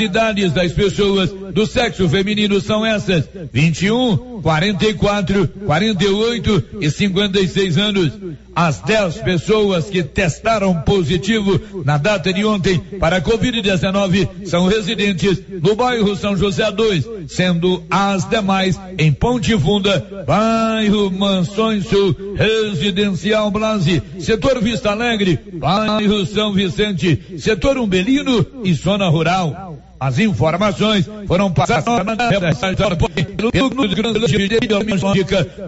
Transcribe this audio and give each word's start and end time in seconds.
idades 0.00 0.52
das 0.52 0.72
pessoas 0.72 1.30
do 1.30 1.66
sexo 1.66 2.08
feminino 2.08 2.60
são 2.60 2.84
essas: 2.84 3.28
21, 3.52 4.35
44, 4.42 5.48
48 5.66 6.64
e 6.80 6.90
56 6.90 7.78
anos. 7.78 8.12
As 8.54 8.80
10 8.80 9.18
pessoas 9.18 9.84
que 9.84 10.02
testaram 10.02 10.80
positivo 10.80 11.60
na 11.84 11.98
data 11.98 12.32
de 12.32 12.42
ontem 12.42 12.78
para 12.98 13.18
a 13.18 13.20
Covid-19 13.20 14.46
são 14.46 14.66
residentes 14.66 15.42
no 15.62 15.76
bairro 15.76 16.16
São 16.16 16.34
José 16.34 16.70
2, 16.70 17.06
sendo 17.28 17.82
as 17.90 18.26
demais 18.26 18.80
em 18.96 19.12
Ponte 19.12 19.54
Funda, 19.58 20.24
bairro 20.26 21.10
Mansões 21.10 21.86
Sul, 21.86 22.16
Residencial 22.34 23.50
Blase, 23.50 24.02
setor 24.20 24.62
Vista 24.62 24.90
Alegre, 24.90 25.38
bairro 25.52 26.24
São 26.24 26.54
Vicente, 26.54 27.36
setor 27.38 27.76
Umbelino 27.76 28.46
e 28.64 28.72
zona 28.72 29.06
rural. 29.08 29.65
As 29.98 30.18
informações 30.18 31.08
foram 31.26 31.52
passadas 31.52 32.16
pelo 33.50 33.70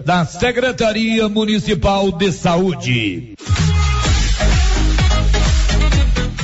da 0.05 0.25
Secretaria 0.25 1.27
Municipal 1.27 2.11
de 2.11 2.31
Saúde. 2.31 3.33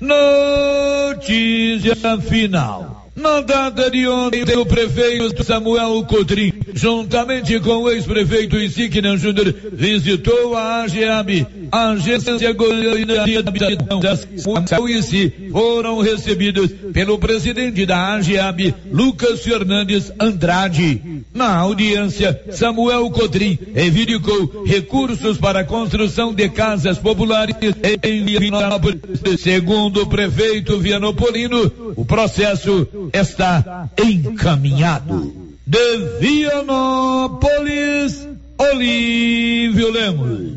Notícia 0.00 1.94
final. 2.20 3.10
Na 3.16 3.40
data 3.40 3.90
de 3.90 4.06
ontem, 4.06 4.44
o 4.56 4.64
prefeito 4.64 5.42
Samuel 5.42 6.04
Cotrim, 6.04 6.57
juntamente 6.74 7.58
com 7.60 7.82
o 7.82 7.90
ex-prefeito 7.90 8.56
Insignia 8.58 9.16
Júnior, 9.16 9.54
visitou 9.72 10.56
a 10.56 10.82
AGEAB, 10.82 11.46
a 11.70 11.90
Agência 11.90 12.52
Goiânia 12.52 13.24
de 13.24 13.36
Habitação 13.36 14.00
e 14.86 15.50
foram 15.50 16.00
recebidos 16.00 16.70
pelo 16.92 17.18
presidente 17.18 17.84
da 17.86 18.14
AGEAB, 18.14 18.74
Lucas 18.90 19.40
Fernandes 19.40 20.12
Andrade. 20.18 21.24
Na 21.34 21.56
audiência, 21.56 22.40
Samuel 22.50 23.10
Cotrim 23.10 23.58
reivindicou 23.74 24.64
recursos 24.64 25.38
para 25.38 25.60
a 25.60 25.64
construção 25.64 26.34
de 26.34 26.48
casas 26.48 26.98
populares 26.98 27.56
em 28.02 28.24
Vianópolis. 28.24 29.00
Segundo 29.38 30.02
o 30.02 30.06
prefeito 30.06 30.78
Vianopolino, 30.78 31.94
o 31.96 32.04
processo 32.04 32.88
está 33.12 33.88
encaminhado. 33.98 35.47
De 35.70 35.98
Vianópolis, 36.18 38.26
Olívio 38.56 39.92
Lemos. 39.92 40.56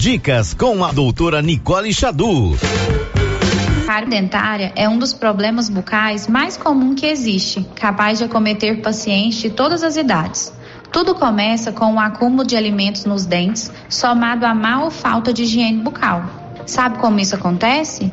Dicas 0.00 0.52
com 0.52 0.84
a 0.84 0.90
doutora 0.90 1.40
Nicole 1.40 1.94
Xadu. 1.94 2.56
Cárie 3.86 4.10
dentária 4.10 4.72
é 4.74 4.88
um 4.88 4.98
dos 4.98 5.14
problemas 5.14 5.68
bucais 5.68 6.26
mais 6.26 6.56
comum 6.56 6.96
que 6.96 7.06
existe, 7.06 7.64
capaz 7.76 8.18
de 8.18 8.24
acometer 8.24 8.82
pacientes 8.82 9.38
de 9.38 9.50
todas 9.50 9.84
as 9.84 9.96
idades. 9.96 10.52
Tudo 10.90 11.14
começa 11.14 11.70
com 11.70 11.84
o 11.84 11.92
um 11.92 12.00
acúmulo 12.00 12.44
de 12.44 12.56
alimentos 12.56 13.04
nos 13.04 13.24
dentes, 13.24 13.70
somado 13.88 14.44
à 14.44 14.52
má 14.52 14.82
ou 14.82 14.90
falta 14.90 15.32
de 15.32 15.44
higiene 15.44 15.80
bucal. 15.80 16.24
Sabe 16.66 16.98
como 16.98 17.20
isso 17.20 17.36
acontece? 17.36 18.12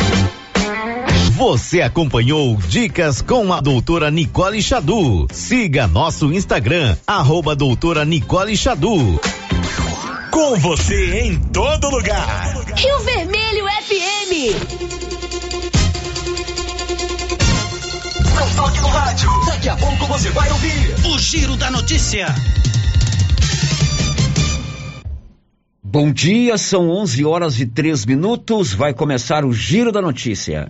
Você 1.37 1.81
acompanhou 1.81 2.57
Dicas 2.57 3.21
com 3.21 3.53
a 3.53 3.61
doutora 3.61 4.11
Nicole 4.11 4.61
Xadu. 4.61 5.27
Siga 5.31 5.87
nosso 5.87 6.31
Instagram, 6.33 6.97
arroba 7.07 7.55
doutora 7.55 8.03
Nicole 8.03 8.55
Xadu. 8.57 9.19
Com 10.29 10.59
você 10.59 11.21
em 11.21 11.39
todo 11.39 11.89
lugar. 11.89 12.53
Rio 12.75 12.99
Vermelho 12.99 13.65
FM. 13.65 14.31
Não 18.35 18.55
toque 18.55 18.81
no 18.81 18.87
rádio. 18.89 19.29
Daqui 19.45 19.69
a 19.69 19.77
pouco 19.77 20.05
você 20.07 20.29
vai 20.31 20.51
ouvir 20.51 20.95
o 21.13 21.17
Giro 21.17 21.55
da 21.55 21.71
Notícia. 21.71 22.27
Bom 25.81 26.11
dia, 26.11 26.57
são 26.57 26.89
11 26.89 27.25
horas 27.25 27.59
e 27.59 27.65
3 27.65 28.05
minutos. 28.05 28.73
Vai 28.73 28.93
começar 28.93 29.45
o 29.45 29.53
Giro 29.53 29.93
da 29.93 30.01
Notícia. 30.01 30.69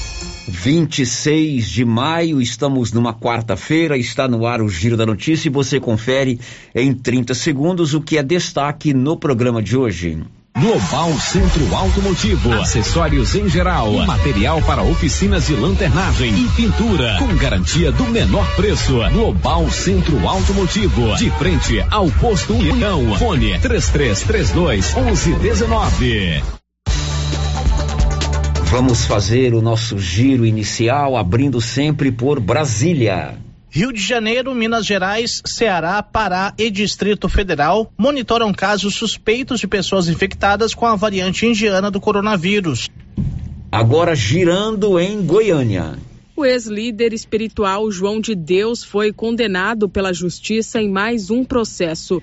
26 0.63 1.67
de 1.71 1.83
maio, 1.83 2.39
estamos 2.39 2.93
numa 2.93 3.15
quarta-feira, 3.15 3.97
está 3.97 4.27
no 4.27 4.45
ar 4.45 4.61
o 4.61 4.69
Giro 4.69 4.95
da 4.95 5.07
Notícia 5.07 5.49
e 5.49 5.51
você 5.51 5.79
confere 5.79 6.39
em 6.75 6.93
30 6.93 7.33
segundos 7.33 7.95
o 7.95 8.01
que 8.01 8.15
é 8.15 8.21
destaque 8.21 8.93
no 8.93 9.17
programa 9.17 9.59
de 9.59 9.75
hoje. 9.75 10.19
Global 10.55 11.17
Centro 11.19 11.75
Automotivo, 11.75 12.53
acessórios 12.53 13.33
em 13.33 13.49
geral, 13.49 13.91
material 14.05 14.61
para 14.61 14.83
oficinas 14.83 15.47
de 15.47 15.55
lanternagem 15.55 16.31
e 16.31 16.47
pintura, 16.49 17.17
com 17.17 17.35
garantia 17.37 17.91
do 17.91 18.03
menor 18.05 18.45
preço. 18.55 18.99
Global 19.13 19.67
Centro 19.71 20.27
Automotivo, 20.27 21.15
de 21.15 21.31
frente 21.31 21.83
ao 21.89 22.11
posto 22.11 22.53
União. 22.53 23.17
Fone 23.17 23.57
3332 23.57 24.93
1119. 24.93 26.60
Vamos 28.71 29.03
fazer 29.03 29.53
o 29.53 29.61
nosso 29.61 29.99
giro 29.99 30.45
inicial 30.45 31.17
abrindo 31.17 31.59
sempre 31.59 32.09
por 32.09 32.39
Brasília. 32.39 33.37
Rio 33.69 33.91
de 33.91 33.99
Janeiro, 33.99 34.55
Minas 34.55 34.85
Gerais, 34.85 35.41
Ceará, 35.45 36.01
Pará 36.01 36.53
e 36.57 36.71
Distrito 36.71 37.27
Federal 37.27 37.91
monitoram 37.97 38.53
casos 38.53 38.95
suspeitos 38.95 39.59
de 39.59 39.67
pessoas 39.67 40.07
infectadas 40.07 40.73
com 40.73 40.85
a 40.85 40.95
variante 40.95 41.45
indiana 41.45 41.91
do 41.91 41.99
coronavírus. 41.99 42.87
Agora 43.69 44.15
girando 44.15 44.97
em 44.97 45.21
Goiânia. 45.21 45.97
O 46.33 46.45
ex-líder 46.45 47.11
espiritual 47.11 47.91
João 47.91 48.21
de 48.21 48.33
Deus 48.33 48.85
foi 48.85 49.11
condenado 49.11 49.89
pela 49.89 50.13
justiça 50.13 50.79
em 50.79 50.89
mais 50.89 51.29
um 51.29 51.43
processo. 51.43 52.21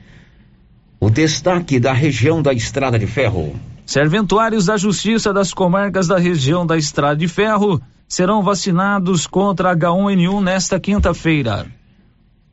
O 0.99 1.11
destaque 1.11 1.79
da 1.79 1.93
região 1.93 2.41
da 2.41 2.55
Estrada 2.55 2.99
de 2.99 3.06
Ferro. 3.06 3.55
Serventuários 3.88 4.67
da 4.67 4.76
Justiça 4.76 5.32
das 5.32 5.55
Comarcas 5.55 6.06
da 6.06 6.19
região 6.19 6.67
da 6.67 6.76
Estrada 6.76 7.17
de 7.17 7.26
Ferro 7.26 7.81
serão 8.06 8.43
vacinados 8.43 9.26
contra 9.26 9.75
H1N1 9.75 10.43
nesta 10.43 10.79
quinta-feira. 10.79 11.67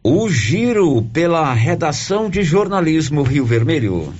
O 0.02 0.30
giro 0.30 1.02
pela 1.12 1.54
redação 1.54 2.30
de 2.30 2.42
jornalismo 2.42 3.22
Rio 3.22 3.44
Vermelho. 3.46 4.14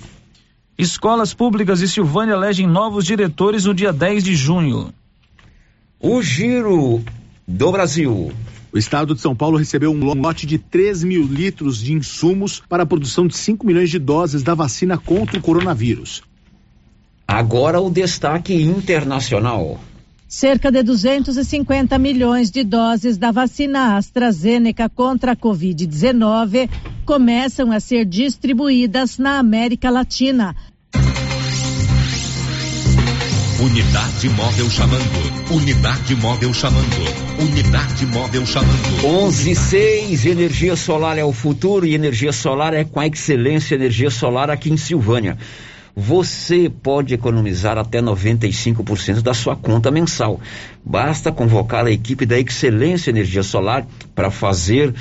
Escolas 0.78 1.34
públicas 1.34 1.80
de 1.80 1.88
Silvânia 1.88 2.34
elegem 2.34 2.68
novos 2.68 3.06
diretores 3.06 3.64
no 3.64 3.74
dia 3.74 3.94
10 3.94 4.22
de 4.22 4.36
junho. 4.36 4.94
O 6.02 6.22
giro 6.22 7.02
do 7.48 7.72
Brasil. 7.72 8.34
O 8.74 8.78
estado 8.78 9.16
de 9.16 9.22
São 9.22 9.34
Paulo 9.34 9.58
recebeu 9.58 9.90
um 9.90 10.04
lote 10.04 10.46
de 10.46 10.58
3 10.58 11.06
mil 11.06 11.24
litros 11.24 11.78
de 11.78 11.94
insumos 11.94 12.62
para 12.68 12.84
a 12.84 12.86
produção 12.86 13.26
de 13.26 13.38
5 13.38 13.66
milhões 13.66 13.90
de 13.90 14.00
doses 14.00 14.44
da 14.44 14.54
vacina 14.54 14.98
contra 14.98 15.40
o 15.40 15.42
coronavírus. 15.42 16.22
Agora 17.28 17.82
o 17.82 17.90
destaque 17.90 18.54
internacional. 18.54 19.80
Cerca 20.28 20.72
de 20.72 20.84
250 20.84 21.98
milhões 21.98 22.52
de 22.52 22.64
doses 22.64 23.18
da 23.18 23.32
vacina 23.32 23.96
AstraZeneca 23.96 24.90
contra 24.90 25.32
a 25.32 25.36
Covid-19 25.36 26.70
começam 27.06 27.72
a 27.72 27.80
ser 27.80 28.06
distribuídas 28.06 29.18
na 29.18 29.40
América 29.40 29.90
Latina. 29.90 30.56
Unidade 33.62 34.30
móvel 34.30 34.70
chamando. 34.70 35.54
Unidade 35.54 36.16
móvel 36.16 36.54
chamando. 36.54 37.40
Unidade 37.40 38.06
móvel 38.06 38.46
chamando. 38.46 39.06
11 39.06 39.56
6, 39.56 40.26
energia 40.26 40.76
solar 40.76 41.18
é 41.18 41.24
o 41.24 41.32
futuro 41.32 41.86
e 41.86 41.96
energia 41.96 42.34
solar 42.34 42.74
é 42.74 42.84
com 42.84 43.00
a 43.00 43.08
excelência 43.08 43.76
energia 43.76 44.10
solar 44.10 44.50
aqui 44.50 44.70
em 44.70 44.78
Silvânia. 44.78 45.38
Você 45.96 46.70
pode 46.70 47.14
economizar 47.14 47.78
até 47.78 48.02
95% 48.02 49.22
da 49.22 49.34
sua 49.34 49.56
conta 49.56 49.90
mensal. 49.90 50.42
Basta 50.84 51.32
convocar 51.32 51.86
a 51.86 51.92
equipe 51.92 52.26
da 52.26 52.38
Excelência 52.38 53.12
Energia 53.12 53.44
Solar 53.44 53.88
para 54.14 54.30
fazer 54.30 54.94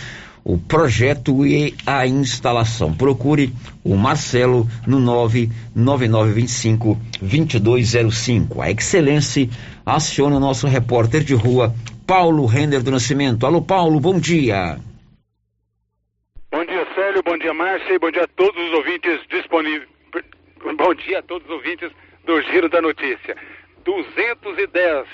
o 0.45 0.57
projeto 0.57 1.45
e 1.45 1.75
a 1.85 2.07
instalação. 2.07 2.95
Procure 2.95 3.53
o 3.83 3.97
Marcelo 3.97 4.69
no 4.87 5.01
99925 5.01 6.97
2205. 7.21 8.63
A 8.63 8.71
Excelência 8.71 9.49
aciona 9.85 10.37
o 10.37 10.41
nosso 10.41 10.69
repórter 10.69 11.25
de 11.25 11.35
rua, 11.35 11.75
Paulo 12.07 12.47
Render 12.47 12.83
do 12.83 12.93
Nascimento. 12.93 13.45
Alô, 13.47 13.61
Paulo, 13.61 13.99
bom 13.99 14.17
dia. 14.19 14.79
Bom 16.53 16.65
dia, 16.65 16.87
Célio. 16.95 17.21
Bom 17.25 17.37
dia, 17.37 17.53
Márcia. 17.53 17.95
E 17.95 17.99
bom 17.99 18.13
dia 18.13 18.23
a 18.23 18.29
todos 18.29 18.63
os 18.63 18.73
ouvintes 18.75 19.19
disponíveis. 19.29 19.94
Bom 20.77 20.95
dia 20.95 21.19
a 21.19 21.23
todos 21.23 21.47
os 21.47 21.53
ouvintes 21.53 21.91
do 22.25 22.41
Giro 22.43 22.69
da 22.69 22.81
Notícia. 22.81 23.37
210 23.85 25.07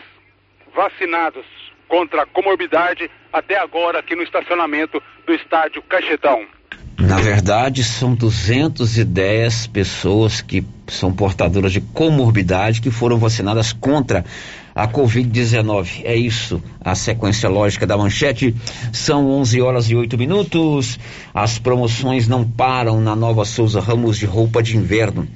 vacinados 0.74 1.44
contra 1.88 2.22
a 2.22 2.26
comorbidade 2.26 3.10
até 3.32 3.58
agora 3.58 3.98
aqui 3.98 4.14
no 4.14 4.22
estacionamento 4.22 5.02
do 5.26 5.34
estádio 5.34 5.82
Caixetão. 5.82 6.46
Na 7.00 7.18
verdade, 7.18 7.82
são 7.82 8.14
210 8.14 9.66
pessoas 9.68 10.40
que 10.40 10.64
são 10.86 11.12
portadoras 11.12 11.72
de 11.72 11.80
comorbidade 11.80 12.80
que 12.80 12.90
foram 12.90 13.18
vacinadas 13.18 13.72
contra 13.72 14.24
a 14.80 14.88
Covid-19. 14.88 16.00
É 16.04 16.16
isso, 16.16 16.62
a 16.80 16.94
sequência 16.94 17.50
lógica 17.50 17.86
da 17.86 17.98
manchete. 17.98 18.54
São 18.90 19.30
11 19.30 19.60
horas 19.60 19.90
e 19.90 19.94
8 19.94 20.16
minutos. 20.16 20.98
As 21.34 21.58
promoções 21.58 22.26
não 22.26 22.42
param 22.44 22.98
na 22.98 23.14
Nova 23.14 23.44
Souza 23.44 23.78
Ramos 23.78 24.16
de 24.16 24.24
roupa 24.24 24.62
de 24.62 24.78
inverno. 24.78 25.28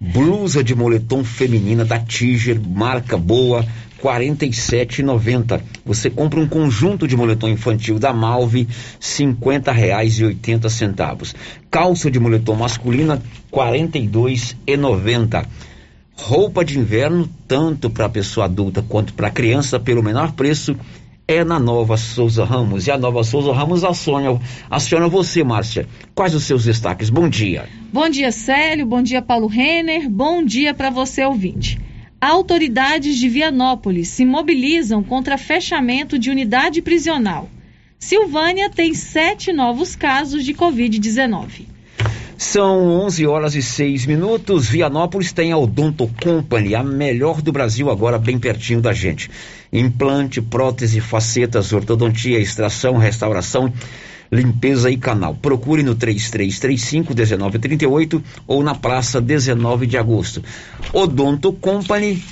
Blusa 0.00 0.64
de 0.64 0.74
moletom 0.74 1.22
feminina 1.22 1.84
da 1.84 2.00
Tiger, 2.00 2.60
marca 2.60 3.16
boa, 3.16 3.64
47,90. 4.02 5.60
Você 5.84 6.10
compra 6.10 6.40
um 6.40 6.48
conjunto 6.48 7.06
de 7.06 7.16
moletom 7.16 7.48
infantil 7.48 7.96
da 7.96 8.12
Malve, 8.12 8.66
cinquenta 8.98 9.70
reais 9.70 10.18
e 10.18 10.24
oitenta 10.24 10.68
centavos. 10.68 11.32
Calça 11.70 12.10
de 12.10 12.18
moletom 12.18 12.56
masculina, 12.56 13.22
42,90. 13.52 15.46
Roupa 16.22 16.64
de 16.64 16.78
inverno, 16.78 17.28
tanto 17.48 17.88
para 17.88 18.08
pessoa 18.08 18.44
adulta 18.46 18.84
quanto 18.86 19.14
para 19.14 19.30
criança, 19.30 19.80
pelo 19.80 20.02
menor 20.02 20.32
preço, 20.32 20.76
é 21.26 21.42
na 21.42 21.58
Nova 21.58 21.96
Souza 21.96 22.44
Ramos. 22.44 22.86
E 22.86 22.90
a 22.90 22.98
Nova 22.98 23.24
Souza 23.24 23.52
Ramos 23.52 23.82
aciona, 23.82 24.38
aciona 24.70 25.08
você, 25.08 25.42
Márcia. 25.42 25.88
Quais 26.14 26.34
os 26.34 26.44
seus 26.44 26.64
destaques? 26.64 27.08
Bom 27.08 27.28
dia. 27.28 27.68
Bom 27.92 28.08
dia, 28.08 28.30
Célio. 28.30 28.84
Bom 28.86 29.02
dia, 29.02 29.22
Paulo 29.22 29.46
Renner. 29.46 30.08
Bom 30.10 30.44
dia 30.44 30.74
para 30.74 30.90
você, 30.90 31.24
ouvinte. 31.24 31.80
Autoridades 32.20 33.16
de 33.16 33.28
Vianópolis 33.28 34.08
se 34.08 34.26
mobilizam 34.26 35.02
contra 35.02 35.38
fechamento 35.38 36.18
de 36.18 36.30
unidade 36.30 36.82
prisional. 36.82 37.48
Silvânia 37.98 38.68
tem 38.68 38.92
sete 38.94 39.52
novos 39.52 39.96
casos 39.96 40.44
de 40.44 40.52
Covid-19. 40.52 41.66
São 42.40 42.88
11 43.02 43.26
horas 43.26 43.54
e 43.54 43.60
6 43.60 44.06
minutos. 44.06 44.66
Vianópolis 44.66 45.30
tem 45.30 45.52
a 45.52 45.58
Odonto 45.58 46.10
Company, 46.22 46.74
a 46.74 46.82
melhor 46.82 47.42
do 47.42 47.52
Brasil, 47.52 47.90
agora 47.90 48.18
bem 48.18 48.38
pertinho 48.38 48.80
da 48.80 48.94
gente. 48.94 49.30
Implante, 49.70 50.40
prótese, 50.40 51.02
facetas, 51.02 51.70
ortodontia, 51.70 52.38
extração, 52.38 52.96
restauração 52.96 53.70
limpeza 54.32 54.90
e 54.90 54.96
canal. 54.96 55.34
Procure 55.34 55.82
no 55.82 55.94
3335 55.94 57.12
1938 57.12 58.22
ou 58.46 58.62
na 58.62 58.74
Praça 58.74 59.20
19 59.20 59.86
de 59.86 59.98
Agosto. 59.98 60.42
Odonto 60.94 61.52
Company 61.52 62.24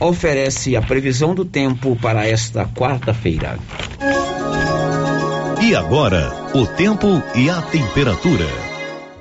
oferece 0.00 0.74
a 0.74 0.82
previsão 0.82 1.32
do 1.32 1.44
tempo 1.44 1.96
para 2.02 2.26
esta 2.26 2.66
quarta-feira. 2.66 3.56
E 5.62 5.76
agora, 5.76 6.50
o 6.52 6.66
tempo 6.66 7.22
e 7.36 7.48
a 7.48 7.62
temperatura. 7.62 8.63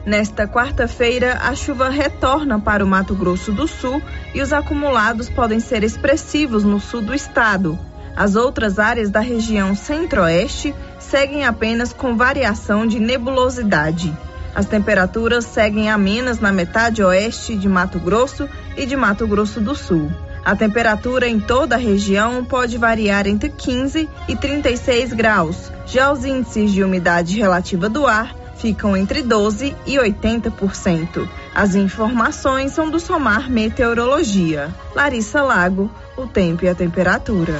Nesta 0.06 0.46
quarta-feira, 0.46 1.40
a 1.42 1.56
chuva 1.56 1.88
retorna 1.88 2.60
para 2.60 2.84
o 2.84 2.88
Mato 2.88 3.16
Grosso 3.16 3.54
do 3.54 3.66
Sul 3.70 4.02
e 4.34 4.42
os 4.42 4.52
acumulados 4.52 5.30
podem 5.30 5.62
ser 5.62 5.82
expressivos 5.82 6.66
no 6.66 6.78
sul 6.78 7.02
do 7.02 7.14
estado. 7.14 7.80
As 8.14 8.36
outras 8.36 8.80
áreas 8.80 9.10
da 9.10 9.22
região 9.22 9.74
centro-oeste 9.74 10.76
seguem 11.00 11.46
apenas 11.46 11.94
com 11.94 12.18
variação 12.18 12.86
de 12.86 13.00
nebulosidade. 13.00 14.16
As 14.54 14.66
temperaturas 14.66 15.46
seguem 15.46 15.90
amenas 15.90 16.40
na 16.40 16.52
metade 16.52 17.02
oeste 17.02 17.56
de 17.56 17.70
Mato 17.70 17.98
Grosso 17.98 18.48
e 18.76 18.86
de 18.86 18.98
Mato 18.98 19.26
Grosso 19.26 19.62
do 19.62 19.74
Sul. 19.74 20.12
A 20.44 20.54
temperatura 20.54 21.30
em 21.30 21.40
toda 21.40 21.76
a 21.76 21.80
região 21.80 22.44
pode 22.44 22.78
variar 22.78 23.26
entre 23.26 23.50
15 23.50 24.10
e 24.28 24.36
36 24.36 25.14
graus. 25.14 25.72
Já 25.86 26.12
os 26.12 26.26
índices 26.26 26.74
de 26.74 26.84
umidade 26.84 27.40
relativa 27.40 27.88
do 27.88 28.06
ar 28.06 28.43
ficam 28.58 28.96
entre 28.96 29.22
12 29.22 29.76
e 29.86 29.96
80%. 29.96 31.28
As 31.54 31.76
informações 31.76 32.72
são 32.72 32.90
do 32.90 33.00
Somar 33.00 33.50
Meteorologia. 33.50 34.74
Larissa 34.96 35.42
Lago, 35.42 35.90
o 36.18 36.26
tempo 36.26 36.66
e 36.66 36.70
a 36.70 36.76
temperatura. 36.76 37.60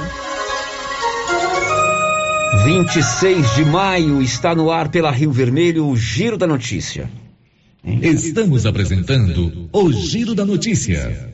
26 2.64 3.54
de 3.56 3.64
maio 3.64 4.22
está 4.22 4.54
no 4.54 4.70
ar 4.70 4.88
pela 4.88 5.10
Rio 5.10 5.30
Vermelho 5.30 5.86
o 5.86 5.96
Giro 5.96 6.38
da 6.38 6.46
Notícia. 6.46 7.10
Estamos 7.84 8.64
apresentando 8.64 9.68
o 9.70 9.92
Giro 9.92 10.34
da 10.34 10.46
Notícia. 10.46 11.33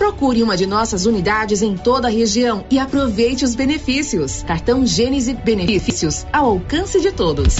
Procure 0.00 0.42
uma 0.42 0.56
de 0.56 0.66
nossas 0.66 1.04
unidades 1.04 1.60
em 1.60 1.76
toda 1.76 2.08
a 2.08 2.10
região 2.10 2.64
e 2.70 2.78
aproveite 2.78 3.44
os 3.44 3.54
benefícios. 3.54 4.42
Cartão 4.44 4.86
Gênese 4.86 5.34
Benefícios 5.34 6.24
ao 6.32 6.46
alcance 6.46 6.98
de 7.02 7.12
todos. 7.12 7.56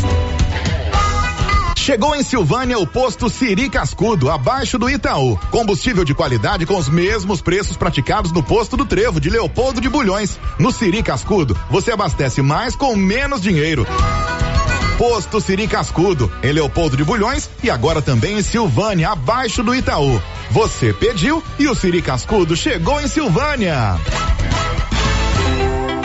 Chegou 1.77 2.17
em 2.17 2.23
Silvânia 2.23 2.79
o 2.79 2.87
posto 2.87 3.29
Siri 3.29 3.69
Cascudo, 3.69 4.31
abaixo 4.31 4.79
do 4.79 4.89
Itaú. 4.89 5.39
Combustível 5.51 6.03
de 6.03 6.15
qualidade 6.15 6.65
com 6.65 6.79
os 6.79 6.89
mesmos 6.89 7.43
preços 7.43 7.77
praticados 7.77 8.33
no 8.33 8.43
posto 8.43 8.75
do 8.75 8.87
Trevo 8.87 9.21
de 9.21 9.29
Leopoldo 9.29 9.79
de 9.79 9.91
Bulhões. 9.91 10.41
No 10.59 10.73
Siri 10.73 11.03
Cascudo, 11.03 11.55
você 11.69 11.93
abastece 11.93 12.41
mais 12.41 12.75
com 12.75 12.97
menos 12.97 13.43
dinheiro. 13.43 13.87
Posto 14.97 15.43
Siri 15.43 15.69
Cascudo, 15.69 16.33
em 16.43 16.53
Leopoldo 16.53 16.97
de 16.97 17.05
Bulhões 17.05 17.51
e 17.63 17.69
agora 17.69 18.01
também 18.01 18.39
em 18.39 18.43
Silvânia, 18.43 19.11
abaixo 19.11 19.63
do 19.63 19.75
Itaú. 19.75 20.19
Você 20.51 20.93
pediu 20.93 21.41
e 21.61 21.69
o 21.69 21.75
Siri 21.77 22.03
Cascudo 22.03 22.57
chegou 22.57 23.01
em 23.01 23.07
Silvânia. 23.07 23.97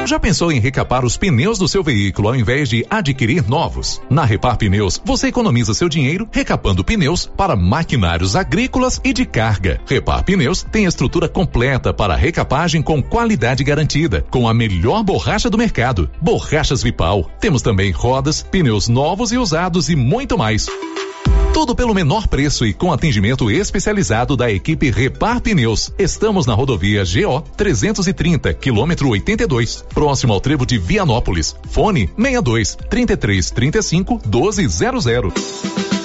Já 0.06 0.20
pensou 0.20 0.52
em 0.52 0.60
recapar 0.60 1.04
os 1.04 1.18
pneus 1.18 1.58
do 1.58 1.68
seu 1.68 1.82
veículo 1.82 2.28
ao 2.28 2.36
invés 2.36 2.70
de 2.70 2.86
adquirir 2.88 3.50
novos? 3.50 4.00
Na 4.08 4.24
Repar 4.24 4.56
Pneus, 4.56 5.02
você 5.04 5.30
economiza 5.30 5.74
seu 5.74 5.90
dinheiro 5.90 6.30
recapando 6.32 6.84
pneus 6.84 7.26
para 7.26 7.56
maquinários 7.56 8.36
agrícolas 8.36 9.02
e 9.04 9.12
de 9.12 9.26
carga. 9.26 9.82
Repar 9.88 10.24
Pneus 10.24 10.62
tem 10.62 10.86
estrutura 10.86 11.28
completa 11.28 11.92
para 11.92 12.16
recapagem 12.16 12.84
com 12.84 13.02
qualidade 13.02 13.64
garantida, 13.64 14.24
com 14.30 14.48
a 14.48 14.54
melhor 14.54 15.02
borracha 15.02 15.50
do 15.50 15.58
mercado, 15.58 16.08
borrachas 16.22 16.84
Vipal. 16.84 17.28
Temos 17.40 17.64
também 17.64 17.90
rodas, 17.90 18.44
pneus 18.44 18.88
novos 18.88 19.32
e 19.32 19.40
usados 19.40 19.90
e 19.90 19.96
muito 19.96 20.38
mais. 20.38 20.68
Tudo 21.54 21.76
pelo 21.76 21.94
menor 21.94 22.28
preço 22.28 22.66
e 22.66 22.74
com 22.74 22.92
atendimento 22.92 23.50
especializado 23.50 24.36
da 24.36 24.52
equipe 24.52 24.92
Repar 24.92 25.42
Pneus. 25.42 25.92
Estamos 25.98 26.46
na 26.46 26.54
rodovia 26.54 27.04
GO 27.04 27.42
330, 27.56 28.54
quilômetro 28.54 29.10
82, 29.10 29.84
próximo 29.94 30.34
ao 30.34 30.42
trevo 30.42 30.66
de 30.66 30.78
Vianópolis. 30.78 31.56
Fone 31.70 32.10
62 32.18 32.78
33 32.90 33.52
35 33.52 34.22
1200. 34.26 36.05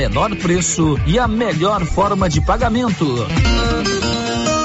menor 0.01 0.35
preço 0.35 0.99
e 1.05 1.19
a 1.19 1.27
melhor 1.27 1.85
forma 1.85 2.27
de 2.27 2.41
pagamento. 2.41 3.05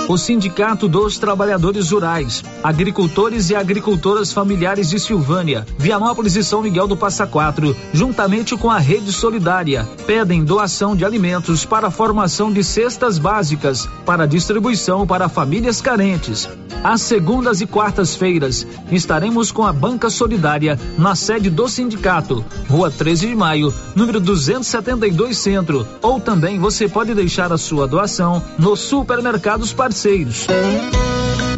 O 0.09 0.17
Sindicato 0.17 0.87
dos 0.87 1.19
Trabalhadores 1.19 1.91
Rurais, 1.91 2.45
Agricultores 2.63 3.51
e 3.51 3.57
Agricultoras 3.57 4.33
Familiares 4.33 4.89
de 4.89 5.01
Silvânia, 5.01 5.67
Vianópolis 5.77 6.37
e 6.37 6.45
São 6.45 6.63
Miguel 6.63 6.87
do 6.87 6.97
Passa 6.97 7.27
Quatro, 7.27 7.77
juntamente 7.93 8.57
com 8.57 8.71
a 8.71 8.79
Rede 8.79 9.13
Solidária, 9.13 9.85
pedem 10.07 10.45
doação 10.45 10.95
de 10.95 11.05
alimentos 11.05 11.65
para 11.65 11.89
a 11.89 11.91
formação 11.91 12.53
de 12.53 12.63
cestas 12.63 13.19
básicas 13.19 13.89
para 14.05 14.29
distribuição 14.29 15.05
para 15.05 15.29
famílias 15.29 15.81
carentes. 15.81 16.49
Às 16.85 17.03
segundas 17.03 17.61
e 17.61 17.67
quartas-feiras, 17.67 18.65
estaremos 18.93 19.51
com 19.51 19.65
a 19.65 19.73
Banca 19.73 20.09
Solidária 20.09 20.79
na 20.97 21.17
sede 21.17 21.51
do 21.51 21.69
sindicato, 21.69 22.45
Rua 22.69 22.93
13 22.93 23.29
de 23.29 23.35
Maio, 23.35 23.75
número 23.97 24.21
272 24.21 25.37
Centro, 25.37 25.85
ou 26.01 26.21
também 26.21 26.61
você 26.61 26.89
pode 26.89 27.13
deixar 27.13 27.53
a 27.53 27.59
sua 27.59 27.89
doação 27.89 28.41
nos 28.57 28.81
supermercados 28.81 29.73
parceiros. 29.73 29.96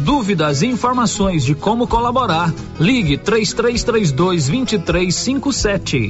Dúvidas 0.01 0.61
e 0.61 0.67
informações 0.67 1.43
de 1.43 1.53
como 1.53 1.85
colaborar, 1.85 2.53
ligue 2.79 3.17
3332 3.17 4.13
2357. 4.13 6.09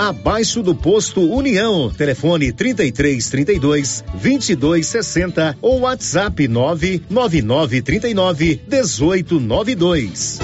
abaixo 0.09 0.63
do 0.63 0.73
posto 0.73 1.21
União. 1.21 1.91
Telefone 1.91 2.51
33 2.51 3.29
32 3.29 4.03
22 4.15 4.87
60 4.87 5.57
ou 5.61 5.81
WhatsApp 5.81 6.47
999 6.47 7.81
39 7.81 8.61
18 8.67 9.39
92. 9.39 10.39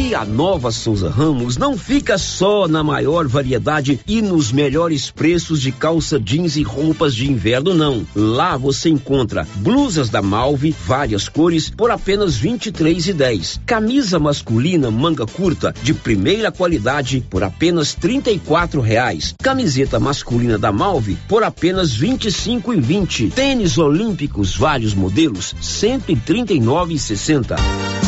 E 0.00 0.14
a 0.14 0.24
nova 0.24 0.70
Souza 0.70 1.10
Ramos 1.10 1.56
não 1.56 1.76
fica 1.76 2.16
só 2.16 2.68
na 2.68 2.84
maior 2.84 3.26
variedade 3.26 3.98
e 4.06 4.22
nos 4.22 4.52
melhores 4.52 5.10
preços 5.10 5.60
de 5.60 5.72
calça 5.72 6.20
jeans 6.20 6.54
e 6.54 6.62
roupas 6.62 7.12
de 7.12 7.28
inverno, 7.28 7.74
não. 7.74 8.06
Lá 8.14 8.56
você 8.56 8.88
encontra 8.88 9.44
blusas 9.56 10.08
da 10.08 10.22
Malve, 10.22 10.72
várias 10.86 11.28
cores, 11.28 11.68
por 11.68 11.90
apenas 11.90 12.36
R$ 12.36 12.50
23,10. 12.50 13.58
Camisa 13.66 14.20
masculina 14.20 14.88
manga 14.88 15.26
curta 15.26 15.74
de 15.82 15.92
primeira 15.92 16.52
qualidade 16.52 17.24
por 17.28 17.42
apenas 17.42 17.92
34 17.92 18.80
reais. 18.80 19.34
Camiseta 19.42 19.98
masculina 19.98 20.56
da 20.56 20.70
Malve 20.70 21.18
por 21.26 21.42
apenas 21.42 21.94
R$ 21.94 22.06
25,20. 22.10 23.32
Tênis 23.32 23.76
olímpicos 23.76 24.54
vários 24.54 24.94
modelos 24.94 25.50
R$ 25.54 25.58
139,60. 25.60 27.56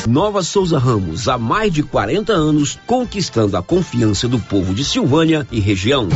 Nova 0.07 0.43
Souza 0.43 0.79
Ramos, 0.79 1.29
há 1.29 1.37
mais 1.37 1.73
de 1.73 1.80
40 1.83 2.33
anos, 2.33 2.79
conquistando 2.87 3.57
a 3.57 3.63
confiança 3.63 4.29
do 4.29 4.39
povo 4.39 4.75
de 4.75 4.85
Silvânia 4.85 5.47
e 5.51 5.61
região. 5.61 6.09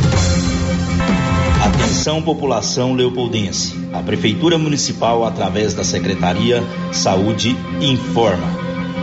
Atenção 1.63 2.21
população 2.21 2.93
leopoldense. 2.93 3.73
A 3.93 4.01
Prefeitura 4.01 4.57
Municipal, 4.57 5.25
através 5.25 5.73
da 5.73 5.83
Secretaria 5.83 6.63
Saúde, 6.91 7.55
informa. 7.81 8.47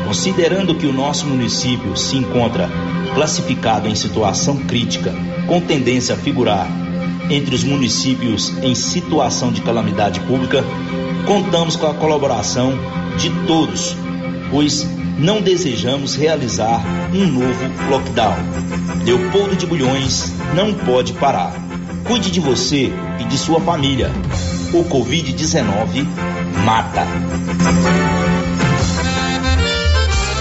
Considerando 0.06 0.74
que 0.74 0.86
o 0.86 0.92
nosso 0.92 1.26
município 1.26 1.96
se 1.96 2.16
encontra 2.16 2.68
classificado 3.14 3.88
em 3.88 3.94
situação 3.94 4.56
crítica, 4.56 5.12
com 5.46 5.60
tendência 5.60 6.14
a 6.14 6.18
figurar 6.18 6.66
entre 7.30 7.54
os 7.54 7.64
municípios 7.64 8.52
em 8.62 8.74
situação 8.74 9.52
de 9.52 9.62
calamidade 9.62 10.20
pública, 10.20 10.64
contamos 11.26 11.76
com 11.76 11.86
a 11.86 11.94
colaboração 11.94 12.72
de 13.16 13.30
todos, 13.46 13.96
pois 14.50 14.86
não 15.22 15.40
desejamos 15.40 16.16
realizar 16.16 16.82
um 17.14 17.26
novo 17.26 17.88
lockdown. 17.88 18.34
Leopoldo 19.04 19.54
de 19.54 19.64
Bulhões 19.66 20.32
não 20.54 20.74
pode 20.74 21.12
parar. 21.12 21.54
Cuide 22.04 22.30
de 22.30 22.40
você 22.40 22.92
e 23.20 23.24
de 23.24 23.38
sua 23.38 23.60
família. 23.60 24.10
O 24.74 24.84
Covid-19 24.84 26.04
mata. 26.64 27.06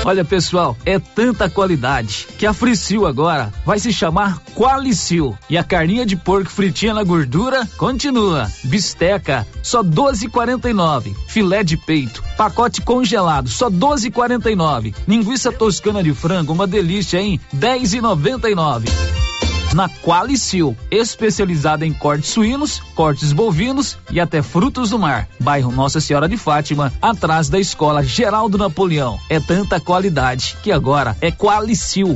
Olha, 0.04 0.26
pessoal, 0.26 0.76
é 0.84 0.98
tanta 0.98 1.48
qualidade 1.48 2.28
que 2.38 2.48
a 2.48 2.54
Fricil 2.54 3.06
agora 3.06 3.54
vai 3.64 3.78
se 3.78 3.94
chamar 3.94 4.40
Qualicil. 4.56 5.38
E 5.48 5.58
a 5.58 5.64
carninha 5.64 6.06
de 6.06 6.16
porco 6.16 6.50
fritinha 6.50 6.94
na 6.94 7.04
gordura 7.04 7.68
continua. 7.78 8.50
Bisteca, 8.64 9.46
só 9.62 9.84
12,49. 9.84 11.16
Filé 11.28 11.64
de 11.64 11.78
peito, 11.78 12.24
pacote 12.36 12.82
congelado, 12.82 13.48
só 13.48 13.70
12,49. 13.70 14.96
Linguiça 15.08 15.52
toscana 15.52 16.02
de 16.02 16.14
frango, 16.14 16.52
uma 16.52 16.66
delícia, 16.66 17.20
hein? 17.20 17.40
10,99 17.56 19.31
na 19.74 19.90
Qualicil, 19.90 20.76
especializada 20.90 21.86
em 21.86 21.94
cortes 21.94 22.30
suínos, 22.30 22.82
cortes 22.96 23.32
bovinos 23.32 23.98
e 24.10 24.20
até 24.20 24.42
frutos 24.42 24.90
do 24.90 25.00
mar. 25.00 25.28
Bairro 25.40 25.72
Nossa 25.72 26.00
Senhora 26.00 26.28
de 26.28 26.38
Fátima, 26.38 26.92
atrás 27.02 27.50
da 27.50 27.60
Escola 27.60 28.04
Geraldo 28.04 28.58
Napoleão. 28.58 29.20
É 29.30 29.40
tanta 29.40 29.80
qualidade 29.80 30.58
que 30.62 30.72
agora 30.72 31.16
é 31.22 31.32
Qualicil. 31.32 32.16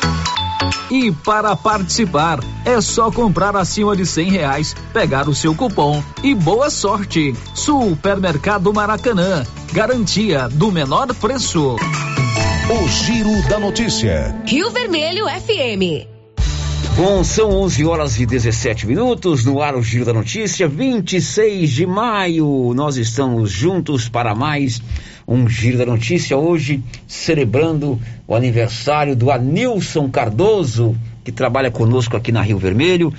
E 0.91 1.09
para 1.09 1.55
participar, 1.55 2.41
é 2.65 2.81
só 2.81 3.09
comprar 3.09 3.55
acima 3.55 3.95
de 3.95 4.05
cem 4.05 4.29
reais, 4.29 4.75
pegar 4.91 5.29
o 5.29 5.33
seu 5.33 5.55
cupom 5.55 6.03
e 6.21 6.35
boa 6.35 6.69
sorte. 6.69 7.33
Supermercado 7.55 8.73
Maracanã, 8.73 9.45
garantia 9.71 10.49
do 10.49 10.69
menor 10.69 11.07
preço. 11.15 11.77
O 11.77 12.87
Giro 12.89 13.41
da 13.47 13.57
Notícia. 13.57 14.35
Rio 14.45 14.69
Vermelho 14.69 15.27
FM. 15.27 16.11
Bom, 16.97 17.23
são 17.23 17.49
11 17.49 17.85
horas 17.85 18.19
e 18.19 18.25
17 18.25 18.85
minutos 18.85 19.45
no 19.45 19.61
ar 19.61 19.75
o 19.75 19.81
Giro 19.81 20.03
da 20.03 20.11
Notícia, 20.11 20.67
26 20.67 21.69
de 21.69 21.85
maio. 21.85 22.73
Nós 22.75 22.97
estamos 22.97 23.49
juntos 23.49 24.09
para 24.09 24.35
mais 24.35 24.81
um 25.31 25.47
Giro 25.47 25.77
da 25.77 25.85
Notícia 25.85 26.35
hoje, 26.35 26.83
celebrando 27.07 27.99
o 28.27 28.35
aniversário 28.35 29.15
do 29.15 29.31
Anilson 29.31 30.09
Cardoso, 30.09 30.95
que 31.23 31.31
trabalha 31.31 31.71
conosco 31.71 32.17
aqui 32.17 32.31
na 32.31 32.41
Rio 32.41 32.57
Vermelho. 32.57 33.13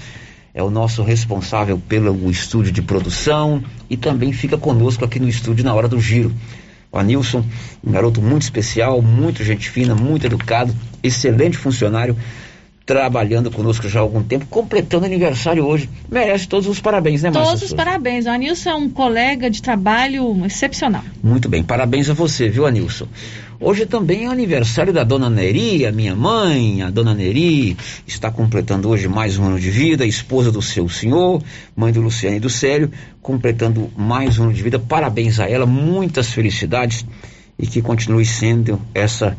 É 0.52 0.62
o 0.62 0.68
nosso 0.68 1.02
responsável 1.02 1.80
pelo 1.88 2.30
estúdio 2.30 2.70
de 2.70 2.82
produção 2.82 3.64
e 3.88 3.96
também 3.96 4.30
fica 4.32 4.58
conosco 4.58 5.04
aqui 5.04 5.18
no 5.18 5.28
estúdio 5.28 5.64
na 5.64 5.72
hora 5.72 5.88
do 5.88 5.98
giro. 5.98 6.30
O 6.90 6.98
Anilson, 6.98 7.42
um 7.82 7.90
garoto 7.90 8.20
muito 8.20 8.42
especial, 8.42 9.00
muito 9.00 9.42
gente 9.42 9.70
fina, 9.70 9.94
muito 9.94 10.26
educado, 10.26 10.76
excelente 11.02 11.56
funcionário 11.56 12.14
trabalhando 12.84 13.50
conosco 13.50 13.88
já 13.88 14.00
há 14.00 14.02
algum 14.02 14.22
tempo, 14.22 14.46
completando 14.46 15.06
aniversário 15.06 15.64
hoje. 15.64 15.88
Merece 16.10 16.48
todos 16.48 16.66
os 16.68 16.80
parabéns, 16.80 17.22
né, 17.22 17.30
Márcia? 17.30 17.52
Todos 17.52 17.62
os 17.62 17.72
parabéns. 17.74 18.26
O 18.26 18.30
Anilson 18.30 18.70
é 18.70 18.74
um 18.74 18.88
colega 18.88 19.48
de 19.48 19.62
trabalho 19.62 20.44
excepcional. 20.44 21.04
Muito 21.22 21.48
bem, 21.48 21.62
parabéns 21.62 22.10
a 22.10 22.14
você, 22.14 22.48
viu, 22.48 22.66
Anilson? 22.66 23.06
Hoje 23.64 23.86
também 23.86 24.24
é 24.24 24.26
aniversário 24.26 24.92
da 24.92 25.04
dona 25.04 25.30
Neri, 25.30 25.86
a 25.86 25.92
minha 25.92 26.16
mãe. 26.16 26.82
A 26.82 26.90
dona 26.90 27.14
Neri 27.14 27.76
está 28.04 28.28
completando 28.28 28.88
hoje 28.88 29.06
mais 29.06 29.38
um 29.38 29.44
ano 29.44 29.60
de 29.60 29.70
vida, 29.70 30.04
esposa 30.04 30.50
do 30.50 30.60
seu 30.60 30.88
senhor, 30.88 31.40
mãe 31.76 31.92
do 31.92 32.00
Luciano 32.00 32.36
e 32.36 32.40
do 32.40 32.50
Célio, 32.50 32.90
completando 33.20 33.88
mais 33.96 34.36
um 34.36 34.44
ano 34.44 34.52
de 34.52 34.60
vida. 34.60 34.80
Parabéns 34.80 35.38
a 35.38 35.48
ela, 35.48 35.64
muitas 35.64 36.32
felicidades 36.32 37.06
e 37.56 37.64
que 37.64 37.80
continue 37.80 38.26
sendo 38.26 38.80
essa 38.92 39.36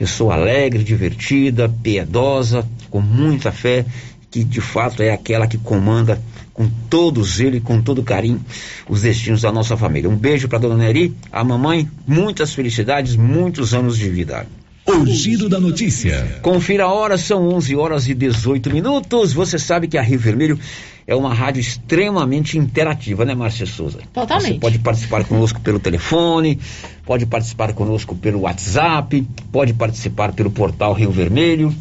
pessoa 0.00 0.32
alegre, 0.32 0.82
divertida, 0.82 1.68
piedosa, 1.68 2.66
com 2.88 3.02
muita 3.02 3.52
fé, 3.52 3.84
que 4.30 4.42
de 4.42 4.58
fato 4.58 5.02
é 5.02 5.12
aquela 5.12 5.46
que 5.46 5.58
comanda 5.58 6.18
com 6.54 6.66
todo 6.88 7.22
zelo 7.22 7.56
e 7.56 7.60
com 7.60 7.82
todo 7.82 8.02
carinho 8.02 8.40
os 8.88 9.02
destinos 9.02 9.42
da 9.42 9.52
nossa 9.52 9.76
família. 9.76 10.08
Um 10.08 10.16
beijo 10.16 10.48
para 10.48 10.60
dona 10.60 10.76
Neri, 10.76 11.14
a 11.30 11.44
mamãe, 11.44 11.86
muitas 12.06 12.54
felicidades, 12.54 13.14
muitos 13.14 13.74
anos 13.74 13.98
de 13.98 14.08
vida. 14.08 14.46
O 14.86 15.06
giro 15.06 15.48
da 15.48 15.60
notícia. 15.60 16.40
Confira 16.42 16.84
a 16.84 16.92
hora, 16.92 17.16
são 17.16 17.48
11 17.48 17.76
horas 17.76 18.08
e 18.08 18.14
18 18.14 18.70
minutos. 18.70 19.32
Você 19.32 19.58
sabe 19.58 19.86
que 19.86 19.96
a 19.96 20.02
Rio 20.02 20.18
Vermelho 20.18 20.58
é 21.06 21.14
uma 21.14 21.34
rádio 21.34 21.60
extremamente 21.60 22.58
interativa, 22.58 23.24
né, 23.24 23.34
Márcia 23.34 23.66
Souza? 23.66 23.98
Totalmente. 24.12 24.54
Você 24.54 24.58
pode 24.58 24.78
participar 24.78 25.24
conosco 25.24 25.60
pelo 25.60 25.78
telefone, 25.78 26.58
pode 27.04 27.26
participar 27.26 27.72
conosco 27.72 28.16
pelo 28.16 28.40
WhatsApp, 28.40 29.26
pode 29.52 29.72
participar 29.74 30.32
pelo 30.32 30.50
portal 30.50 30.92
Rio 30.92 31.10
Vermelho. 31.10 31.74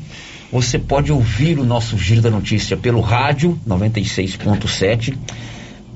Você 0.51 0.79
pode 0.79 1.12
ouvir 1.12 1.59
o 1.59 1.63
nosso 1.63 1.97
Giro 1.97 2.21
da 2.21 2.29
Notícia 2.29 2.75
pelo 2.75 3.01
rádio 3.01 3.59
96.7, 3.67 5.15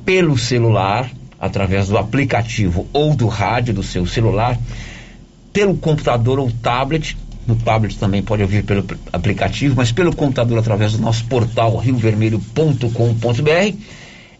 pelo 0.05 0.37
celular, 0.37 1.09
através 1.39 1.87
do 1.87 1.97
aplicativo 1.97 2.87
ou 2.93 3.15
do 3.15 3.27
rádio 3.27 3.73
do 3.73 3.83
seu 3.83 4.05
celular, 4.05 4.57
pelo 5.53 5.77
computador 5.77 6.39
ou 6.39 6.51
tablet. 6.51 7.15
No 7.45 7.55
tablet 7.55 7.97
também 7.97 8.23
pode 8.23 8.41
ouvir 8.41 8.63
pelo 8.63 8.85
aplicativo, 9.11 9.75
mas 9.75 9.91
pelo 9.91 10.15
computador 10.15 10.57
através 10.57 10.93
do 10.93 11.01
nosso 11.01 11.25
portal 11.25 11.77
riovermelho.com.br. 11.77 13.77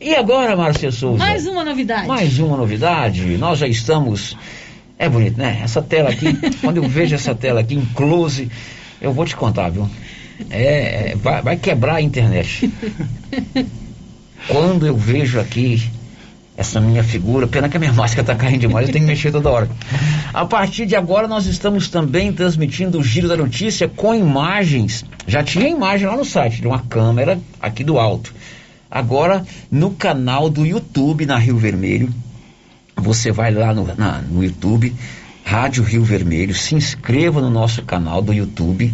E 0.02 0.16
agora, 0.16 0.56
Márcia 0.56 0.92
Souza? 0.92 1.20
Mais 1.20 1.48
uma 1.48 1.64
novidade. 1.64 2.08
Mais 2.08 2.40
uma 2.40 2.58
novidade. 2.58 3.38
Nós 3.38 3.60
já 3.60 3.68
estamos. 3.68 4.36
É 4.98 5.08
bonito, 5.08 5.38
né? 5.38 5.62
Essa 5.64 5.82
tela 5.82 6.10
aqui, 6.10 6.34
quando 6.62 6.78
eu 6.78 6.88
vejo 6.88 7.16
essa 7.16 7.36
tela 7.36 7.62
aqui 7.62 7.76
em 7.76 7.86
close, 7.86 8.50
eu 9.00 9.14
vou 9.14 9.26
te 9.26 9.36
contar, 9.36 9.70
viu? 9.70 9.90
É, 10.50 11.12
é 11.12 11.16
vai, 11.16 11.42
vai 11.42 11.58
quebrar 11.58 11.96
a 11.96 12.02
internet. 12.02 12.72
quando 14.48 14.86
eu 14.86 14.96
vejo 14.96 15.40
aqui 15.40 15.82
essa 16.56 16.80
minha 16.80 17.04
figura. 17.04 17.48
Pena 17.48 17.68
que 17.68 17.78
a 17.78 17.80
minha 17.80 17.94
máscara 17.94 18.22
está 18.22 18.36
caindo 18.36 18.62
demais, 18.62 18.88
eu 18.88 18.94
tenho 18.94 19.06
que 19.06 19.12
mexer 19.12 19.32
toda 19.32 19.50
hora. 19.50 19.70
A 20.34 20.46
partir 20.46 20.86
de 20.86 20.96
agora, 20.96 21.28
nós 21.28 21.46
estamos 21.46 21.90
também 21.90 22.32
transmitindo 22.32 23.00
o 23.00 23.04
Giro 23.04 23.28
da 23.28 23.38
Notícia 23.38 23.88
com 23.88 24.14
imagens. 24.14 25.06
Já 25.28 25.44
tinha 25.44 25.68
imagem 25.68 26.08
lá 26.08 26.16
no 26.16 26.26
site, 26.26 26.62
de 26.62 26.68
uma 26.68 26.80
câmera 26.80 27.40
aqui 27.62 27.84
do 27.84 28.00
alto. 28.00 28.34
Agora, 28.90 29.44
no 29.72 29.92
canal 29.92 30.50
do 30.50 30.66
YouTube, 30.66 31.26
na 31.26 31.38
Rio 31.38 31.58
Vermelho, 31.58 32.14
você 32.96 33.32
vai 33.32 33.52
lá 33.52 33.74
no, 33.74 33.88
na, 33.96 34.22
no 34.22 34.44
YouTube, 34.44 34.94
Rádio 35.44 35.84
Rio 35.84 36.04
Vermelho, 36.04 36.54
se 36.54 36.76
inscreva 36.76 37.42
no 37.42 37.50
nosso 37.50 37.82
canal 37.82 38.22
do 38.22 38.32
YouTube. 38.32 38.94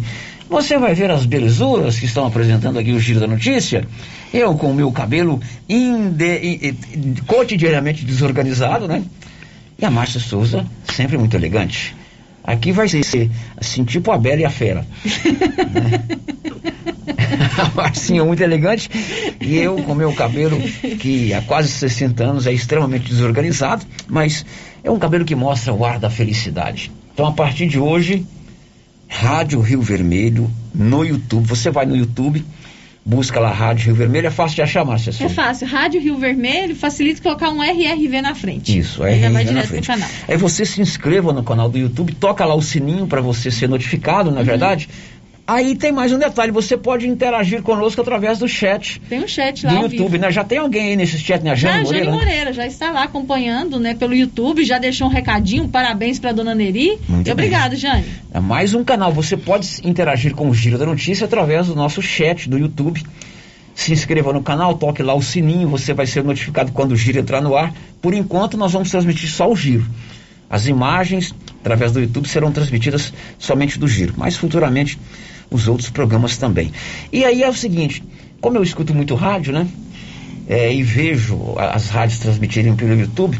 Você 0.50 0.76
vai 0.76 0.94
ver 0.94 1.12
as 1.12 1.24
belezuras 1.24 1.96
que 1.96 2.06
estão 2.06 2.26
apresentando 2.26 2.76
aqui 2.76 2.90
o 2.90 2.98
Giro 2.98 3.20
da 3.20 3.26
Notícia. 3.28 3.86
Eu 4.34 4.56
com 4.56 4.72
o 4.72 4.74
meu 4.74 4.90
cabelo 4.90 5.40
inde, 5.68 6.74
cotidianamente 7.24 8.04
desorganizado, 8.04 8.88
né? 8.88 9.04
E 9.78 9.84
a 9.84 9.90
Márcia 9.90 10.18
Souza, 10.18 10.66
sempre 10.92 11.16
muito 11.16 11.36
elegante. 11.36 11.94
Aqui 12.42 12.72
vai 12.72 12.88
ser 12.88 13.30
assim, 13.56 13.84
tipo 13.84 14.10
a 14.10 14.18
Bela 14.18 14.40
e 14.40 14.44
a 14.44 14.50
Fera. 14.50 14.84
né? 15.04 16.02
a 17.56 17.70
Marcinha 17.74 18.24
muito 18.24 18.42
elegante 18.42 18.90
e 19.40 19.56
eu 19.56 19.76
com 19.76 19.94
meu 19.94 20.12
cabelo 20.12 20.60
que 20.98 21.32
há 21.32 21.42
quase 21.42 21.68
60 21.68 22.24
anos 22.24 22.46
é 22.48 22.52
extremamente 22.52 23.08
desorganizado, 23.08 23.86
mas 24.08 24.44
é 24.82 24.90
um 24.90 24.98
cabelo 24.98 25.24
que 25.24 25.36
mostra 25.36 25.72
o 25.72 25.84
ar 25.84 26.00
da 26.00 26.10
felicidade. 26.10 26.90
Então 27.14 27.26
a 27.26 27.32
partir 27.32 27.68
de 27.68 27.78
hoje, 27.78 28.26
Rádio 29.10 29.60
Rio 29.60 29.82
Vermelho 29.82 30.48
no 30.72 31.04
YouTube. 31.04 31.44
Você 31.48 31.68
vai 31.68 31.84
no 31.84 31.96
YouTube, 31.96 32.44
busca 33.04 33.40
lá 33.40 33.50
Rádio 33.52 33.86
Rio 33.86 33.94
Vermelho. 33.96 34.28
É 34.28 34.30
fácil 34.30 34.54
de 34.54 34.62
achar, 34.62 34.84
Márcia? 34.84 35.12
É 35.18 35.28
fácil. 35.28 35.66
Rádio 35.66 36.00
Rio 36.00 36.16
Vermelho 36.16 36.76
facilita 36.76 37.20
colocar 37.20 37.50
um 37.50 37.60
RRV 37.60 38.22
na 38.22 38.34
frente. 38.36 38.78
Isso, 38.78 39.02
RRV 39.02 39.28
vai 39.30 39.44
direto 39.44 39.54
na 39.54 39.62
frente. 39.64 39.86
pro 39.86 39.94
canal. 39.94 40.08
Aí 40.28 40.36
você 40.36 40.64
se 40.64 40.80
inscreva 40.80 41.32
no 41.32 41.42
canal 41.42 41.68
do 41.68 41.76
YouTube, 41.76 42.14
toca 42.14 42.44
lá 42.44 42.54
o 42.54 42.62
sininho 42.62 43.06
para 43.06 43.20
você 43.20 43.50
ser 43.50 43.68
notificado, 43.68 44.30
não 44.30 44.40
é 44.40 44.44
verdade? 44.44 44.88
Aí 45.50 45.74
tem 45.74 45.90
mais 45.90 46.12
um 46.12 46.18
detalhe, 46.18 46.52
você 46.52 46.76
pode 46.76 47.08
interagir 47.08 47.60
conosco 47.60 48.00
através 48.00 48.38
do 48.38 48.46
chat. 48.46 49.02
Tem 49.08 49.18
um 49.18 49.26
chat 49.26 49.66
lá 49.66 49.72
do 49.72 49.78
ao 49.78 49.82
YouTube, 49.82 50.16
né? 50.16 50.30
Já 50.30 50.44
tem 50.44 50.58
alguém 50.58 50.90
aí 50.90 50.96
nesse 50.96 51.18
chat, 51.18 51.42
né? 51.42 51.50
A 51.50 51.54
Já, 51.56 51.72
Jane 51.72 51.86
Jane 51.86 51.86
Moreira. 51.86 52.10
né? 52.12 52.16
Moreira 52.16 52.52
já 52.52 52.66
está 52.68 52.92
lá 52.92 53.02
acompanhando, 53.02 53.80
né, 53.80 53.92
pelo 53.92 54.14
YouTube, 54.14 54.64
já 54.64 54.78
deixou 54.78 55.08
um 55.08 55.10
recadinho, 55.10 55.66
parabéns 55.66 56.20
para 56.20 56.30
dona 56.30 56.54
Neri. 56.54 57.00
Muito 57.08 57.26
e 57.26 57.32
obrigado, 57.32 57.74
Jane. 57.74 58.04
É 58.32 58.38
mais 58.38 58.74
um 58.74 58.84
canal. 58.84 59.10
Você 59.10 59.36
pode 59.36 59.68
interagir 59.82 60.36
com 60.36 60.48
o 60.48 60.54
Giro 60.54 60.78
da 60.78 60.86
Notícia 60.86 61.24
através 61.24 61.66
do 61.66 61.74
nosso 61.74 62.00
chat 62.00 62.48
do 62.48 62.56
YouTube. 62.56 63.02
Se 63.74 63.92
inscreva 63.92 64.32
no 64.32 64.44
canal, 64.44 64.76
toque 64.76 65.02
lá 65.02 65.14
o 65.14 65.22
sininho, 65.22 65.68
você 65.68 65.92
vai 65.92 66.06
ser 66.06 66.22
notificado 66.22 66.70
quando 66.70 66.92
o 66.92 66.96
Giro 66.96 67.18
entrar 67.18 67.40
no 67.40 67.56
ar. 67.56 67.74
Por 68.00 68.14
enquanto, 68.14 68.56
nós 68.56 68.70
vamos 68.70 68.88
transmitir 68.88 69.28
só 69.28 69.50
o 69.50 69.56
Giro. 69.56 69.84
As 70.48 70.68
imagens, 70.68 71.34
através 71.60 71.90
do 71.90 72.00
YouTube, 72.00 72.28
serão 72.28 72.52
transmitidas 72.52 73.12
somente 73.36 73.80
do 73.80 73.88
Giro, 73.88 74.14
mas 74.16 74.36
futuramente 74.36 74.96
os 75.50 75.68
outros 75.68 75.90
programas 75.90 76.36
também. 76.36 76.72
E 77.12 77.24
aí 77.24 77.42
é 77.42 77.48
o 77.48 77.54
seguinte, 77.54 78.02
como 78.40 78.56
eu 78.56 78.62
escuto 78.62 78.94
muito 78.94 79.14
rádio, 79.14 79.52
né? 79.52 79.66
é, 80.50 80.74
e 80.74 80.82
vejo 80.82 81.54
as 81.56 81.88
rádios 81.90 82.18
transmitirem 82.18 82.74
pelo 82.74 82.98
YouTube, 82.98 83.38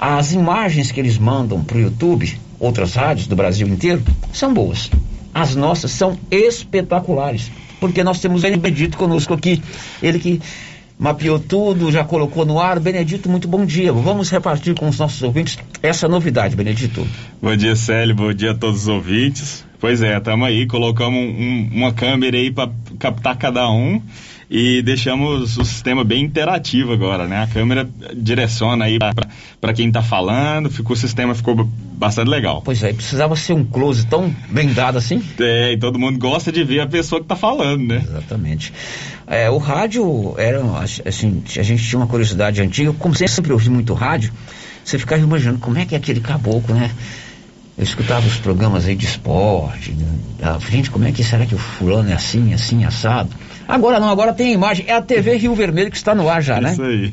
as 0.00 0.32
imagens 0.32 0.90
que 0.90 0.98
eles 0.98 1.18
mandam 1.18 1.62
para 1.62 1.76
o 1.76 1.80
YouTube, 1.80 2.34
outras 2.58 2.94
rádios 2.94 3.26
do 3.26 3.36
Brasil 3.36 3.68
inteiro, 3.68 4.02
são 4.32 4.54
boas. 4.54 4.90
As 5.34 5.54
nossas 5.54 5.90
são 5.90 6.18
espetaculares. 6.30 7.52
Porque 7.78 8.02
nós 8.02 8.20
temos 8.20 8.42
o 8.42 8.56
Benedito 8.56 8.96
conosco 8.96 9.34
aqui, 9.34 9.62
ele 10.02 10.18
que 10.18 10.40
mapeou 10.98 11.38
tudo, 11.38 11.92
já 11.92 12.02
colocou 12.02 12.46
no 12.46 12.58
ar. 12.58 12.80
Benedito, 12.80 13.28
muito 13.28 13.46
bom 13.46 13.66
dia. 13.66 13.92
Vamos 13.92 14.30
repartir 14.30 14.74
com 14.74 14.88
os 14.88 14.98
nossos 14.98 15.22
ouvintes 15.22 15.58
essa 15.82 16.08
novidade, 16.08 16.56
Benedito. 16.56 17.06
Bom 17.42 17.54
dia, 17.54 17.76
Célio. 17.76 18.14
Bom 18.14 18.32
dia 18.32 18.52
a 18.52 18.54
todos 18.54 18.82
os 18.82 18.88
ouvintes. 18.88 19.62
Pois 19.84 20.00
é, 20.00 20.16
estamos 20.16 20.48
aí, 20.48 20.66
colocamos 20.66 21.20
um- 21.20 21.68
uma 21.70 21.92
câmera 21.92 22.38
aí 22.38 22.50
para 22.50 22.70
captar 22.98 23.36
cada 23.36 23.70
um 23.70 24.00
e 24.50 24.80
deixamos 24.80 25.58
o 25.58 25.62
sistema 25.62 26.02
bem 26.02 26.24
interativo 26.24 26.94
agora, 26.94 27.28
né? 27.28 27.42
A 27.42 27.46
câmera 27.46 27.86
direciona 28.16 28.86
aí 28.86 28.98
para 29.60 29.74
quem 29.74 29.88
está 29.88 30.02
falando, 30.02 30.70
ficou, 30.70 30.94
o 30.94 30.98
sistema 30.98 31.34
ficou 31.34 31.68
bastante 31.98 32.28
legal. 32.28 32.62
Pois 32.64 32.82
é, 32.82 32.94
precisava 32.94 33.36
ser 33.36 33.52
um 33.52 33.62
close 33.62 34.06
tão 34.06 34.34
bem 34.48 34.72
dado 34.72 34.96
assim. 34.96 35.22
É, 35.38 35.72
e 35.72 35.76
todo 35.76 35.98
mundo 35.98 36.18
gosta 36.18 36.50
de 36.50 36.64
ver 36.64 36.80
a 36.80 36.86
pessoa 36.86 37.20
que 37.20 37.26
está 37.26 37.36
falando, 37.36 37.86
né? 37.86 38.02
Exatamente. 38.08 38.72
É, 39.26 39.50
o 39.50 39.58
rádio 39.58 40.34
era, 40.38 40.62
assim, 41.04 41.42
a 41.58 41.62
gente 41.62 41.84
tinha 41.86 42.00
uma 42.00 42.06
curiosidade 42.08 42.62
antiga, 42.62 42.90
como 42.94 43.14
sempre 43.14 43.52
ouvi 43.52 43.68
muito 43.68 43.92
rádio, 43.92 44.32
você 44.82 44.98
ficava 44.98 45.20
imaginando 45.20 45.58
como 45.58 45.78
é 45.78 45.84
que 45.84 45.94
é 45.94 45.98
aquele 45.98 46.20
caboclo, 46.20 46.74
né? 46.74 46.90
Eu 47.76 47.82
escutava 47.82 48.26
os 48.26 48.36
programas 48.36 48.86
aí 48.86 48.94
de 48.94 49.04
esporte, 49.04 49.92
né? 49.92 50.58
Gente, 50.70 50.90
como 50.90 51.06
é 51.06 51.12
que 51.12 51.24
será 51.24 51.44
que 51.44 51.54
o 51.54 51.58
fulano 51.58 52.10
é 52.10 52.14
assim, 52.14 52.54
assim, 52.54 52.84
assado? 52.84 53.30
Agora 53.66 53.98
não, 53.98 54.08
agora 54.08 54.32
tem 54.32 54.48
a 54.48 54.52
imagem, 54.52 54.86
é 54.88 54.92
a 54.92 55.02
TV 55.02 55.36
Rio 55.36 55.54
Vermelho 55.54 55.90
que 55.90 55.96
está 55.96 56.14
no 56.14 56.28
ar 56.28 56.42
já, 56.42 56.60
né? 56.60 56.72
Isso 56.72 56.82
aí. 56.82 57.12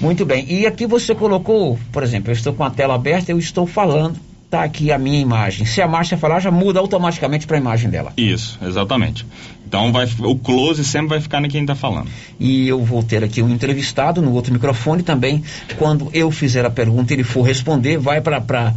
Muito 0.00 0.26
bem, 0.26 0.44
e 0.50 0.66
aqui 0.66 0.86
você 0.86 1.14
colocou, 1.14 1.78
por 1.92 2.02
exemplo, 2.02 2.30
eu 2.30 2.34
estou 2.34 2.52
com 2.52 2.64
a 2.64 2.70
tela 2.70 2.94
aberta, 2.94 3.32
eu 3.32 3.38
estou 3.38 3.66
falando, 3.66 4.16
tá 4.50 4.64
aqui 4.64 4.90
a 4.90 4.98
minha 4.98 5.20
imagem. 5.20 5.64
Se 5.64 5.80
a 5.80 5.86
Márcia 5.86 6.18
falar, 6.18 6.40
já 6.40 6.50
muda 6.50 6.80
automaticamente 6.80 7.46
para 7.46 7.56
a 7.56 7.60
imagem 7.60 7.88
dela. 7.88 8.12
Isso, 8.16 8.58
exatamente. 8.62 9.24
Então 9.70 9.92
vai, 9.92 10.04
o 10.18 10.34
close 10.34 10.84
sempre 10.84 11.10
vai 11.10 11.20
ficar 11.20 11.44
em 11.44 11.48
quem 11.48 11.60
está 11.60 11.76
falando. 11.76 12.10
E 12.40 12.66
eu 12.66 12.84
vou 12.84 13.04
ter 13.04 13.22
aqui 13.22 13.40
um 13.40 13.48
entrevistado 13.48 14.20
no 14.20 14.32
outro 14.32 14.52
microfone 14.52 15.04
também. 15.04 15.44
Quando 15.78 16.10
eu 16.12 16.28
fizer 16.32 16.66
a 16.66 16.70
pergunta, 16.70 17.12
ele 17.12 17.22
for 17.22 17.42
responder, 17.42 17.96
vai 17.96 18.20
para 18.20 18.40
pra... 18.40 18.74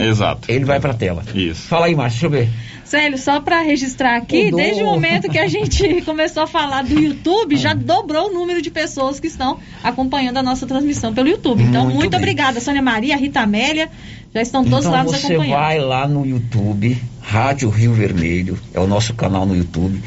Exato. 0.00 0.50
Ele 0.50 0.64
vai 0.64 0.80
para 0.80 0.90
a 0.90 0.94
tela. 0.94 1.22
Isso. 1.32 1.68
Fala 1.68 1.86
aí, 1.86 1.94
Márcia, 1.94 2.28
deixa 2.28 2.42
eu 2.42 2.46
ver. 2.46 2.52
Célio, 2.84 3.16
só 3.16 3.40
para 3.40 3.62
registrar 3.62 4.16
aqui, 4.16 4.46
Mudou. 4.46 4.60
desde 4.60 4.82
o 4.82 4.86
momento 4.86 5.30
que 5.30 5.38
a 5.38 5.46
gente 5.46 6.02
começou 6.02 6.42
a 6.42 6.46
falar 6.46 6.82
do 6.82 6.98
YouTube, 6.98 7.56
já 7.56 7.72
dobrou 7.72 8.28
o 8.28 8.34
número 8.34 8.60
de 8.60 8.70
pessoas 8.70 9.20
que 9.20 9.28
estão 9.28 9.60
acompanhando 9.82 10.38
a 10.38 10.42
nossa 10.42 10.66
transmissão 10.66 11.14
pelo 11.14 11.28
YouTube. 11.28 11.62
Então, 11.62 11.84
Muito 11.84 11.96
muito, 11.96 12.16
obrigada, 12.16 12.60
Sônia 12.60 12.82
Maria, 12.82 13.16
Rita 13.16 13.40
Amélia, 13.40 13.88
já 14.34 14.42
estão 14.42 14.64
todos 14.64 14.86
então 14.86 14.92
lá 14.92 15.04
nos 15.04 15.12
você 15.12 15.34
acompanhando. 15.34 15.58
vai 15.58 15.78
lá 15.78 16.08
no 16.08 16.24
YouTube, 16.24 17.00
Rádio 17.20 17.68
Rio 17.68 17.92
Vermelho, 17.92 18.58
é 18.72 18.80
o 18.80 18.86
nosso 18.86 19.14
canal 19.14 19.44
no 19.44 19.56
YouTube. 19.56 20.02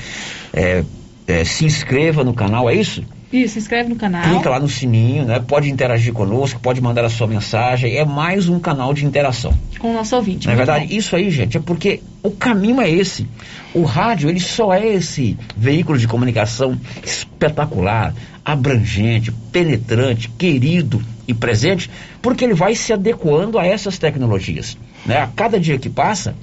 É, 0.53 0.83
é, 1.27 1.43
se 1.43 1.65
inscreva 1.65 2.23
no 2.23 2.33
canal, 2.33 2.69
é 2.69 2.75
isso? 2.75 3.03
Isso, 3.35 3.55
se 3.55 3.59
inscreve 3.59 3.89
no 3.89 3.95
canal. 3.95 4.23
Clica 4.23 4.49
lá 4.49 4.59
no 4.59 4.69
sininho, 4.69 5.25
né? 5.25 5.39
Pode 5.39 5.69
interagir 5.69 6.13
conosco, 6.13 6.59
pode 6.59 6.79
mandar 6.79 7.03
a 7.03 7.09
sua 7.09 7.27
mensagem. 7.27 7.95
É 7.95 8.05
mais 8.05 8.47
um 8.47 8.59
canal 8.59 8.93
de 8.93 9.05
interação. 9.05 9.53
Com 9.77 9.91
o 9.91 9.93
nosso 9.93 10.15
ouvinte. 10.15 10.47
Não 10.47 10.53
é 10.53 10.57
verdade? 10.57 10.87
bom. 10.87 10.93
Isso 10.93 11.15
aí, 11.15 11.29
gente, 11.29 11.57
é 11.57 11.59
porque 11.59 12.01
o 12.23 12.31
caminho 12.31 12.79
é 12.79 12.89
esse. 12.89 13.27
O 13.73 13.83
rádio, 13.83 14.29
ele 14.29 14.39
só 14.39 14.73
é 14.73 14.87
esse 14.87 15.37
veículo 15.55 15.97
de 15.97 16.07
comunicação 16.07 16.79
espetacular, 17.03 18.13
abrangente, 18.43 19.31
penetrante, 19.51 20.29
querido 20.29 21.01
e 21.27 21.33
presente, 21.33 21.89
porque 22.21 22.45
ele 22.45 22.53
vai 22.53 22.73
se 22.75 22.93
adequando 22.93 23.59
a 23.59 23.65
essas 23.65 23.97
tecnologias. 23.97 24.77
Né? 25.05 25.17
A 25.17 25.27
cada 25.27 25.59
dia 25.59 25.77
que 25.77 25.89
passa, 25.89 26.35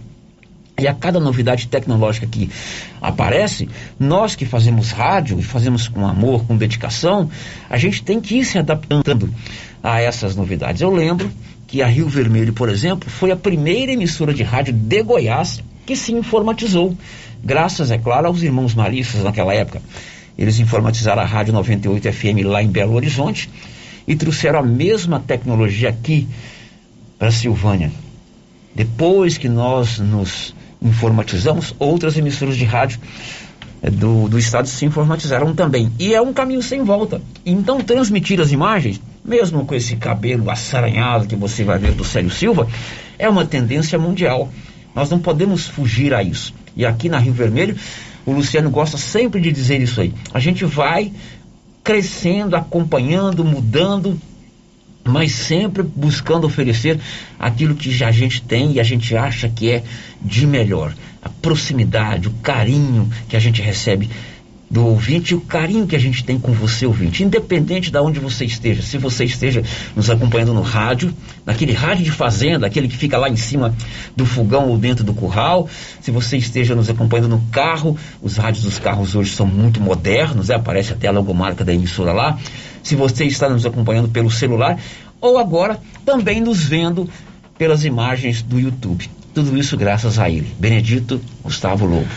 e 0.83 0.89
a 0.89 0.95
cada 0.95 1.21
novidade 1.21 1.69
tecnológica 1.69 2.27
que 2.27 2.51
aparece, 3.01 3.69
nós 3.99 4.35
que 4.35 4.45
fazemos 4.45 4.91
rádio 4.91 5.39
e 5.39 5.43
fazemos 5.43 5.89
com 5.89 6.07
amor, 6.07 6.45
com 6.45 6.57
dedicação, 6.57 7.31
a 7.71 7.79
gente 7.79 8.03
tem 8.03 8.21
que 8.21 8.39
ir 8.39 8.45
se 8.45 8.59
adaptando 8.59 9.33
a 9.83 10.01
essas 10.01 10.35
novidades. 10.35 10.83
Eu 10.83 10.91
lembro 10.91 11.31
que 11.67 11.83
a 11.83 11.87
Rio 11.87 12.09
Vermelho, 12.09 12.53
por 12.53 12.69
exemplo, 12.69 13.09
foi 13.09 13.31
a 13.31 13.37
primeira 13.37 13.93
emissora 13.93 14.35
de 14.35 14.43
rádio 14.43 14.75
de 14.75 15.03
Goiás 15.03 15.63
que 15.87 15.97
se 15.97 16.13
informatizou, 16.13 16.97
graças, 17.43 17.91
é 17.91 17.99
claro, 17.99 18.27
aos 18.27 18.43
irmãos 18.43 18.75
maristas 18.75 19.23
naquela 19.23 19.55
época. 19.55 19.81
Eles 20.37 20.59
informatizaram 20.59 21.23
a 21.23 21.25
Rádio 21.25 21.53
98 21.53 22.13
FM 22.13 22.45
lá 22.45 22.63
em 22.63 22.69
Belo 22.69 22.95
Horizonte 22.95 23.49
e 24.07 24.17
trouxeram 24.17 24.59
a 24.59 24.63
mesma 24.63 25.21
tecnologia 25.21 25.89
aqui 25.89 26.27
para 27.19 27.31
Silvânia. 27.31 27.93
Depois 28.75 29.37
que 29.37 29.49
nós 29.49 29.99
nos 29.99 30.55
informatizamos, 30.83 31.75
outras 31.79 32.17
emissoras 32.17 32.57
de 32.57 32.65
rádio 32.65 32.99
eh, 33.83 33.91
do, 33.91 34.29
do 34.29 34.39
estado 34.39 34.69
se 34.69 34.85
informatizaram 34.85 35.55
também. 35.55 35.91
E 35.99 36.15
é 36.15 36.21
um 36.21 36.33
caminho 36.33 36.63
sem 36.63 36.83
volta. 36.83 37.21
Então, 37.45 37.81
transmitir 37.81 38.41
as 38.41 38.53
imagens, 38.53 39.01
mesmo 39.25 39.65
com 39.65 39.75
esse 39.75 39.97
cabelo 39.97 40.51
assaranhado 40.51 41.27
que 41.27 41.37
você 41.37 41.65
vai 41.65 41.79
ver 41.79 41.93
do 41.93 42.05
Célio 42.05 42.31
Silva, 42.31 42.69
é 43.19 43.29
uma 43.29 43.45
tendência 43.45 43.99
mundial. 43.99 44.51
Nós 44.95 45.11
não 45.11 45.19
podemos 45.19 45.67
fugir 45.67 46.13
a 46.13 46.23
isso. 46.23 46.53
E 46.77 46.85
aqui 46.85 47.09
na 47.09 47.19
Rio 47.19 47.33
Vermelho, 47.33 47.77
o 48.27 48.33
Luciano 48.33 48.71
gosta 48.71 48.97
sempre 48.97 49.41
de 49.41 49.53
dizer 49.53 49.81
isso 49.81 50.01
aí. 50.01 50.13
A 50.33 50.41
gente 50.41 50.65
vai 50.65 51.13
crescendo, 51.83 52.55
acompanhando, 52.55 53.45
mudando, 53.45 54.19
mas 55.05 55.33
sempre 55.33 55.83
buscando 55.83 56.47
oferecer 56.47 56.99
aquilo 57.39 57.75
que 57.75 58.03
a 58.03 58.11
gente 58.11 58.43
tem 58.43 58.73
e 58.73 58.81
a 58.81 58.85
gente 58.85 59.17
acha 59.17 59.49
que 59.49 59.71
é 59.71 59.83
de 60.21 60.47
melhor. 60.47 60.95
A 61.23 61.29
proximidade, 61.29 62.29
o 62.29 62.33
carinho 62.43 63.11
que 63.29 63.37
a 63.37 63.41
gente 63.41 63.61
recebe 63.63 64.09
do 64.73 64.87
ouvinte 64.87 65.33
e 65.33 65.35
o 65.37 65.41
carinho 65.43 65.87
que 65.87 65.95
a 65.95 65.99
gente 65.99 66.25
tem 66.25 66.39
com 66.39 66.51
você, 66.53 66.87
ouvinte, 66.87 67.23
independente 67.23 67.91
de 67.91 67.99
onde 67.99 68.19
você 68.19 68.47
esteja. 68.47 68.81
Se 68.81 68.97
você 68.97 69.25
esteja 69.25 69.63
nos 69.95 70.09
acompanhando 70.09 70.55
no 70.55 70.63
rádio, 70.63 71.13
naquele 71.45 71.75
rádio 71.75 72.05
de 72.05 72.11
fazenda, 72.11 72.67
aquele 72.67 72.89
que 72.89 72.97
fica 72.97 73.19
lá 73.19 73.29
em 73.29 73.37
cima 73.37 73.77
do 74.17 74.25
fogão 74.25 74.71
ou 74.71 74.79
dentro 74.79 75.05
do 75.05 75.13
curral, 75.13 75.69
se 76.01 76.11
você 76.11 76.39
esteja 76.39 76.75
nos 76.75 76.89
acompanhando 76.89 77.29
no 77.29 77.41
carro, 77.53 77.99
os 78.23 78.39
rádios 78.39 78.65
dos 78.65 78.79
carros 78.79 79.15
hoje 79.15 79.33
são 79.33 79.47
muito 79.47 79.79
modernos, 79.79 80.49
né? 80.49 80.55
aparece 80.55 80.95
até 80.95 81.07
a 81.07 81.13
logomarca 81.13 81.63
da 81.63 81.75
emissora 81.75 82.15
lá. 82.15 82.39
Se 82.83 82.95
você 82.97 83.25
está 83.25 83.49
nos 83.49 83.65
acompanhando 83.65 84.09
pelo 84.09 84.31
celular, 84.31 84.79
ou 85.21 85.39
agora 85.39 85.81
também 86.05 86.41
nos 86.41 86.65
vendo 86.65 87.09
pelas 87.57 87.85
imagens 87.85 88.43
do 88.43 88.59
YouTube. 88.59 89.09
Tudo 89.35 89.57
isso 89.57 89.77
graças 89.77 90.19
a 90.19 90.29
ele, 90.29 90.53
Benedito 90.59 91.21
Gustavo 91.43 91.87
Lobo. 91.87 92.09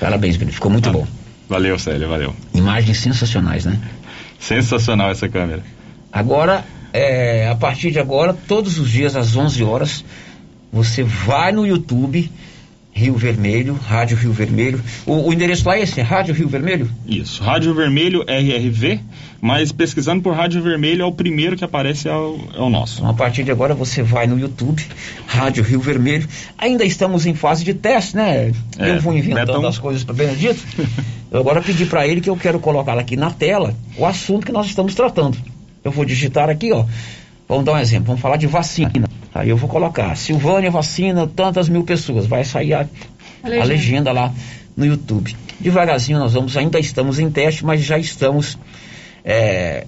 Parabéns, 0.00 0.36
Benedito, 0.36 0.56
ficou 0.56 0.70
muito 0.70 0.90
bom. 0.90 1.06
Valeu, 1.48 1.78
Célio, 1.78 2.08
valeu. 2.08 2.34
Imagens 2.52 2.98
sensacionais, 2.98 3.64
né? 3.64 3.78
Sensacional 4.38 5.10
essa 5.10 5.28
câmera. 5.28 5.62
Agora, 6.12 6.64
é, 6.92 7.48
a 7.48 7.54
partir 7.54 7.90
de 7.90 7.98
agora, 7.98 8.32
todos 8.32 8.78
os 8.78 8.90
dias 8.90 9.16
às 9.16 9.36
11 9.36 9.62
horas, 9.62 10.04
você 10.72 11.02
vai 11.02 11.52
no 11.52 11.66
YouTube, 11.66 12.30
Rio 12.94 13.16
Vermelho, 13.16 13.74
Rádio 13.74 14.16
Rio 14.16 14.32
Vermelho. 14.32 14.80
O, 15.04 15.28
o 15.28 15.32
endereço 15.32 15.68
lá 15.68 15.76
é 15.76 15.82
esse, 15.82 16.00
Rádio 16.00 16.32
Rio 16.32 16.48
Vermelho? 16.48 16.88
Isso, 17.04 17.42
Rádio 17.42 17.74
Vermelho 17.74 18.22
RRV, 18.22 19.00
mas 19.40 19.72
pesquisando 19.72 20.22
por 20.22 20.32
Rádio 20.32 20.62
Vermelho 20.62 21.02
é 21.02 21.04
o 21.04 21.10
primeiro 21.10 21.56
que 21.56 21.64
aparece, 21.64 22.08
é 22.08 22.14
o, 22.14 22.38
é 22.54 22.60
o 22.60 22.70
nosso. 22.70 22.98
Então, 22.98 23.10
a 23.10 23.14
partir 23.14 23.42
de 23.42 23.50
agora 23.50 23.74
você 23.74 24.00
vai 24.00 24.28
no 24.28 24.38
YouTube, 24.38 24.80
Rádio 25.26 25.64
Rio 25.64 25.80
Vermelho. 25.80 26.28
Ainda 26.56 26.84
estamos 26.84 27.26
em 27.26 27.34
fase 27.34 27.64
de 27.64 27.74
teste, 27.74 28.14
né? 28.14 28.52
É, 28.78 28.90
eu 28.90 29.00
vou 29.00 29.12
inventando 29.12 29.66
as 29.66 29.76
coisas 29.76 30.04
para 30.04 30.14
Benedito. 30.14 30.62
eu 31.32 31.40
agora 31.40 31.60
pedi 31.60 31.84
para 31.86 32.06
ele 32.06 32.20
que 32.20 32.30
eu 32.30 32.36
quero 32.36 32.60
colocar 32.60 32.96
aqui 32.96 33.16
na 33.16 33.30
tela 33.30 33.74
o 33.98 34.06
assunto 34.06 34.46
que 34.46 34.52
nós 34.52 34.66
estamos 34.66 34.94
tratando. 34.94 35.36
Eu 35.82 35.90
vou 35.90 36.04
digitar 36.04 36.48
aqui, 36.48 36.72
ó. 36.72 36.86
Vamos 37.48 37.64
dar 37.64 37.72
um 37.72 37.78
exemplo, 37.78 38.06
vamos 38.06 38.20
falar 38.20 38.36
de 38.36 38.46
vacina. 38.46 38.90
Aí 39.34 39.48
eu 39.48 39.56
vou 39.56 39.68
colocar, 39.68 40.16
Silvânia 40.16 40.70
vacina 40.70 41.26
tantas 41.26 41.68
mil 41.68 41.84
pessoas. 41.84 42.26
Vai 42.26 42.44
sair 42.44 42.74
a, 42.74 42.80
A 42.80 43.46
a 43.46 43.48
legenda. 43.48 43.64
legenda 43.66 44.12
lá 44.12 44.32
no 44.76 44.86
YouTube. 44.86 45.36
Devagarzinho 45.60 46.18
nós 46.18 46.32
vamos, 46.34 46.56
ainda 46.56 46.78
estamos 46.78 47.18
em 47.18 47.30
teste, 47.30 47.64
mas 47.64 47.82
já 47.82 47.98
estamos 47.98 48.58
é, 49.24 49.86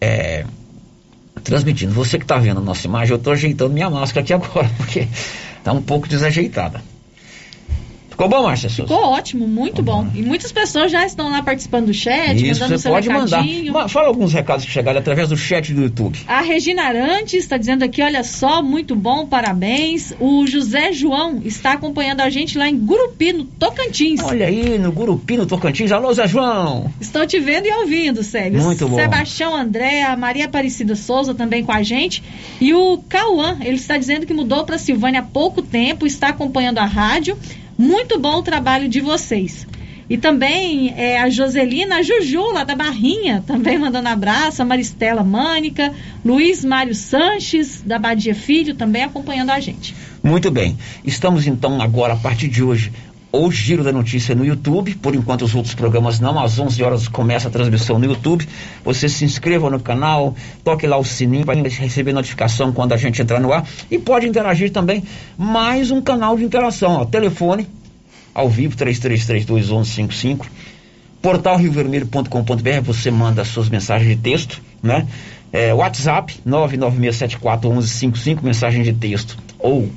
é, 0.00 0.44
transmitindo. 1.42 1.92
Você 1.92 2.18
que 2.18 2.24
está 2.24 2.38
vendo 2.38 2.58
a 2.58 2.62
nossa 2.62 2.86
imagem, 2.86 3.12
eu 3.12 3.18
estou 3.18 3.32
ajeitando 3.32 3.72
minha 3.72 3.90
máscara 3.90 4.20
aqui 4.20 4.32
agora, 4.32 4.70
porque 4.76 5.08
está 5.58 5.72
um 5.72 5.82
pouco 5.82 6.08
desajeitada. 6.08 6.82
Ficou 8.18 8.28
bom, 8.30 8.42
Márcia 8.42 8.68
Souza? 8.68 8.92
Ficou 8.92 9.10
ótimo, 9.12 9.46
muito 9.46 9.80
bom. 9.80 10.04
E 10.12 10.22
muitas 10.22 10.50
pessoas 10.50 10.90
já 10.90 11.06
estão 11.06 11.30
lá 11.30 11.40
participando 11.40 11.86
do 11.86 11.94
chat, 11.94 12.34
Isso, 12.34 12.60
mandando 12.60 12.76
você 12.76 12.82
seu 12.82 12.90
pode 12.90 13.08
mandar. 13.08 13.42
recadinho. 13.42 13.72
Ma- 13.72 13.86
Fala 13.88 14.08
alguns 14.08 14.32
recados 14.32 14.64
que 14.64 14.72
chegaram 14.72 14.98
através 14.98 15.28
do 15.28 15.36
chat 15.36 15.72
do 15.72 15.82
YouTube. 15.82 16.18
A 16.26 16.40
Regina 16.40 16.82
Arantes 16.82 17.34
está 17.34 17.56
dizendo 17.56 17.84
aqui, 17.84 18.02
olha 18.02 18.24
só, 18.24 18.60
muito 18.60 18.96
bom, 18.96 19.24
parabéns. 19.24 20.12
O 20.18 20.44
José 20.48 20.90
João 20.92 21.40
está 21.44 21.74
acompanhando 21.74 22.20
a 22.22 22.28
gente 22.28 22.58
lá 22.58 22.68
em 22.68 22.76
Gurupi, 22.76 23.32
no 23.32 23.44
Tocantins. 23.44 24.20
Olha 24.20 24.48
aí, 24.48 24.76
no 24.78 24.90
Gurupi, 24.90 25.36
no 25.36 25.46
Tocantins. 25.46 25.92
Alô, 25.92 26.12
Zé 26.12 26.26
João. 26.26 26.92
Estão 27.00 27.24
te 27.24 27.38
vendo 27.38 27.66
e 27.66 27.70
ouvindo, 27.72 28.24
Sérgio. 28.24 28.60
Muito 28.60 28.88
bom. 28.88 28.96
Sebastião 28.96 29.54
André, 29.54 30.02
a 30.02 30.16
Maria 30.16 30.46
Aparecida 30.46 30.96
Souza 30.96 31.36
também 31.36 31.62
com 31.62 31.70
a 31.70 31.84
gente. 31.84 32.20
E 32.60 32.74
o 32.74 32.98
Cauã, 33.08 33.58
ele 33.60 33.76
está 33.76 33.96
dizendo 33.96 34.26
que 34.26 34.34
mudou 34.34 34.64
para 34.64 34.76
Silvânia 34.76 35.20
há 35.20 35.22
pouco 35.22 35.62
tempo, 35.62 36.04
está 36.04 36.30
acompanhando 36.30 36.78
a 36.78 36.84
rádio. 36.84 37.38
Muito 37.78 38.18
bom 38.18 38.38
o 38.38 38.42
trabalho 38.42 38.88
de 38.88 39.00
vocês. 39.00 39.64
E 40.10 40.16
também 40.16 40.92
é, 40.96 41.20
a 41.20 41.30
Joselina, 41.30 41.98
a 41.98 42.02
Juju, 42.02 42.52
lá 42.52 42.64
da 42.64 42.74
Barrinha, 42.74 43.44
também 43.46 43.78
mandando 43.78 44.08
abraço. 44.08 44.60
A 44.60 44.64
Maristela 44.64 45.22
Mânica, 45.22 45.92
Luiz 46.24 46.64
Mário 46.64 46.94
Sanches, 46.94 47.82
da 47.82 47.98
Badia 47.98 48.34
Filho, 48.34 48.74
também 48.74 49.04
acompanhando 49.04 49.50
a 49.50 49.60
gente. 49.60 49.94
Muito 50.22 50.50
bem. 50.50 50.76
Estamos 51.04 51.46
então 51.46 51.80
agora, 51.80 52.14
a 52.14 52.16
partir 52.16 52.48
de 52.48 52.64
hoje, 52.64 52.90
o 53.30 53.50
Giro 53.50 53.84
da 53.84 53.92
Notícia 53.92 54.34
no 54.34 54.44
YouTube. 54.44 54.94
Por 54.96 55.14
enquanto, 55.14 55.42
os 55.44 55.54
outros 55.54 55.74
programas 55.74 56.18
não. 56.20 56.38
Às 56.38 56.58
11 56.58 56.82
horas 56.82 57.08
começa 57.08 57.48
a 57.48 57.50
transmissão 57.50 57.98
no 57.98 58.06
YouTube. 58.06 58.48
Você 58.84 59.08
se 59.08 59.24
inscreva 59.24 59.70
no 59.70 59.80
canal, 59.80 60.34
toque 60.64 60.86
lá 60.86 60.96
o 60.96 61.04
sininho 61.04 61.44
para 61.44 61.60
receber 61.60 62.12
notificação 62.12 62.72
quando 62.72 62.92
a 62.92 62.96
gente 62.96 63.20
entrar 63.20 63.40
no 63.40 63.52
ar. 63.52 63.66
E 63.90 63.98
pode 63.98 64.26
interagir 64.26 64.70
também. 64.70 65.02
Mais 65.36 65.90
um 65.90 66.00
canal 66.00 66.36
de 66.36 66.44
interação. 66.44 66.92
Ó, 66.92 67.04
telefone, 67.04 67.66
ao 68.34 68.48
vivo, 68.48 68.76
33321155. 68.76 70.46
Portal 71.20 71.56
riovermelho.com.br, 71.56 72.80
você 72.84 73.10
manda 73.10 73.44
suas 73.44 73.68
mensagens 73.68 74.08
de 74.08 74.22
texto, 74.22 74.62
né? 74.82 75.06
É, 75.52 75.74
WhatsApp, 75.74 76.40
996741155, 76.46 78.42
mensagem 78.42 78.82
de 78.82 78.92
texto 78.92 79.36
ou 79.58 79.90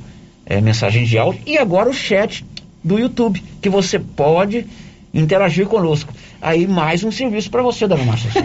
é, 0.46 0.60
mensagem 0.60 1.04
de 1.04 1.18
áudio. 1.18 1.42
E 1.46 1.58
agora 1.58 1.90
o 1.90 1.94
chat 1.94 2.44
do 2.84 3.00
YouTube, 3.00 3.44
que 3.62 3.70
você 3.70 4.00
pode 4.00 4.66
interagir 5.14 5.68
conosco. 5.68 6.14
Aí 6.42 6.68
mais 6.68 7.04
um 7.04 7.12
serviço 7.12 7.50
para 7.50 7.62
você, 7.62 7.88
dona 7.88 8.04
Márcia. 8.04 8.32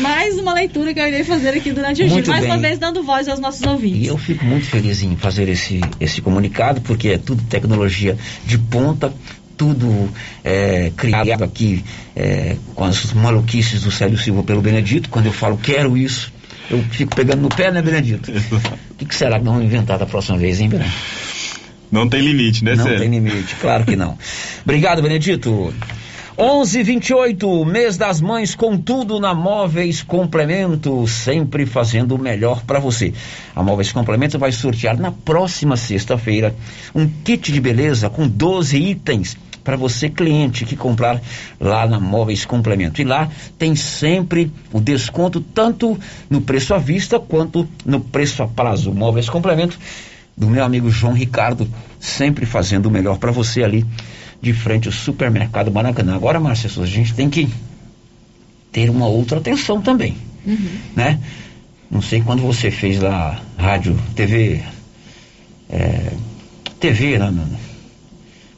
Mais 0.00 0.38
uma 0.38 0.52
leitura 0.52 0.92
que 0.92 1.00
eu 1.00 1.06
irei 1.06 1.24
fazer 1.24 1.50
aqui 1.50 1.72
durante 1.72 2.02
o 2.02 2.08
Muito 2.08 2.24
dia. 2.24 2.32
Mais 2.32 2.44
bem. 2.44 2.52
uma 2.52 2.60
vez 2.60 2.78
dando 2.78 3.02
voz 3.02 3.28
aos 3.28 3.40
nossos 3.40 3.62
ouvintes. 3.62 4.02
E 4.02 4.06
eu 4.06 4.18
fico 4.18 4.44
muito 4.44 4.66
feliz 4.66 5.02
em 5.02 5.16
fazer 5.16 5.48
esse, 5.48 5.80
esse 5.98 6.20
comunicado, 6.20 6.80
porque 6.82 7.08
é 7.08 7.18
tudo 7.18 7.42
tecnologia 7.44 8.16
de 8.44 8.58
ponta, 8.58 9.12
tudo 9.56 10.10
é, 10.44 10.92
criado 10.96 11.42
aqui 11.42 11.84
é, 12.14 12.56
com 12.74 12.84
as 12.84 13.12
maluquices 13.12 13.82
do 13.82 13.90
Célio 13.90 14.18
Silva 14.18 14.42
pelo 14.42 14.60
Benedito. 14.60 15.08
Quando 15.08 15.26
eu 15.26 15.32
falo 15.32 15.56
quero 15.56 15.96
isso, 15.96 16.32
eu 16.70 16.82
fico 16.90 17.16
pegando 17.16 17.40
no 17.40 17.48
pé, 17.48 17.70
né, 17.70 17.80
Benedito? 17.80 18.30
O 18.90 18.98
que, 18.98 19.04
que 19.04 19.14
será 19.14 19.38
que 19.38 19.44
vão 19.44 19.62
inventar 19.62 19.98
da 19.98 20.06
próxima 20.06 20.38
vez, 20.38 20.58
hein, 20.58 20.70
Benedito? 20.70 20.96
Não 21.90 22.08
tem 22.08 22.20
limite, 22.20 22.64
né, 22.64 22.74
Não 22.74 22.84
tem 22.84 23.08
limite, 23.08 23.54
claro 23.60 23.84
que 23.84 23.96
não. 23.96 24.18
Obrigado, 24.64 25.02
Benedito. 25.02 25.72
11:28 26.38 27.64
mês 27.64 27.96
das 27.96 28.20
mães 28.20 28.54
com 28.54 28.76
tudo 28.76 29.18
na 29.18 29.34
Móveis 29.34 30.02
Complemento, 30.02 31.06
sempre 31.06 31.64
fazendo 31.64 32.14
o 32.14 32.18
melhor 32.18 32.62
para 32.62 32.78
você. 32.78 33.14
A 33.54 33.62
Móveis 33.62 33.90
Complemento 33.90 34.38
vai 34.38 34.52
sortear 34.52 34.98
na 34.98 35.10
próxima 35.10 35.78
sexta-feira 35.78 36.54
um 36.94 37.08
kit 37.24 37.50
de 37.50 37.58
beleza 37.58 38.10
com 38.10 38.28
12 38.28 38.76
itens 38.76 39.34
para 39.64 39.76
você 39.76 40.10
cliente 40.10 40.66
que 40.66 40.76
comprar 40.76 41.22
lá 41.58 41.86
na 41.86 41.98
Móveis 41.98 42.44
Complemento. 42.44 43.00
E 43.00 43.04
lá 43.04 43.30
tem 43.58 43.74
sempre 43.74 44.52
o 44.72 44.78
desconto 44.78 45.40
tanto 45.40 45.98
no 46.28 46.42
preço 46.42 46.74
à 46.74 46.78
vista 46.78 47.18
quanto 47.18 47.66
no 47.84 48.00
preço 48.00 48.42
a 48.42 48.46
prazo. 48.46 48.92
Móveis 48.92 49.30
Complemento 49.30 49.78
do 50.36 50.48
meu 50.48 50.62
amigo 50.64 50.90
João 50.90 51.12
Ricardo, 51.14 51.68
sempre 51.98 52.44
fazendo 52.44 52.86
o 52.86 52.90
melhor 52.90 53.18
para 53.18 53.32
você 53.32 53.62
ali 53.64 53.84
de 54.40 54.52
frente 54.52 54.86
ao 54.86 54.92
supermercado 54.92 55.72
Maracanã. 55.72 56.14
Agora, 56.14 56.38
Márcia 56.38 56.70
a 56.82 56.86
gente 56.86 57.14
tem 57.14 57.30
que 57.30 57.48
ter 58.70 58.90
uma 58.90 59.06
outra 59.06 59.38
atenção 59.38 59.80
também, 59.80 60.14
né? 60.94 61.18
Não 61.90 62.02
sei 62.02 62.20
quando 62.20 62.42
você 62.42 62.70
fez 62.70 63.00
lá 63.00 63.40
rádio, 63.56 63.96
TV, 64.14 64.60
é, 65.70 66.12
TV? 66.78 67.18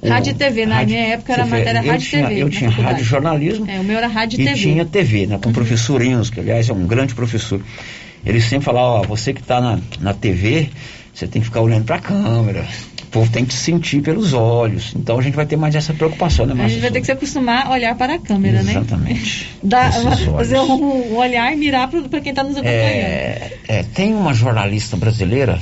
O- 0.01 0.09
Rádio 0.09 0.31
e 0.31 0.35
TV, 0.35 0.65
na 0.67 0.77
rádio- 0.77 0.95
minha 0.95 1.09
época 1.09 1.33
era 1.33 1.45
matéria 1.47 1.81
Rádio 1.81 2.07
e 2.07 2.09
tinha- 2.11 2.29
TV. 2.29 2.43
Eu 2.43 2.51
tinha 2.51 2.71
rádio 2.71 3.05
jornalismo 3.05 3.69
É, 3.69 3.81
o 3.81 3.85
meu 3.85 3.97
era 3.99 4.07
Rádio 4.07 4.39
e 4.39 4.43
e 4.43 4.45
TV. 4.47 4.59
tinha 4.61 4.85
TV, 4.85 5.27
né? 5.27 5.39
Com 5.43 5.51
o 5.51 5.53
professor 5.53 6.01
Enzo, 6.03 6.31
que 6.33 6.41
aliás 6.41 6.69
é 6.69 6.73
um 6.73 6.87
grande 6.87 7.15
professor. 7.15 7.61
Ele 8.25 8.41
sempre 8.41 8.65
falava, 8.65 8.87
ó, 9.01 9.03
você 9.03 9.33
que 9.33 9.41
está 9.41 9.61
na, 9.61 9.79
na 10.01 10.15
TV, 10.15 10.71
você 11.19 11.27
tem 11.27 11.43
que 11.43 11.49
ficar 11.49 11.61
olhando 11.63 11.85
para 11.85 11.97
a 11.97 12.01
câmera. 12.01 12.65
O 13.03 13.07
povo 13.07 13.31
tem 13.33 13.45
que 13.45 13.53
sentir 13.55 14.03
pelos 14.03 14.33
olhos. 14.35 14.93
Então 14.95 15.19
a 15.19 15.23
gente 15.23 15.35
vai 15.35 15.47
ter 15.47 15.57
mais 15.57 15.75
essa 15.75 15.93
preocupação, 15.93 16.47
né, 16.47 16.53
A 16.53 16.55
Márcia? 16.55 16.75
gente 16.75 16.83
vai 16.83 16.91
ter 16.93 17.01
que 17.01 17.07
se 17.07 17.13
acostumar 17.13 17.67
a 17.67 17.71
olhar 17.71 17.97
para 17.97 18.15
a 18.15 18.19
câmera, 18.19 18.63
né? 18.63 18.73
Exatamente. 18.73 19.49
Esses 19.65 20.05
olhos. 20.05 20.21
fazer 20.37 20.61
um, 20.61 21.17
olhar 21.17 21.53
e 21.53 21.57
mirar 21.57 21.89
para 21.89 22.21
quem 22.21 22.31
está 22.31 22.45
nos 22.45 22.53
acompanhando. 22.53 22.77
É, 22.77 23.53
é, 23.67 23.83
tem 23.83 24.15
uma 24.15 24.33
jornalista 24.33 24.97
brasileira, 24.97 25.61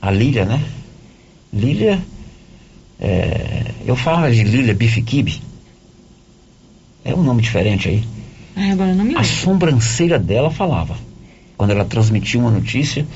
a 0.00 0.10
Lília, 0.10 0.44
né? 0.44 0.60
Lília, 1.52 1.98
é, 3.00 3.62
eu 3.86 3.96
falo 3.96 4.30
de 4.30 4.42
Lília 4.42 4.74
Bifiquibe. 4.74 5.40
É 7.04 7.14
um 7.14 7.22
nome 7.22 7.40
diferente 7.42 7.88
aí. 7.88 8.04
Ai, 8.54 8.72
agora 8.72 8.94
não 8.94 9.04
me 9.04 9.14
A 9.14 9.20
lembro. 9.20 9.24
sobrancelha 9.36 10.18
dela 10.18 10.50
falava. 10.50 10.96
Quando 11.56 11.70
ela 11.70 11.84
transmitia 11.84 12.40
uma 12.40 12.50
notícia, 12.50 13.06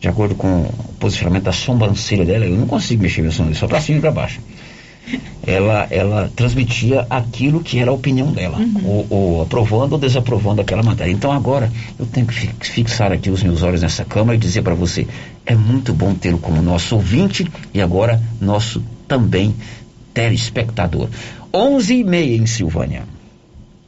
de 0.00 0.08
acordo 0.08 0.34
com 0.34 0.62
o 0.62 0.94
posicionamento 1.00 1.44
da 1.44 1.52
sobrancelha 1.52 2.24
dela, 2.24 2.44
eu 2.46 2.56
não 2.56 2.66
consigo 2.66 3.02
mexer 3.02 3.20
minha 3.20 3.32
sobrancelha, 3.32 3.60
só 3.60 3.66
pra 3.66 3.80
cima 3.80 3.98
e 3.98 4.00
pra 4.00 4.10
baixo. 4.12 4.40
Ela, 5.46 5.86
ela 5.90 6.30
transmitia 6.36 7.06
aquilo 7.08 7.60
que 7.60 7.78
era 7.78 7.90
a 7.90 7.94
opinião 7.94 8.30
dela, 8.30 8.58
ou, 8.84 9.06
ou 9.08 9.42
aprovando 9.42 9.92
ou 9.94 9.98
desaprovando 9.98 10.60
aquela 10.60 10.82
matéria. 10.82 11.10
Então 11.10 11.32
agora 11.32 11.72
eu 11.98 12.04
tenho 12.04 12.26
que 12.26 12.34
fi- 12.34 12.50
fixar 12.60 13.10
aqui 13.10 13.30
os 13.30 13.42
meus 13.42 13.62
olhos 13.62 13.80
nessa 13.80 14.04
câmera 14.04 14.36
e 14.36 14.38
dizer 14.38 14.60
para 14.62 14.74
você: 14.74 15.06
é 15.46 15.54
muito 15.54 15.94
bom 15.94 16.12
tê-lo 16.14 16.38
como 16.38 16.60
nosso 16.60 16.94
ouvinte 16.96 17.46
e 17.72 17.80
agora 17.80 18.20
nosso 18.38 18.82
também 19.08 19.54
telespectador. 20.12 21.08
11 21.54 21.94
e 21.94 22.04
meia 22.04 22.36
em 22.36 22.44
Silvânia. 22.46 23.04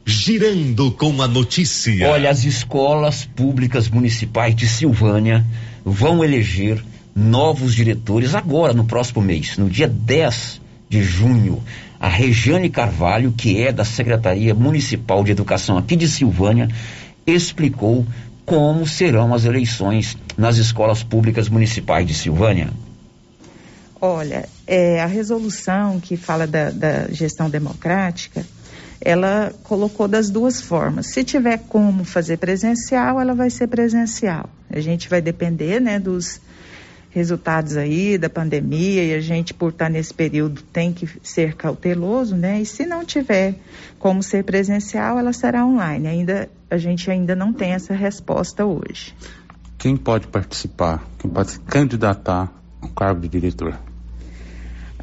Girando 0.05 0.91
com 0.91 1.21
a 1.21 1.27
notícia. 1.27 2.09
Olha, 2.09 2.29
as 2.29 2.43
escolas 2.43 3.25
públicas 3.25 3.87
municipais 3.87 4.55
de 4.55 4.67
Silvânia 4.67 5.45
vão 5.85 6.23
eleger 6.23 6.83
novos 7.15 7.75
diretores 7.75 8.33
agora, 8.33 8.73
no 8.73 8.85
próximo 8.85 9.21
mês, 9.21 9.57
no 9.57 9.69
dia 9.69 9.87
10 9.87 10.61
de 10.89 11.03
junho. 11.03 11.61
A 11.99 12.07
Regiane 12.07 12.69
Carvalho, 12.69 13.31
que 13.31 13.61
é 13.61 13.71
da 13.71 13.85
Secretaria 13.85 14.55
Municipal 14.55 15.23
de 15.23 15.31
Educação 15.31 15.77
aqui 15.77 15.95
de 15.95 16.07
Silvânia, 16.07 16.67
explicou 17.25 18.05
como 18.45 18.87
serão 18.87 19.33
as 19.33 19.45
eleições 19.45 20.17
nas 20.35 20.57
escolas 20.57 21.03
públicas 21.03 21.47
municipais 21.47 22.07
de 22.07 22.13
Silvânia. 22.13 22.69
Olha, 24.01 24.49
é, 24.65 24.99
a 24.99 25.05
resolução 25.05 25.99
que 25.99 26.17
fala 26.17 26.47
da, 26.47 26.71
da 26.71 27.07
gestão 27.11 27.49
democrática, 27.49 28.43
ela 29.01 29.51
colocou 29.63 30.07
das 30.07 30.29
duas 30.29 30.61
formas. 30.61 31.07
Se 31.07 31.23
tiver 31.23 31.57
como 31.67 32.05
fazer 32.05 32.37
presencial, 32.37 33.19
ela 33.19 33.33
vai 33.33 33.49
ser 33.49 33.67
presencial. 33.67 34.49
A 34.69 34.79
gente 34.79 35.09
vai 35.09 35.21
depender, 35.21 35.79
né, 35.79 35.99
dos 35.99 36.39
resultados 37.09 37.75
aí 37.75 38.17
da 38.17 38.29
pandemia 38.29 39.03
e 39.03 39.13
a 39.13 39.19
gente, 39.19 39.53
por 39.53 39.71
estar 39.71 39.89
nesse 39.89 40.13
período, 40.13 40.61
tem 40.61 40.93
que 40.93 41.09
ser 41.21 41.55
cauteloso, 41.55 42.37
né? 42.37 42.61
E 42.61 42.65
se 42.65 42.85
não 42.85 43.03
tiver 43.03 43.55
como 43.99 44.23
ser 44.23 44.45
presencial, 44.45 45.19
ela 45.19 45.33
será 45.33 45.65
online. 45.65 46.07
Ainda 46.07 46.49
a 46.69 46.77
gente 46.77 47.11
ainda 47.11 47.35
não 47.35 47.51
tem 47.51 47.73
essa 47.73 47.93
resposta 47.93 48.65
hoje. 48.65 49.13
Quem 49.77 49.97
pode 49.97 50.27
participar? 50.27 51.03
Quem 51.17 51.29
pode 51.29 51.51
se 51.51 51.59
candidatar 51.59 52.49
ao 52.81 52.89
cargo 52.89 53.19
de 53.21 53.27
diretor? 53.27 53.77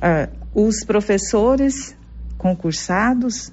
Ah, 0.00 0.28
os 0.54 0.84
professores 0.84 1.94
concursados 2.38 3.52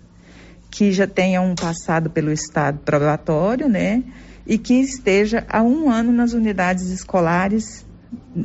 que 0.75 0.91
já 0.91 1.07
tenham 1.07 1.55
passado 1.55 2.09
pelo 2.09 2.33
estado 2.33 2.79
probatório, 2.79 3.69
né? 3.69 4.03
E 4.45 4.57
que 4.57 4.73
esteja 4.73 5.45
há 5.47 5.63
um 5.63 5.89
ano 5.89 6.11
nas 6.11 6.33
unidades 6.33 6.89
escolares 6.89 7.85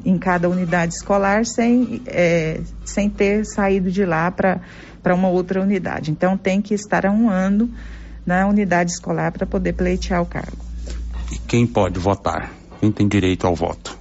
em 0.05 0.16
cada 0.16 0.49
unidade 0.49 0.95
escolar 0.95 1.45
sem, 1.45 2.01
é, 2.07 2.61
sem 2.85 3.11
ter 3.11 3.45
saído 3.45 3.90
de 3.90 4.05
lá 4.05 4.31
para 4.31 4.61
uma 5.12 5.29
outra 5.29 5.61
unidade. 5.61 6.12
Então, 6.12 6.38
tem 6.38 6.62
que 6.62 6.73
estar 6.73 7.05
há 7.05 7.11
um 7.11 7.29
ano 7.29 7.69
na 8.25 8.47
unidade 8.47 8.93
escolar 8.93 9.33
para 9.33 9.45
poder 9.45 9.73
pleitear 9.73 10.23
o 10.23 10.27
cargo. 10.27 10.64
E 11.33 11.38
quem 11.49 11.66
pode 11.66 11.99
votar? 11.99 12.53
Quem 12.79 12.93
tem 12.93 13.09
direito 13.09 13.45
ao 13.45 13.57
voto? 13.57 13.99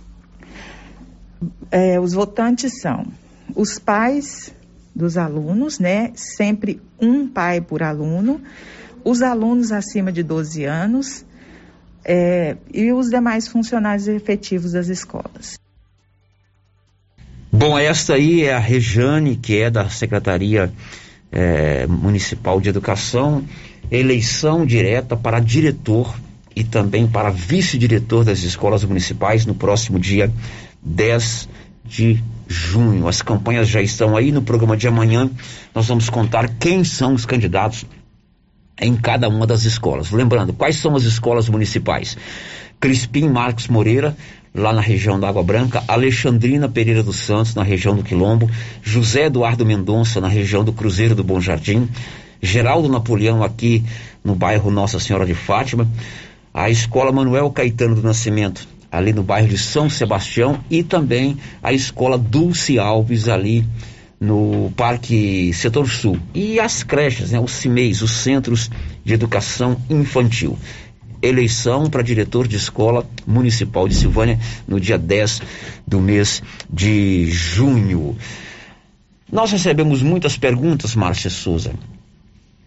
É, 1.72 2.00
os 2.00 2.14
votantes 2.14 2.80
são 2.80 3.08
os 3.56 3.80
pais 3.80 4.54
dos 5.00 5.18
alunos, 5.18 5.80
né? 5.80 6.12
Sempre 6.14 6.80
um 7.00 7.28
pai 7.28 7.60
por 7.60 7.82
aluno, 7.82 8.40
os 9.04 9.22
alunos 9.24 9.72
acima 9.72 10.12
de 10.12 10.22
12 10.22 10.66
anos 10.66 11.26
é, 12.06 12.58
e 12.72 12.92
os 12.92 13.10
demais 13.10 13.48
funcionários 13.48 14.08
efetivos 14.08 14.74
das 14.74 14.88
escolas. 14.90 15.58
Bom, 17.52 17.78
esta 17.80 18.14
aí 18.14 18.44
é 18.44 18.54
a 18.54 18.60
Rejane, 18.60 19.36
que 19.36 19.58
é 19.58 19.72
da 19.72 19.90
Secretaria 19.90 20.72
é, 21.32 21.88
Municipal 21.88 22.62
de 22.62 22.70
Educação, 22.70 23.44
eleição 23.90 24.66
direta 24.66 25.18
para 25.18 25.40
diretor 25.40 26.16
e 26.56 26.64
também 26.64 27.08
para 27.08 27.30
vice-diretor 27.32 28.24
das 28.24 28.40
escolas 28.40 28.84
municipais 28.84 29.46
no 29.46 29.56
próximo 29.56 30.00
dia 30.00 30.32
10 30.82 31.50
de 31.90 32.24
junho. 32.48 33.08
As 33.08 33.22
campanhas 33.22 33.68
já 33.68 33.82
estão 33.82 34.16
aí 34.16 34.32
no 34.32 34.42
programa 34.42 34.78
de 34.78 34.88
amanhã. 34.88 35.30
Nós 35.74 35.88
vamos 35.88 36.10
contar 36.10 36.48
quem 36.60 36.84
são 36.84 37.14
os 37.14 37.26
candidatos 37.26 37.86
em 38.80 38.96
cada 38.96 39.28
uma 39.28 39.46
das 39.46 39.66
escolas. 39.66 40.12
Lembrando, 40.12 40.54
quais 40.54 40.78
são 40.78 40.96
as 40.96 41.04
escolas 41.04 41.50
municipais? 41.50 42.16
Crispim 42.80 43.28
Marcos 43.28 43.68
Moreira, 43.68 44.16
lá 44.56 44.72
na 44.72 44.80
região 44.80 45.20
da 45.20 45.28
Água 45.28 45.44
Branca, 45.44 45.84
Alexandrina 45.88 46.70
Pereira 46.70 47.04
dos 47.04 47.18
Santos, 47.18 47.56
na 47.56 47.64
região 47.64 47.96
do 47.96 48.04
Quilombo, 48.04 48.50
José 48.82 49.26
Eduardo 49.26 49.66
Mendonça, 49.66 50.22
na 50.22 50.30
região 50.30 50.64
do 50.64 50.72
Cruzeiro 50.72 51.14
do 51.14 51.24
Bom 51.24 51.42
Jardim, 51.42 51.90
Geraldo 52.42 52.88
Napoleão, 52.88 53.44
aqui 53.44 53.84
no 54.24 54.34
bairro 54.34 54.72
Nossa 54.72 55.00
Senhora 55.00 55.26
de 55.26 55.34
Fátima, 55.34 55.88
a 56.54 56.70
Escola 56.70 57.12
Manuel 57.12 57.52
Caetano 57.52 57.96
do 57.96 58.02
Nascimento, 58.02 58.66
ali 58.92 59.14
no 59.14 59.24
bairro 59.24 59.48
de 59.48 59.58
São 59.58 59.90
Sebastião, 59.90 60.60
e 60.70 60.84
também 60.84 61.38
a 61.62 61.72
Escola 61.72 62.18
Dulce 62.18 62.80
Alves, 62.80 63.28
ali 63.28 63.66
no 64.20 64.72
Parque 64.76 65.54
Setor 65.54 65.90
Sul. 65.90 66.20
E 66.34 66.60
as 66.60 66.84
creches, 66.84 67.32
né, 67.32 67.40
os 67.40 67.52
CIMEIs, 67.52 68.02
os 68.02 68.12
Centros 68.12 68.70
de 69.04 69.14
Educação 69.14 69.78
Infantil 69.90 70.58
eleição 71.22 71.90
para 71.90 72.02
diretor 72.02 72.48
de 72.48 72.56
escola 72.56 73.06
municipal 73.28 73.88
de 73.88 73.96
Silvânia 73.96 74.40
no 74.68 74.80
dia 74.80 74.98
10 74.98 75.42
do 75.86 76.00
mês 76.00 76.42
de 76.72 77.30
junho. 77.30 78.16
Nós 79.32 79.52
recebemos 79.52 80.02
muitas 80.02 80.38
perguntas, 80.38 80.96
Márcia 80.96 81.30
Souza, 81.30 81.74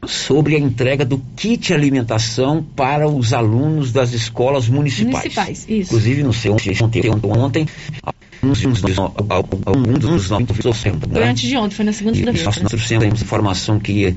sobre 0.06 0.56
a 0.56 0.58
entrega 0.58 1.04
do 1.04 1.18
kit 1.36 1.72
alimentação 1.72 2.62
para 2.62 3.08
os 3.08 3.32
alunos 3.32 3.92
das 3.92 4.12
escolas 4.12 4.68
municipais. 4.68 5.22
Municipais, 5.24 5.66
isso. 5.68 5.90
Inclusive, 5.90 6.22
não 6.22 6.32
sei 6.32 6.50
ontem, 6.50 6.74
ontem, 6.82 7.10
ontem 7.38 7.66
alguns 8.42 9.98
dos 10.00 10.28
nossos 10.30 10.82
Foi 11.12 11.24
antes 11.24 11.48
de 11.48 11.56
ontem, 11.56 11.74
foi 11.74 11.84
na 11.84 11.92
segunda-feira. 11.92 12.32
Nós, 12.32 12.56
nós 12.56 12.68
trouxemos 12.68 13.22
informação 13.22 13.78
que 13.78 14.16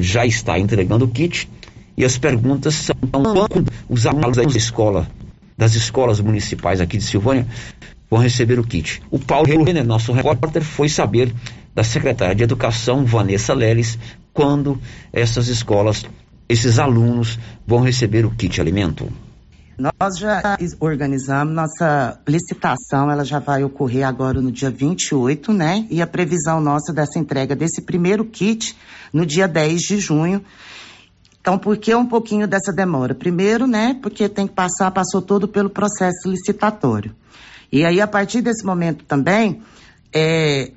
já 0.00 0.26
está 0.26 0.58
entregando 0.58 1.04
o 1.04 1.08
kit 1.08 1.48
e 1.96 2.04
as 2.04 2.18
perguntas 2.18 2.74
são 2.74 2.96
quando 3.12 3.70
os 3.88 4.06
alunos 4.06 4.36
da 4.36 4.42
escola, 4.44 5.08
das 5.56 5.74
escolas 5.74 6.20
municipais 6.20 6.80
aqui 6.80 6.98
de 6.98 7.04
Silvânia, 7.04 7.46
vão 8.12 8.20
receber 8.20 8.58
o 8.60 8.62
kit. 8.62 9.02
O 9.10 9.18
Paulo 9.18 9.64
Renner, 9.64 9.86
nosso 9.86 10.12
repórter, 10.12 10.62
foi 10.62 10.86
saber 10.86 11.34
da 11.74 11.82
secretária 11.82 12.34
de 12.34 12.42
Educação, 12.42 13.06
Vanessa 13.06 13.54
Leles, 13.54 13.98
quando 14.34 14.78
essas 15.10 15.48
escolas, 15.48 16.04
esses 16.46 16.78
alunos 16.78 17.38
vão 17.66 17.80
receber 17.80 18.26
o 18.26 18.30
kit 18.30 18.60
alimento. 18.60 19.10
Nós 19.78 20.18
já 20.18 20.58
organizamos 20.78 21.54
nossa 21.54 22.20
licitação, 22.28 23.10
ela 23.10 23.24
já 23.24 23.38
vai 23.38 23.64
ocorrer 23.64 24.06
agora 24.06 24.42
no 24.42 24.52
dia 24.52 24.70
28, 24.70 25.50
né? 25.50 25.86
E 25.88 26.02
a 26.02 26.06
previsão 26.06 26.60
nossa 26.60 26.92
dessa 26.92 27.18
entrega 27.18 27.56
desse 27.56 27.80
primeiro 27.80 28.26
kit 28.26 28.76
no 29.10 29.24
dia 29.24 29.48
10 29.48 29.80
de 29.80 29.98
junho. 29.98 30.44
Então, 31.40 31.56
por 31.56 31.78
que 31.78 31.94
um 31.94 32.04
pouquinho 32.04 32.46
dessa 32.46 32.74
demora? 32.74 33.14
Primeiro, 33.14 33.66
né, 33.66 33.98
porque 34.02 34.28
tem 34.28 34.46
que 34.46 34.52
passar, 34.52 34.90
passou 34.90 35.22
todo 35.22 35.48
pelo 35.48 35.70
processo 35.70 36.28
licitatório. 36.28 37.16
E 37.72 37.84
aí, 37.86 38.00
a 38.00 38.06
partir 38.06 38.42
desse 38.42 38.64
momento 38.64 39.04
também, 39.04 39.62
é, 40.12 40.70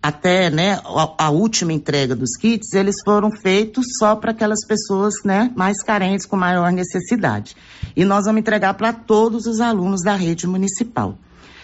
até, 0.00 0.48
né, 0.48 0.80
a, 0.84 1.26
a, 1.26 1.30
última 1.30 1.72
entrega 1.72 2.14
dos 2.14 2.36
kits, 2.36 2.72
eles 2.74 2.96
foram 3.04 3.32
feitos 3.32 3.84
só 3.98 4.14
para 4.14 4.30
aquelas 4.30 4.64
pessoas, 4.64 5.14
né, 5.24 5.50
mais 5.56 5.82
carentes, 5.82 6.24
com 6.24 6.36
maior 6.36 6.70
necessidade. 6.70 7.56
E 7.96 8.04
nós 8.04 8.26
vamos 8.26 8.40
entregar 8.40 8.74
para 8.74 8.92
todos 8.92 9.46
os 9.46 9.60
alunos 9.60 10.02
da 10.02 10.14
rede 10.14 10.46
municipal. 10.46 11.18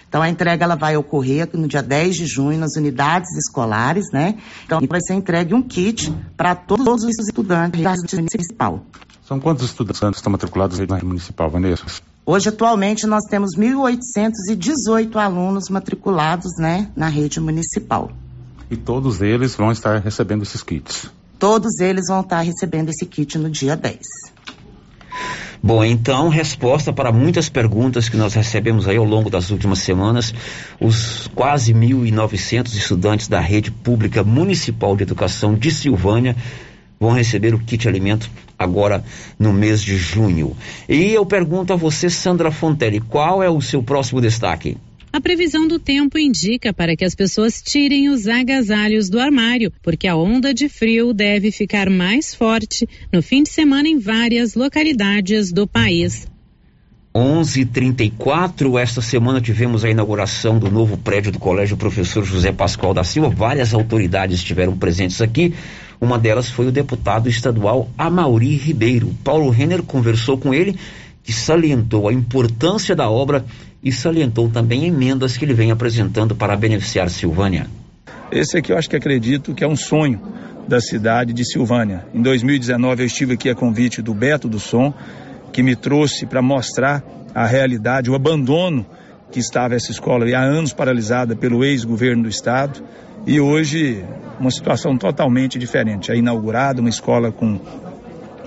Então 0.08 0.22
a 0.22 0.28
entrega 0.28 0.64
ela 0.64 0.76
vai 0.76 0.96
ocorrer 0.96 1.48
no 1.54 1.66
dia 1.66 1.82
10 1.82 2.16
de 2.16 2.26
junho 2.26 2.58
nas 2.58 2.76
unidades 2.76 3.30
escolares, 3.36 4.12
né? 4.12 4.36
Então 4.64 4.80
vai 4.88 5.00
ser 5.00 5.14
entregue 5.14 5.54
um 5.54 5.62
kit 5.62 6.12
para 6.36 6.54
todos 6.54 7.02
os 7.02 7.18
estudantes 7.18 7.82
da 7.82 7.90
rede 7.90 8.16
municipal. 8.16 8.84
São 9.26 9.40
quantos 9.40 9.64
estudantes 9.64 10.00
estão 10.00 10.30
matriculados 10.30 10.78
na 10.78 10.94
rede 10.94 11.04
municipal, 11.06 11.50
Vanessa? 11.50 11.84
Hoje, 12.26 12.48
atualmente, 12.48 13.06
nós 13.06 13.24
temos 13.24 13.50
1.818 13.54 15.16
alunos 15.16 15.68
matriculados 15.68 16.52
né, 16.58 16.88
na 16.96 17.08
rede 17.08 17.38
municipal. 17.38 18.10
E 18.70 18.76
todos 18.76 19.20
eles 19.20 19.54
vão 19.54 19.70
estar 19.70 20.00
recebendo 20.00 20.42
esses 20.42 20.62
kits? 20.62 21.10
Todos 21.38 21.80
eles 21.80 22.06
vão 22.08 22.22
estar 22.22 22.40
recebendo 22.40 22.88
esse 22.88 23.04
kit 23.04 23.36
no 23.36 23.50
dia 23.50 23.76
10. 23.76 23.98
Bom, 25.62 25.84
então, 25.84 26.30
resposta 26.30 26.94
para 26.94 27.12
muitas 27.12 27.50
perguntas 27.50 28.08
que 28.08 28.16
nós 28.16 28.32
recebemos 28.32 28.88
aí 28.88 28.96
ao 28.96 29.04
longo 29.04 29.28
das 29.28 29.50
últimas 29.50 29.80
semanas. 29.80 30.32
Os 30.80 31.28
quase 31.34 31.74
1.900 31.74 32.74
estudantes 32.74 33.28
da 33.28 33.40
rede 33.40 33.70
pública 33.70 34.24
municipal 34.24 34.96
de 34.96 35.02
educação 35.02 35.54
de 35.54 35.70
Silvânia 35.70 36.34
vão 37.04 37.12
receber 37.12 37.54
o 37.54 37.58
kit 37.58 37.86
alimento 37.86 38.30
agora 38.58 39.04
no 39.38 39.52
mês 39.52 39.82
de 39.82 39.96
junho. 39.96 40.56
E 40.88 41.12
eu 41.12 41.26
pergunto 41.26 41.72
a 41.72 41.76
você, 41.76 42.08
Sandra 42.08 42.50
Fontelli, 42.50 42.98
qual 42.98 43.42
é 43.42 43.50
o 43.50 43.60
seu 43.60 43.82
próximo 43.82 44.22
destaque? 44.22 44.78
A 45.12 45.20
previsão 45.20 45.68
do 45.68 45.78
tempo 45.78 46.18
indica 46.18 46.72
para 46.72 46.96
que 46.96 47.04
as 47.04 47.14
pessoas 47.14 47.62
tirem 47.62 48.08
os 48.08 48.26
agasalhos 48.26 49.08
do 49.08 49.20
armário, 49.20 49.70
porque 49.82 50.08
a 50.08 50.16
onda 50.16 50.52
de 50.52 50.68
frio 50.68 51.12
deve 51.12 51.52
ficar 51.52 51.88
mais 51.90 52.34
forte 52.34 52.88
no 53.12 53.22
fim 53.22 53.42
de 53.42 53.50
semana 53.50 53.86
em 53.86 53.98
várias 53.98 54.54
localidades 54.54 55.52
do 55.52 55.68
país. 55.68 56.26
11:34 57.14 58.76
esta 58.76 59.00
semana 59.00 59.40
tivemos 59.40 59.84
a 59.84 59.90
inauguração 59.90 60.58
do 60.58 60.68
novo 60.68 60.96
prédio 60.96 61.30
do 61.30 61.38
Colégio 61.38 61.76
Professor 61.76 62.24
José 62.24 62.50
Pascoal 62.50 62.92
da 62.92 63.04
Silva. 63.04 63.28
Várias 63.28 63.72
autoridades 63.72 64.38
estiveram 64.38 64.76
presentes 64.76 65.22
aqui. 65.22 65.54
Uma 66.04 66.18
delas 66.18 66.50
foi 66.50 66.66
o 66.66 66.70
deputado 66.70 67.30
estadual 67.30 67.88
Amauri 67.96 68.58
Ribeiro. 68.58 69.14
Paulo 69.24 69.48
Renner 69.48 69.82
conversou 69.82 70.36
com 70.36 70.52
ele, 70.52 70.78
que 71.22 71.32
salientou 71.32 72.06
a 72.06 72.12
importância 72.12 72.94
da 72.94 73.08
obra 73.08 73.42
e 73.82 73.90
salientou 73.90 74.50
também 74.50 74.84
emendas 74.84 75.38
que 75.38 75.46
ele 75.46 75.54
vem 75.54 75.70
apresentando 75.70 76.36
para 76.36 76.54
beneficiar 76.56 77.08
Silvânia. 77.08 77.68
Esse 78.30 78.58
aqui 78.58 78.70
eu 78.70 78.76
acho 78.76 78.90
que 78.90 78.96
acredito 78.96 79.54
que 79.54 79.64
é 79.64 79.66
um 79.66 79.74
sonho 79.74 80.20
da 80.68 80.78
cidade 80.78 81.32
de 81.32 81.42
Silvânia. 81.42 82.04
Em 82.12 82.20
2019 82.20 83.02
eu 83.02 83.06
estive 83.06 83.32
aqui 83.32 83.48
a 83.48 83.54
convite 83.54 84.02
do 84.02 84.12
Beto 84.12 84.46
do 84.46 84.60
Som 84.60 84.92
que 85.54 85.62
me 85.62 85.74
trouxe 85.74 86.26
para 86.26 86.42
mostrar 86.42 87.02
a 87.34 87.46
realidade, 87.46 88.10
o 88.10 88.14
abandono 88.14 88.84
que 89.32 89.40
estava 89.40 89.74
essa 89.74 89.90
escola 89.90 90.26
há 90.36 90.42
anos 90.42 90.74
paralisada 90.74 91.34
pelo 91.34 91.64
ex-governo 91.64 92.24
do 92.24 92.28
estado 92.28 92.82
e 93.26 93.40
hoje 93.40 94.04
uma 94.38 94.50
situação 94.50 94.96
totalmente 94.96 95.58
diferente. 95.58 96.10
É 96.10 96.16
inaugurada 96.16 96.80
uma 96.80 96.90
escola 96.90 97.30
com, 97.30 97.58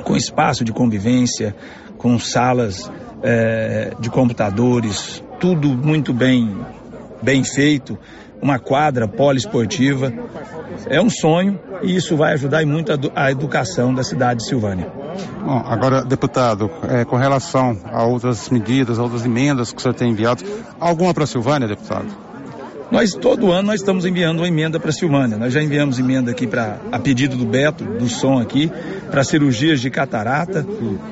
com 0.04 0.16
espaço 0.16 0.64
de 0.64 0.72
convivência, 0.72 1.56
com 1.98 2.20
salas 2.20 2.92
é, 3.24 3.94
de 4.00 4.10
computadores, 4.10 5.24
tudo 5.40 5.70
muito 5.70 6.14
bem, 6.14 6.56
bem 7.22 7.44
feito, 7.44 7.98
uma 8.42 8.60
quadra 8.60 9.08
poliesportiva. 9.08 10.14
É 10.88 11.02
um 11.02 11.10
sonho 11.10 11.60
e 11.82 11.96
isso 11.96 12.16
vai 12.16 12.34
ajudar 12.34 12.66
muito 12.66 12.92
a, 12.92 12.98
a 13.16 13.32
educação 13.32 13.94
da 13.94 14.04
cidade 14.04 14.42
de 14.42 14.48
Silvânia. 14.48 14.92
Bom, 15.44 15.64
agora, 15.66 16.04
deputado, 16.04 16.70
é, 16.88 17.04
com 17.04 17.16
relação 17.16 17.78
a 17.92 18.06
outras 18.06 18.50
medidas, 18.50 19.00
outras 19.00 19.26
emendas 19.26 19.72
que 19.72 19.80
o 19.80 19.82
senhor 19.82 19.96
tem 19.96 20.12
enviado, 20.12 20.44
alguma 20.80 21.14
para 21.14 21.24
a 21.24 21.28
Silvânia, 21.28 21.68
deputado? 21.68 22.27
Nós, 22.90 23.14
todo 23.14 23.52
ano, 23.52 23.68
nós 23.68 23.82
estamos 23.82 24.06
enviando 24.06 24.40
uma 24.40 24.48
emenda 24.48 24.80
para 24.80 24.92
Silvânia. 24.94 25.38
Nós 25.38 25.52
já 25.52 25.62
enviamos 25.62 26.00
emenda 26.00 26.32
aqui 26.32 26.48
para, 26.48 26.80
a 26.90 26.98
pedido 26.98 27.36
do 27.36 27.46
Beto, 27.46 27.84
do 27.84 28.08
som 28.08 28.40
aqui, 28.40 28.72
para 29.12 29.24
cirurgias 29.26 29.82
de 29.82 29.90
catarata. 29.90 30.66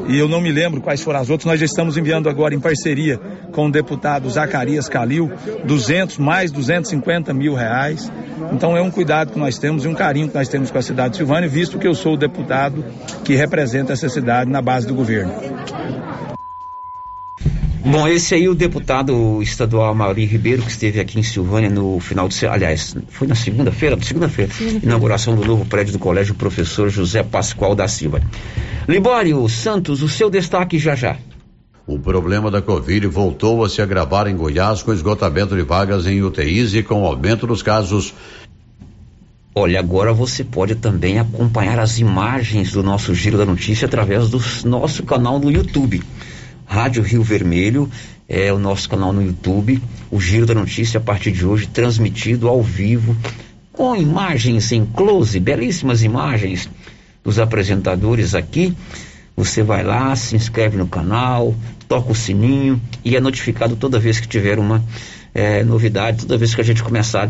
E 0.08 0.18
eu 0.18 0.30
não 0.30 0.40
me 0.40 0.52
lembro 0.52 0.80
quais 0.80 1.02
foram 1.02 1.20
as 1.20 1.30
outras. 1.30 1.46
Nós 1.46 1.60
já 1.60 1.66
estamos 1.66 1.98
enviando 1.98 2.30
agora 2.30 2.56
em 2.56 2.60
parceria 2.60 3.20
com 3.52 3.68
o 3.68 3.72
deputado 3.72 4.30
Zacarias 4.30 4.88
Calil, 4.88 5.30
200, 5.66 6.18
mais 6.18 6.50
250 6.52 7.34
mil 7.34 7.54
reais. 7.54 8.10
Então 8.54 8.78
é 8.78 8.82
um 8.82 8.90
cuidado 8.90 9.34
que 9.34 9.40
nós 9.40 9.58
temos 9.58 9.84
e 9.84 9.88
um 9.88 9.94
carinho 9.94 10.30
que 10.30 10.36
nós 10.36 10.48
temos 10.48 10.72
com 10.72 10.78
a 10.78 10.82
cidade 10.82 11.12
de 11.12 11.18
Silvânia, 11.18 11.50
visto 11.50 11.78
que 11.78 11.88
eu 11.88 11.94
sou 11.94 12.14
o 12.14 12.18
deputado 12.18 12.86
que 13.26 13.36
representa 13.36 13.94
essa 13.94 14.08
cidade 14.08 14.50
na 14.50 14.62
base 14.62 14.88
do 14.88 14.96
governo. 14.96 15.34
Bom, 17.86 18.08
esse 18.08 18.34
aí 18.34 18.50
o 18.50 18.56
deputado 18.56 19.44
estadual 19.44 19.94
Mauri 19.94 20.26
Ribeiro, 20.26 20.64
que 20.64 20.72
esteve 20.72 21.00
aqui 21.00 21.20
em 21.20 21.24
Silvânia 21.24 21.70
no 21.70 22.00
final 22.00 22.28
de 22.28 22.34
semana, 22.34 22.58
aliás, 22.58 22.98
foi 23.10 23.28
na 23.28 23.36
segunda-feira, 23.36 23.96
segunda-feira, 24.02 24.52
inauguração 24.82 25.36
do 25.36 25.46
novo 25.46 25.68
prédio 25.68 25.94
do 25.94 26.00
Colégio 26.00 26.34
Professor 26.34 26.90
José 26.90 27.22
Pascoal 27.22 27.76
da 27.76 27.88
Silva. 27.88 28.22
Libório 28.88 29.48
Santos, 29.48 30.02
o 30.02 30.10
seu 30.10 30.32
destaque 30.32 30.80
já 30.80 30.96
já. 30.96 31.16
O 31.86 32.00
problema 32.00 32.50
da 32.50 32.60
Covid 32.60 33.06
voltou 33.06 33.64
a 33.64 33.70
se 33.70 33.84
agravar 33.84 34.26
em 34.26 34.36
Goiás 34.36 34.82
com 34.82 34.92
esgotamento 34.92 35.56
de 35.56 35.62
vagas 35.62 36.08
em 36.08 36.24
UTIs 36.24 36.74
e 36.74 36.82
com 36.82 37.06
aumento 37.06 37.46
dos 37.46 37.62
casos. 37.62 38.16
Olha, 39.54 39.78
agora 39.78 40.12
você 40.12 40.44
pode 40.44 40.74
também 40.74 41.20
acompanhar 41.20 41.78
as 41.78 42.00
imagens 42.00 42.72
do 42.72 42.82
nosso 42.82 43.14
Giro 43.14 43.38
da 43.38 43.46
Notícia 43.46 43.86
através 43.86 44.28
do 44.28 44.42
nosso 44.68 45.04
canal 45.04 45.40
no 45.40 45.52
YouTube. 45.52 46.02
Rádio 46.66 47.04
Rio 47.04 47.24
Vermelho, 47.24 47.90
é 48.28 48.52
o 48.52 48.58
nosso 48.58 48.90
canal 48.90 49.14
no 49.14 49.24
YouTube. 49.24 49.82
O 50.10 50.20
Giro 50.20 50.46
da 50.46 50.54
Notícia, 50.54 50.98
a 50.98 51.02
partir 51.02 51.32
de 51.32 51.46
hoje, 51.46 51.68
transmitido 51.68 52.48
ao 52.48 52.62
vivo, 52.62 53.16
com 53.72 53.96
imagens 53.96 54.72
em 54.72 54.86
close, 54.86 55.40
belíssimas 55.40 56.04
imagens 56.04 56.70
dos 57.24 57.40
apresentadores 57.40 58.34
aqui. 58.34 58.76
Você 59.36 59.62
vai 59.62 59.84
lá, 59.84 60.16
se 60.16 60.36
inscreve 60.36 60.78
no 60.78 60.88
canal, 60.88 61.54
toca 61.88 62.12
o 62.12 62.16
sininho 62.16 62.82
e 63.04 63.16
é 63.16 63.20
notificado 63.20 63.76
toda 63.76 64.00
vez 64.00 64.20
que 64.20 64.28
tiver 64.28 64.58
uma 64.58 64.84
é, 65.36 65.62
novidade, 65.66 66.22
toda 66.22 66.38
vez 66.38 66.56
que 66.56 66.62
a 66.62 66.64
gente 66.64 66.82
começar 66.82 67.30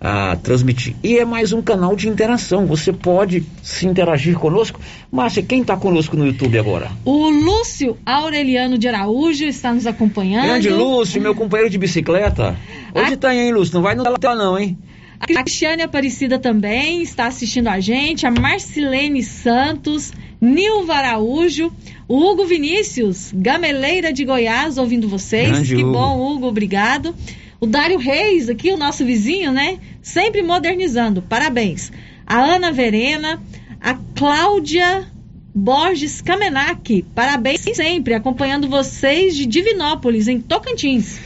a 0.00 0.36
transmitir. 0.36 0.94
E 1.02 1.18
é 1.18 1.24
mais 1.24 1.52
um 1.52 1.60
canal 1.60 1.94
de 1.94 2.08
interação. 2.08 2.64
Você 2.66 2.92
pode 2.92 3.44
se 3.62 3.86
interagir 3.86 4.38
conosco. 4.38 4.80
Márcia, 5.10 5.42
quem 5.42 5.60
está 5.60 5.76
conosco 5.76 6.16
no 6.16 6.24
YouTube 6.24 6.58
agora? 6.58 6.90
O 7.04 7.28
Lúcio 7.28 7.98
Aureliano 8.06 8.78
de 8.78 8.88
Araújo 8.88 9.44
está 9.44 9.74
nos 9.74 9.86
acompanhando. 9.86 10.46
Grande 10.46 10.70
Lúcio, 10.70 11.20
meu 11.20 11.34
companheiro 11.34 11.70
de 11.70 11.76
bicicleta. 11.76 12.56
Onde 12.94 13.14
está, 13.14 13.30
a... 13.30 13.34
hein, 13.34 13.52
Lúcio? 13.52 13.74
Não 13.74 13.82
vai 13.82 13.94
no 13.94 14.04
tela 14.18 14.36
não, 14.36 14.58
hein? 14.58 14.78
A 15.20 15.26
Cristiane 15.26 15.82
Aparecida 15.82 16.38
também 16.38 17.02
está 17.02 17.26
assistindo 17.26 17.68
a 17.68 17.78
gente. 17.78 18.26
A 18.26 18.30
Marcilene 18.30 19.22
Santos, 19.22 20.12
Nilva 20.40 20.94
Araújo, 20.94 21.70
o 22.08 22.18
Hugo 22.18 22.46
Vinícius, 22.46 23.30
Gameleira 23.34 24.14
de 24.14 24.24
Goiás, 24.24 24.78
ouvindo 24.78 25.08
vocês. 25.08 25.50
Grande 25.50 25.76
que 25.76 25.84
Hugo. 25.84 25.92
bom, 25.92 26.18
Hugo, 26.18 26.46
obrigado. 26.46 27.14
O 27.60 27.66
Dário 27.66 27.98
Reis, 27.98 28.48
aqui, 28.48 28.72
o 28.72 28.78
nosso 28.78 29.04
vizinho, 29.04 29.52
né? 29.52 29.78
Sempre 30.00 30.42
modernizando. 30.42 31.20
Parabéns. 31.20 31.92
A 32.26 32.40
Ana 32.40 32.72
Verena, 32.72 33.42
a 33.78 33.94
Cláudia 34.14 35.06
Borges 35.54 36.22
Kamenak. 36.22 37.04
Parabéns 37.14 37.60
sempre, 37.60 38.14
acompanhando 38.14 38.68
vocês 38.68 39.36
de 39.36 39.44
Divinópolis, 39.44 40.28
em 40.28 40.40
Tocantins. 40.40 41.18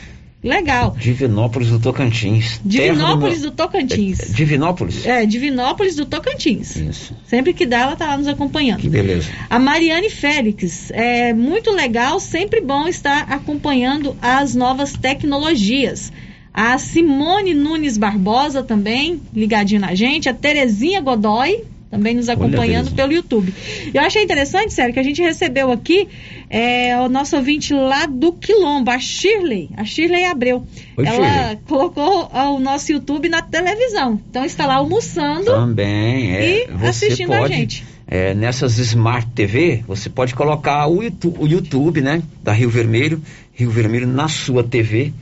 Legal. 0.45 0.95
Divinópolis 0.99 1.70
do 1.70 1.80
Tocantins. 1.80 2.61
Divinópolis 2.62 3.38
Terra 3.38 3.51
do 3.51 3.57
Tocantins. 3.57 4.20
É, 4.20 4.26
Divinópolis? 4.34 5.07
É, 5.07 5.24
Divinópolis 5.24 5.97
do 5.97 6.05
Tocantins. 6.05 6.76
Isso. 6.76 7.16
Sempre 7.24 7.55
que 7.55 7.64
dá, 7.64 7.80
ela 7.80 7.97
tá 7.97 8.09
lá 8.09 8.18
nos 8.18 8.28
acompanhando. 8.28 8.80
Que 8.80 8.90
beleza. 8.90 9.30
A 9.49 9.59
Mariane 9.59 10.11
Félix, 10.11 10.90
é 10.90 11.32
muito 11.32 11.70
legal, 11.70 12.20
sempre 12.20 12.61
bom 12.61 12.86
estar 12.86 13.22
acompanhando 13.32 14.14
as 14.20 14.55
novas 14.55 14.92
tecnologias. 14.92 16.12
A 16.53 16.76
Simone 16.76 17.55
Nunes 17.55 17.97
Barbosa 17.97 18.62
também, 18.62 19.22
ligadinha 19.34 19.80
na 19.80 19.95
gente. 19.95 20.28
A 20.28 20.34
Terezinha 20.34 21.01
Godoy, 21.01 21.64
também 21.95 22.14
nos 22.14 22.28
acompanhando 22.28 22.90
pelo 22.90 23.12
YouTube. 23.12 23.55
Eu 23.95 24.03
achei 24.03 24.22
interessante, 24.24 24.74
sério, 24.74 24.92
que 24.92 24.99
a 24.99 25.03
gente 25.03 25.22
recebeu 25.22 25.70
aqui 25.70 26.09
é, 26.51 26.99
o 27.01 27.09
nosso 27.09 27.36
ouvinte 27.36 27.72
lá 27.72 28.05
do 28.07 28.32
Quilombo, 28.32 28.90
a 28.90 28.99
Shirley, 28.99 29.70
a 29.76 29.84
Shirley 29.84 30.24
Abreu. 30.24 30.66
Oi, 30.97 31.07
Ela 31.07 31.32
Shirley. 31.32 31.59
colocou 31.68 32.28
o 32.32 32.59
nosso 32.59 32.90
YouTube 32.90 33.28
na 33.28 33.42
televisão. 33.42 34.20
Então 34.28 34.45
está 34.45 34.66
lá 34.66 34.74
almoçando 34.74 35.45
Também, 35.45 36.34
é. 36.34 36.66
e 36.66 36.86
assistindo 36.86 37.28
pode, 37.28 37.53
a 37.53 37.57
gente. 37.57 37.84
é, 38.09 38.34
nessas 38.34 38.76
Smart 38.78 39.28
TV, 39.32 39.84
você 39.86 40.11
pode 40.11 40.34
colocar 40.34 40.88
o 40.88 41.01
YouTube, 41.01 41.36
o 41.38 41.47
YouTube, 41.47 42.01
né? 42.01 42.20
Da 42.42 42.53
Rio 42.53 42.70
Vermelho, 42.70 43.22
Rio 43.53 43.70
Vermelho 43.70 44.09
na 44.09 44.26
sua 44.26 44.64
TV. 44.64 45.12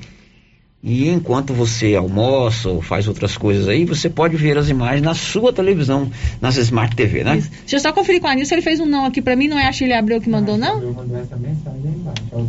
E 0.85 1.09
enquanto 1.09 1.55
você 1.55 1.95
almoça 1.95 2.69
ou 2.69 2.83
faz 2.83 3.07
outras 3.07 3.37
coisas 3.37 3.69
aí, 3.69 3.85
você 3.85 4.11
pode 4.11 4.37
ver 4.37 4.59
as 4.59 4.69
imagens 4.69 5.01
na 5.01 5.15
sua 5.15 5.53
televisão, 5.53 6.11
nas 6.41 6.57
Smart 6.57 6.97
TV, 6.97 7.23
né? 7.23 7.41
Deixa 7.61 7.77
eu 7.77 7.81
só 7.81 7.93
conferir 7.93 8.21
com 8.21 8.27
a 8.27 8.35
Nilson, 8.35 8.57
ele 8.57 8.63
fez 8.63 8.81
um 8.81 8.87
não 8.87 9.05
aqui 9.05 9.23
pra 9.23 9.37
mim, 9.37 9.47
não 9.47 9.57
é 9.57 9.69
a 9.69 9.73
Shirley 9.73 9.97
Abreu 9.97 10.21
que 10.21 10.29
mandou, 10.29 10.59
não? 10.59 10.97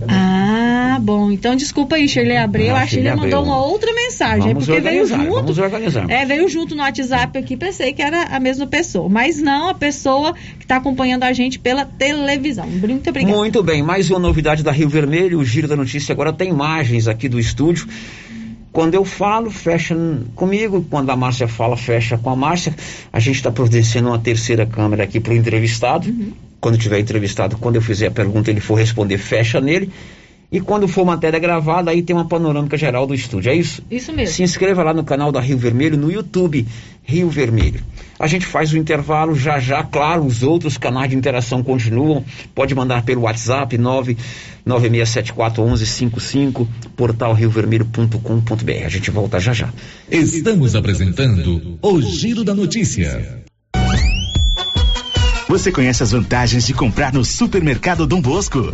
Ah, 0.08 0.98
bom. 1.00 1.32
Então 1.32 1.56
desculpa 1.56 1.96
aí, 1.96 2.08
Shirley 2.08 2.36
Abreu. 2.36 2.76
Ah, 2.76 2.80
a 2.80 2.88
Shirley 2.88 3.12
Shirley 3.12 3.24
mandou 3.24 3.42
Abreu. 3.42 3.54
uma 3.54 3.64
outra 3.64 3.94
mensagem. 3.94 4.54
Vamos 4.54 4.66
porque 4.66 4.82
veio 4.82 5.06
junto. 5.06 5.32
vamos 5.32 5.58
organizar. 5.60 6.10
É, 6.10 6.26
veio 6.26 6.50
junto 6.50 6.74
no 6.74 6.82
WhatsApp 6.82 7.38
aqui, 7.38 7.56
pensei 7.56 7.94
que 7.94 8.02
era 8.02 8.24
a 8.36 8.40
mesma 8.40 8.66
pessoa. 8.66 9.08
Mas 9.08 9.40
não, 9.40 9.70
a 9.70 9.76
pessoa 9.76 10.34
que 10.34 10.66
está 10.66 10.78
acompanhando 10.78 11.22
a 11.22 11.34
gente 11.34 11.60
pela 11.60 11.86
televisão. 11.86 12.66
Muito 12.66 13.12
obrigada. 13.12 13.38
Muito 13.38 13.62
bem, 13.62 13.84
mais 13.84 14.10
uma 14.10 14.18
novidade 14.18 14.64
da 14.64 14.72
Rio 14.72 14.90
Vermelho, 14.90 15.38
o 15.38 15.46
Giro 15.46 15.68
da 15.68 15.76
Notícia 15.76 16.12
agora 16.14 16.34
tem 16.34 16.50
imagens 16.50 17.08
aqui 17.08 17.30
do 17.30 17.40
estúdio. 17.40 17.88
Quando 18.74 18.96
eu 18.96 19.06
falo, 19.06 19.52
fecha 19.52 19.96
comigo. 20.36 20.84
Quando 20.90 21.12
a 21.12 21.16
Márcia 21.16 21.48
fala, 21.48 21.78
fecha 21.78 22.18
com 22.18 22.32
a 22.32 22.36
Márcia. 22.36 22.76
A 23.14 23.20
gente 23.20 23.36
está 23.36 23.52
providenciando 23.52 24.10
uma 24.10 24.18
terceira 24.18 24.66
câmera 24.66 25.04
aqui 25.04 25.20
para 25.20 25.32
o 25.32 25.36
entrevistado. 25.36 26.12
Quando 26.60 26.76
tiver 26.78 27.00
entrevistado, 27.00 27.56
quando 27.58 27.76
eu 27.76 27.84
fizer 27.84 28.08
a 28.08 28.12
pergunta, 28.12 28.50
ele 28.50 28.60
for 28.60 28.74
responder, 28.74 29.20
fecha 29.20 29.62
nele. 29.62 29.92
E 30.52 30.62
quando 30.62 30.88
for 30.88 31.04
matéria 31.04 31.40
gravada, 31.40 31.90
aí 31.90 32.04
tem 32.04 32.16
uma 32.16 32.28
panorâmica 32.28 32.78
geral 32.78 33.08
do 33.08 33.16
estúdio. 33.16 33.52
É 33.52 33.56
isso? 33.56 33.82
Isso 33.90 34.14
mesmo. 34.14 34.36
Se 34.36 34.44
inscreva 34.44 34.84
lá 34.84 34.94
no 34.94 35.04
canal 35.04 35.32
da 35.32 35.42
Rio 35.42 35.58
Vermelho, 35.58 35.98
no 35.98 36.12
YouTube 36.12 36.68
Rio 37.04 37.30
Vermelho. 37.30 37.82
A 38.20 38.28
gente 38.28 38.46
faz 38.46 38.72
o 38.72 38.78
intervalo 38.78 39.34
já 39.36 39.60
já, 39.60 39.84
claro, 39.84 40.24
os 40.24 40.44
outros 40.44 40.78
canais 40.78 41.10
de 41.10 41.16
interação 41.16 41.64
continuam. 41.64 42.24
Pode 42.54 42.76
mandar 42.76 43.02
pelo 43.04 43.22
WhatsApp 43.22 43.76
996741155, 43.78 46.68
portal 46.96 47.34
riovermelho.com.br. 47.34 48.86
A 48.86 48.90
gente 48.90 49.10
volta 49.12 49.40
já 49.40 49.54
já. 49.54 49.70
Estamos 50.10 50.76
apresentando 50.76 51.78
o 51.82 52.02
Giro 52.02 52.44
da 52.44 52.54
Notícia. 52.54 53.42
Você 55.50 55.72
conhece 55.72 56.04
as 56.04 56.12
vantagens 56.12 56.66
de 56.66 56.74
comprar 56.74 57.14
no 57.14 57.26
Supermercado 57.26 58.08
Dom 58.08 58.22
Bosco? 58.22 58.74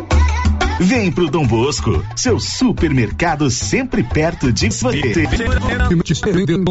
Vem 0.79 1.11
pro 1.11 1.29
Dom 1.29 1.45
Bosco, 1.45 2.03
seu 2.15 2.39
supermercado 2.39 3.49
sempre 3.49 4.03
perto 4.03 4.51
de 4.51 4.69
você. 4.69 5.27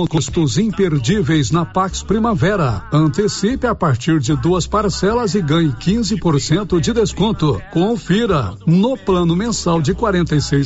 Custos 0.09 0.59
imperdíveis 0.59 1.51
na 1.51 1.65
Pax 1.65 2.03
Primavera. 2.03 2.83
Antecipe 2.93 3.67
a 3.67 3.75
partir 3.75 4.19
de 4.19 4.35
duas 4.37 4.67
parcelas 4.67 5.35
e 5.35 5.43
ganhe 5.43 5.73
15% 5.73 6.81
de 6.81 6.93
desconto. 6.93 7.63
Confira. 7.73 8.55
No 8.67 8.97
plano 8.97 9.37
mensal 9.37 9.81
de 9.81 9.93
R$ 9.93 9.99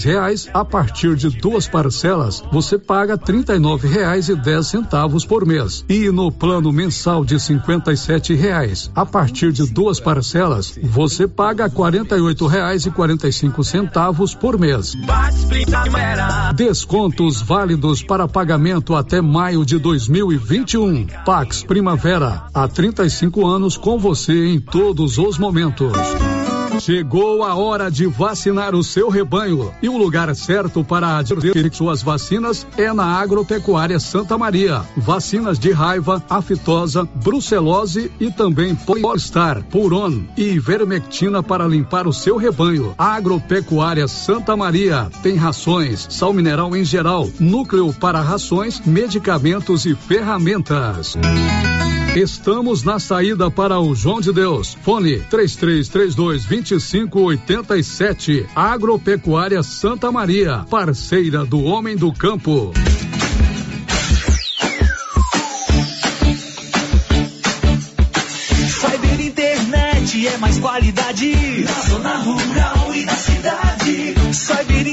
reais, 0.02 0.48
a 0.54 0.64
partir 0.64 1.16
de 1.16 1.28
duas 1.28 1.68
parcelas, 1.68 2.42
você 2.50 2.78
paga 2.78 3.14
R$ 3.14 3.20
39,10 3.20 5.26
por 5.26 5.46
mês. 5.46 5.84
E 5.88 6.10
no 6.10 6.32
plano 6.32 6.72
mensal 6.72 7.24
de 7.24 7.36
R$ 7.36 8.36
reais, 8.36 8.90
a 8.94 9.04
partir 9.04 9.52
de 9.52 9.66
duas 9.66 10.00
parcelas, 10.00 10.78
você 10.82 11.28
paga 11.28 11.64
R$ 11.64 11.70
48,45 11.70 13.33
centavos 13.64 14.34
por 14.34 14.58
mês. 14.58 14.94
Descontos 16.54 17.40
válidos 17.40 18.02
para 18.02 18.28
pagamento 18.28 18.94
até 18.94 19.20
maio 19.20 19.64
de 19.64 19.78
2021. 19.78 21.06
Pax 21.24 21.62
Primavera, 21.62 22.44
há 22.52 22.68
35 22.68 23.46
anos 23.46 23.76
com 23.76 23.98
você 23.98 24.46
em 24.46 24.60
todos 24.60 25.18
os 25.18 25.38
momentos. 25.38 25.92
Chegou 26.84 27.42
a 27.42 27.54
hora 27.54 27.90
de 27.90 28.04
vacinar 28.04 28.74
o 28.74 28.84
seu 28.84 29.08
rebanho 29.08 29.72
e 29.80 29.88
o 29.88 29.96
lugar 29.96 30.36
certo 30.36 30.84
para 30.84 31.16
adquirir 31.16 31.72
suas 31.72 32.02
vacinas 32.02 32.66
é 32.76 32.92
na 32.92 33.06
Agropecuária 33.06 33.98
Santa 33.98 34.36
Maria. 34.36 34.82
Vacinas 34.94 35.58
de 35.58 35.72
raiva, 35.72 36.22
aftosa, 36.28 37.08
brucelose 37.24 38.12
e 38.20 38.30
também 38.30 38.74
Polistar, 38.74 39.62
Puron 39.62 40.24
e 40.36 40.58
Vermectina 40.58 41.42
para 41.42 41.66
limpar 41.66 42.06
o 42.06 42.12
seu 42.12 42.36
rebanho. 42.36 42.94
Agropecuária 42.98 44.06
Santa 44.06 44.54
Maria 44.54 45.08
tem 45.22 45.36
rações, 45.36 46.06
sal 46.10 46.34
mineral 46.34 46.76
em 46.76 46.84
geral, 46.84 47.30
núcleo 47.40 47.94
para 47.94 48.20
rações, 48.20 48.82
medicamentos 48.84 49.86
e 49.86 49.94
ferramentas. 49.94 51.16
Estamos 52.16 52.84
na 52.84 53.00
saída 53.00 53.50
para 53.50 53.80
o 53.80 53.92
João 53.92 54.20
de 54.20 54.32
Deus. 54.32 54.78
Fone 54.82 55.18
3332 55.18 56.44
2587. 56.74 58.46
Agropecuária 58.54 59.62
Santa 59.62 60.10
Maria, 60.10 60.64
parceira 60.68 61.44
do 61.44 61.62
homem 61.62 61.96
do 61.96 62.12
campo. 62.12 62.72
Cyber 68.68 69.20
internet 69.20 70.26
é 70.26 70.36
mais 70.38 70.58
qualidade 70.58 71.64
na 71.64 71.80
zona 71.82 72.16
rural 72.18 72.94
e 72.94 73.04
na 73.04 73.14
cidade. 73.14 74.14
Cyber 74.32 74.86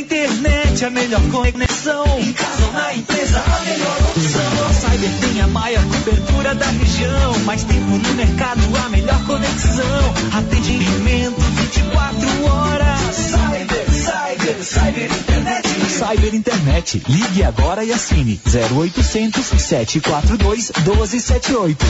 internet 0.82 0.86
a 0.86 0.90
melhor 0.90 1.22
conexão. 1.30 2.06
Em 2.20 2.34
casa 2.34 2.66
ou 2.66 2.74
na 2.74 2.94
empresa, 2.96 3.40
a 3.40 3.60
melhor 3.62 3.98
opção. 4.10 4.74
Cyber 4.74 5.10
tem 5.20 5.42
a 5.42 5.48
maior 5.48 5.84
cobertura 5.86 6.56
da 6.56 6.66
região. 6.66 7.40
Mais 7.46 7.64
tempo 7.64 7.98
no 7.98 8.14
mercado, 8.14 8.62
a 8.84 8.90
melhor 8.90 9.26
conexão. 9.26 10.14
Atendimento 10.34 11.40
24 11.40 12.46
horas. 12.46 13.16
Cyber, 13.16 13.92
cyber, 13.92 14.64
cyber 14.64 15.12
internet. 15.12 15.70
Cyber 15.90 16.36
internet. 16.36 17.04
Ligue 17.08 17.44
agora 17.44 17.84
e 17.84 17.92
assine 17.92 18.40
0800 18.46 19.46
742 19.46 20.72
1278. 20.84 21.86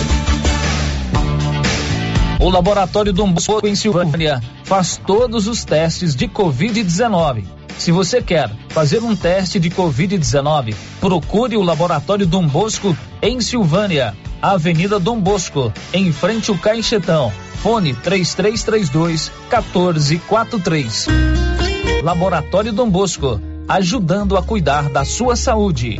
O 2.39 2.49
Laboratório 2.49 3.13
Dom 3.13 3.31
Bosco 3.31 3.67
em 3.67 3.75
Silvânia 3.75 4.41
faz 4.65 4.97
todos 4.97 5.47
os 5.47 5.63
testes 5.63 6.15
de 6.15 6.27
Covid-19. 6.27 7.60
Se 7.77 7.91
você 7.91 8.21
quer 8.21 8.51
fazer 8.69 9.01
um 9.03 9.15
teste 9.15 9.59
de 9.59 9.69
Covid-19, 9.69 10.75
procure 10.99 11.57
o 11.57 11.63
Laboratório 11.63 12.25
Dom 12.25 12.47
Bosco 12.47 12.95
em 13.21 13.41
Silvânia, 13.41 14.15
Avenida 14.41 14.99
Dom 14.99 15.19
Bosco, 15.19 15.73
em 15.93 16.11
frente 16.11 16.49
ao 16.49 16.57
Caixetão. 16.57 17.31
Fone 17.61 17.93
3332 17.93 19.31
1443. 19.49 21.07
Laboratório 22.03 22.73
Dom 22.73 22.89
Bosco, 22.89 23.39
ajudando 23.67 24.35
a 24.35 24.41
cuidar 24.41 24.89
da 24.89 25.05
sua 25.05 25.35
saúde. 25.35 25.99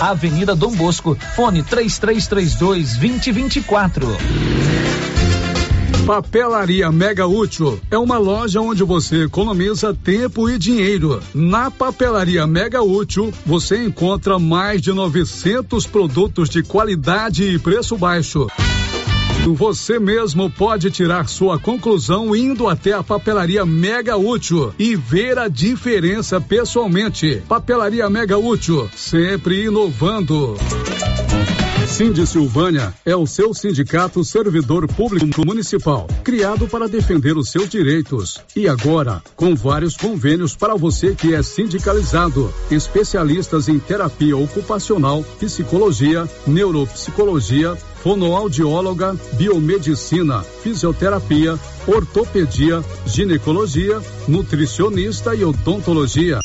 Avenida 0.00 0.54
Dom 0.54 0.72
Bosco, 0.72 1.16
fone 1.34 1.62
3332 1.62 2.96
2024. 2.96 4.06
Papelaria 6.06 6.92
Mega 6.92 7.26
Útil 7.26 7.80
é 7.90 7.96
uma 7.96 8.18
loja 8.18 8.60
onde 8.60 8.84
você 8.84 9.24
economiza 9.24 9.94
tempo 9.94 10.50
e 10.50 10.58
dinheiro. 10.58 11.22
Na 11.32 11.70
Papelaria 11.70 12.46
Mega 12.46 12.82
Útil, 12.82 13.32
você 13.46 13.82
encontra 13.82 14.38
mais 14.38 14.82
de 14.82 14.92
900 14.92 15.86
produtos 15.86 16.50
de 16.50 16.62
qualidade 16.62 17.44
e 17.44 17.58
preço 17.58 17.96
baixo. 17.96 18.46
Você 19.52 19.98
mesmo 19.98 20.50
pode 20.50 20.90
tirar 20.90 21.28
sua 21.28 21.58
conclusão 21.58 22.34
indo 22.34 22.66
até 22.66 22.92
a 22.92 23.02
papelaria 23.02 23.66
Mega 23.66 24.16
Útil 24.16 24.72
e 24.78 24.96
ver 24.96 25.38
a 25.38 25.48
diferença 25.48 26.40
pessoalmente. 26.40 27.42
Papelaria 27.46 28.08
Mega 28.08 28.38
Útil, 28.38 28.88
sempre 28.96 29.64
inovando. 29.64 30.56
Cindy 31.86 32.26
Silvânia 32.26 32.94
é 33.04 33.14
o 33.14 33.26
seu 33.26 33.52
sindicato 33.52 34.24
servidor 34.24 34.88
público 34.88 35.46
municipal, 35.46 36.08
criado 36.24 36.66
para 36.66 36.88
defender 36.88 37.36
os 37.36 37.50
seus 37.50 37.68
direitos. 37.68 38.40
E 38.56 38.66
agora, 38.66 39.22
com 39.36 39.54
vários 39.54 39.94
convênios 39.94 40.56
para 40.56 40.74
você 40.74 41.14
que 41.14 41.34
é 41.34 41.42
sindicalizado, 41.42 42.52
especialistas 42.70 43.68
em 43.68 43.78
terapia 43.78 44.36
ocupacional, 44.36 45.22
psicologia, 45.38 46.28
neuropsicologia, 46.46 47.76
fonoaudióloga, 48.04 49.16
biomedicina, 49.32 50.42
fisioterapia, 50.62 51.58
ortopedia, 51.86 52.84
ginecologia, 53.06 53.98
nutricionista 54.28 55.34
e 55.34 55.42
odontologia. 55.42 56.38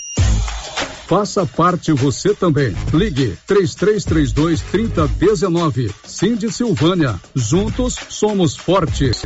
Faça 1.05 1.45
parte 1.45 1.91
você 1.91 2.33
também. 2.33 2.73
Ligue 2.93 3.37
3332 3.45 4.61
3019. 4.71 5.91
Cindy 6.05 6.49
Silvânia. 6.49 7.19
Juntos 7.35 7.93
somos 8.07 8.55
fortes. 8.55 9.21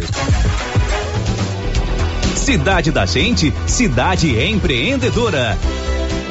Cidade 2.36 2.92
da 2.92 3.06
Gente, 3.06 3.54
cidade 3.68 4.36
empreendedora. 4.44 5.56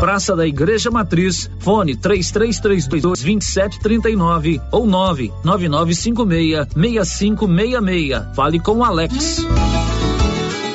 Praça 0.00 0.36
da 0.36 0.46
Igreja 0.46 0.92
Matriz, 0.92 1.50
fone 1.58 1.96
3332 1.96 3.20
2739 3.20 4.60
ou 4.70 4.86
99956 4.86 6.68
6566. 6.72 8.36
Fale 8.36 8.60
com 8.60 8.76
o 8.76 8.84
Alex. 8.84 9.44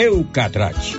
Eucatrate. 0.00 0.96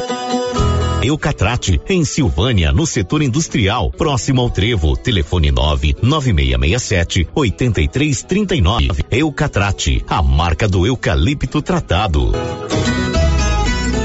Eucatrate, 1.02 1.80
em 1.88 2.04
Silvânia, 2.04 2.74
no 2.74 2.86
setor 2.86 3.22
industrial, 3.22 3.90
próximo 3.92 4.42
ao 4.42 4.50
Trevo. 4.50 4.98
Telefone 4.98 5.54
9 5.54 5.96
9667 6.02 7.30
8339. 7.34 9.06
Eucatrate, 9.10 10.04
a 10.06 10.22
marca 10.22 10.68
do 10.68 10.86
eucalipto 10.86 11.62
tratado. 11.62 12.34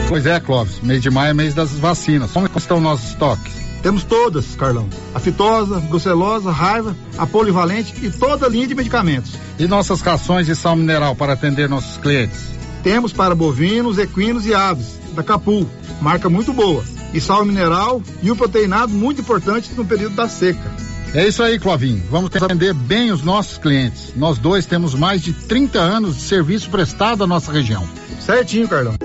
Pois 0.09 0.27
é, 0.27 0.39
Clóvis, 0.39 0.79
mês 0.81 1.03
de 1.03 1.11
maio 1.11 1.31
é 1.31 1.35
mês 1.35 1.55
das 1.55 1.73
vacinas. 1.73 2.31
Como 2.31 2.49
estão 2.57 2.81
nossos 2.81 3.09
estoques? 3.09 3.53
Temos 3.83 4.05
todas, 4.05 4.55
Carlão. 4.55 4.89
A 5.13 5.19
fitosa, 5.19 5.81
brucelosa, 5.81 6.53
raiva, 6.53 6.97
a 7.19 7.27
polivalente 7.27 7.95
e 8.01 8.11
toda 8.13 8.47
a 8.47 8.49
linha 8.49 8.69
de 8.69 8.77
medicamentos. 8.77 9.33
E 9.59 9.67
nossas 9.67 10.01
rações 10.03 10.47
de 10.47 10.55
sal 10.55 10.77
mineral 10.77 11.17
para 11.17 11.33
atender 11.33 11.69
nossos 11.69 11.97
clientes? 11.97 12.54
Temos 12.85 13.15
para 13.15 13.35
bovinos, 13.35 13.99
equinos 13.99 14.45
e 14.45 14.55
aves, 14.55 15.01
da 15.15 15.23
Capu, 15.23 15.67
marca 16.03 16.29
muito 16.29 16.53
boa. 16.53 16.85
E 17.15 17.21
sal 17.21 17.43
mineral 17.45 18.03
e 18.23 18.31
o 18.31 18.37
proteinado 18.37 18.93
muito 18.93 19.23
importante 19.23 19.73
no 19.75 19.87
período 19.87 20.15
da 20.15 20.29
seca. 20.29 20.71
É 21.15 21.27
isso 21.27 21.43
aí, 21.43 21.59
Clovinho. 21.59 22.03
Vamos 22.11 22.31
atender 22.35 22.75
bem 22.75 23.11
os 23.11 23.23
nossos 23.23 23.57
clientes. 23.57 24.13
Nós 24.15 24.37
dois 24.37 24.67
temos 24.67 24.95
mais 24.95 25.23
de 25.23 25.33
30 25.33 25.79
anos 25.79 26.17
de 26.17 26.23
serviço 26.23 26.69
prestado 26.69 27.25
à 27.25 27.27
nossa 27.27 27.51
região. 27.51 27.89
Certinho, 28.21 28.69
Carlão. 28.69 28.97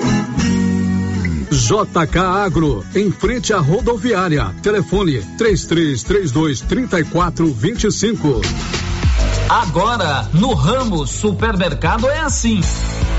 JK 1.52 2.18
Agro, 2.18 2.84
em 2.94 3.12
frente 3.12 3.54
à 3.54 3.60
rodoviária. 3.60 4.54
Telefone 4.62 5.22
3332 5.38 6.62
3425. 6.62 8.42
Agora, 9.48 10.28
no 10.34 10.54
ramo 10.54 11.08
supermercado 11.08 12.10
é 12.10 12.20
assim. 12.20 12.62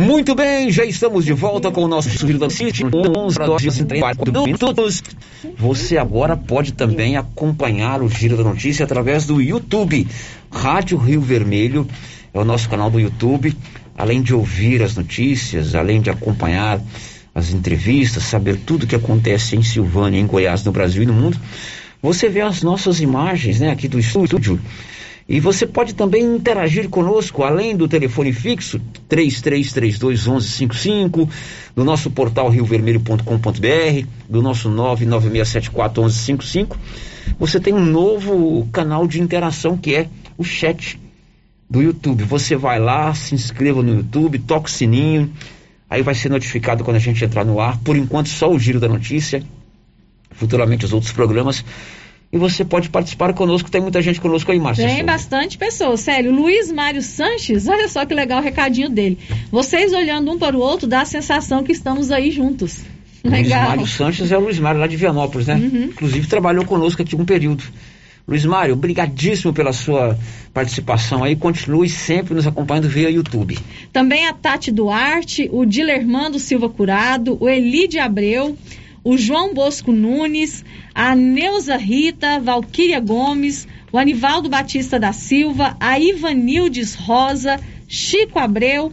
Muito 0.00 0.34
bem, 0.34 0.72
já 0.72 0.82
estamos 0.82 1.26
de 1.26 1.34
volta 1.34 1.70
com 1.70 1.84
o 1.84 1.88
nosso 1.88 2.08
Giro 2.08 2.38
da 2.38 2.46
Notícia. 2.46 2.86
11 2.86 3.38
horas 3.38 3.76
e 3.76 3.84
34 3.84 4.32
minutos. 4.32 5.02
Você 5.58 5.98
agora 5.98 6.38
pode 6.38 6.72
também 6.72 7.18
acompanhar 7.18 8.00
o 8.00 8.08
Giro 8.08 8.34
da 8.34 8.42
Notícia 8.42 8.84
através 8.84 9.26
do 9.26 9.42
YouTube. 9.42 10.08
Rádio 10.50 10.96
Rio 10.96 11.20
Vermelho 11.20 11.86
é 12.32 12.40
o 12.40 12.44
nosso 12.46 12.66
canal 12.70 12.90
do 12.90 12.98
YouTube. 12.98 13.54
Além 13.94 14.22
de 14.22 14.34
ouvir 14.34 14.82
as 14.82 14.96
notícias, 14.96 15.74
além 15.74 16.00
de 16.00 16.08
acompanhar 16.08 16.80
as 17.34 17.52
entrevistas, 17.52 18.22
saber 18.22 18.56
tudo 18.56 18.86
que 18.86 18.96
acontece 18.96 19.54
em 19.54 19.62
Silvânia, 19.62 20.18
em 20.18 20.26
Goiás, 20.26 20.64
no 20.64 20.72
Brasil 20.72 21.02
e 21.02 21.06
no 21.06 21.12
mundo, 21.12 21.38
você 22.00 22.30
vê 22.30 22.40
as 22.40 22.62
nossas 22.62 23.02
imagens, 23.02 23.60
né, 23.60 23.70
aqui 23.70 23.86
do 23.86 23.98
estúdio. 23.98 24.58
E 25.28 25.38
você 25.38 25.66
pode 25.66 25.94
também 25.94 26.22
interagir 26.22 26.88
conosco, 26.88 27.44
além 27.44 27.76
do 27.76 27.86
telefone 27.86 28.32
fixo 28.32 28.80
3332 29.08 30.26
1155, 30.26 31.28
do 31.76 31.84
nosso 31.84 32.10
portal 32.10 32.48
riovermelho.com.br, 32.48 34.06
do 34.28 34.42
nosso 34.42 34.68
99674 34.68 36.02
1155. 36.02 36.78
Você 37.38 37.60
tem 37.60 37.72
um 37.72 37.84
novo 37.84 38.68
canal 38.72 39.06
de 39.06 39.20
interação 39.20 39.76
que 39.76 39.94
é 39.94 40.08
o 40.36 40.44
chat 40.44 40.98
do 41.68 41.80
YouTube. 41.80 42.24
Você 42.24 42.56
vai 42.56 42.80
lá, 42.80 43.14
se 43.14 43.34
inscreva 43.34 43.82
no 43.82 43.94
YouTube, 43.94 44.40
toca 44.40 44.66
o 44.66 44.70
sininho, 44.70 45.32
aí 45.88 46.02
vai 46.02 46.14
ser 46.14 46.28
notificado 46.28 46.82
quando 46.82 46.96
a 46.96 47.00
gente 47.00 47.24
entrar 47.24 47.44
no 47.44 47.60
ar. 47.60 47.78
Por 47.78 47.96
enquanto, 47.96 48.28
só 48.28 48.50
o 48.50 48.58
Giro 48.58 48.80
da 48.80 48.88
Notícia, 48.88 49.44
futuramente 50.32 50.84
os 50.84 50.92
outros 50.92 51.12
programas 51.12 51.64
e 52.32 52.38
você 52.38 52.64
pode 52.64 52.88
participar 52.88 53.32
conosco. 53.32 53.70
Tem 53.70 53.80
muita 53.80 54.00
gente 54.00 54.20
conosco 54.20 54.52
aí, 54.52 54.58
Márcia. 54.58 54.86
Tem 54.86 55.04
bastante 55.04 55.58
pessoas, 55.58 56.00
sério. 56.00 56.32
Luiz 56.32 56.70
Mário 56.70 57.02
Sanches, 57.02 57.66
olha 57.66 57.88
só 57.88 58.06
que 58.06 58.14
legal 58.14 58.40
o 58.40 58.42
recadinho 58.42 58.88
dele. 58.88 59.18
Vocês 59.50 59.92
olhando 59.92 60.30
um 60.30 60.38
para 60.38 60.56
o 60.56 60.60
outro, 60.60 60.86
dá 60.86 61.00
a 61.00 61.04
sensação 61.04 61.64
que 61.64 61.72
estamos 61.72 62.10
aí 62.10 62.30
juntos. 62.30 62.84
Legal. 63.24 63.60
Luiz 63.60 63.68
Mário 63.68 63.86
Sanches 63.86 64.32
é 64.32 64.38
o 64.38 64.40
Luiz 64.40 64.58
Mário 64.58 64.80
lá 64.80 64.86
de 64.86 64.96
Vianópolis, 64.96 65.48
né? 65.48 65.54
Uhum. 65.54 65.84
Inclusive 65.84 66.26
trabalhou 66.26 66.64
conosco 66.64 67.02
aqui 67.02 67.16
um 67.16 67.24
período. 67.24 67.64
Luiz 68.26 68.44
Mário, 68.44 68.74
obrigadíssimo 68.74 69.52
pela 69.52 69.72
sua 69.72 70.16
participação 70.54 71.24
aí. 71.24 71.34
Continue 71.34 71.88
sempre 71.88 72.32
nos 72.32 72.46
acompanhando 72.46 72.88
via 72.88 73.10
YouTube. 73.10 73.58
Também 73.92 74.28
a 74.28 74.32
Tati 74.32 74.70
Duarte, 74.70 75.48
o 75.52 75.64
Dilermando 75.64 76.38
Silva 76.38 76.68
Curado, 76.68 77.36
o 77.40 77.48
Elide 77.48 77.98
Abreu, 77.98 78.56
o 79.02 79.16
João 79.16 79.54
Bosco 79.54 79.92
Nunes, 79.92 80.64
a 80.94 81.14
Neuza 81.14 81.76
Rita, 81.76 82.38
Valquíria 82.40 83.00
Gomes, 83.00 83.66
o 83.92 83.98
Anivaldo 83.98 84.48
Batista 84.48 84.98
da 84.98 85.12
Silva, 85.12 85.76
a 85.80 85.98
Ivanildes 85.98 86.94
Rosa, 86.94 87.58
Chico 87.88 88.38
Abreu 88.38 88.92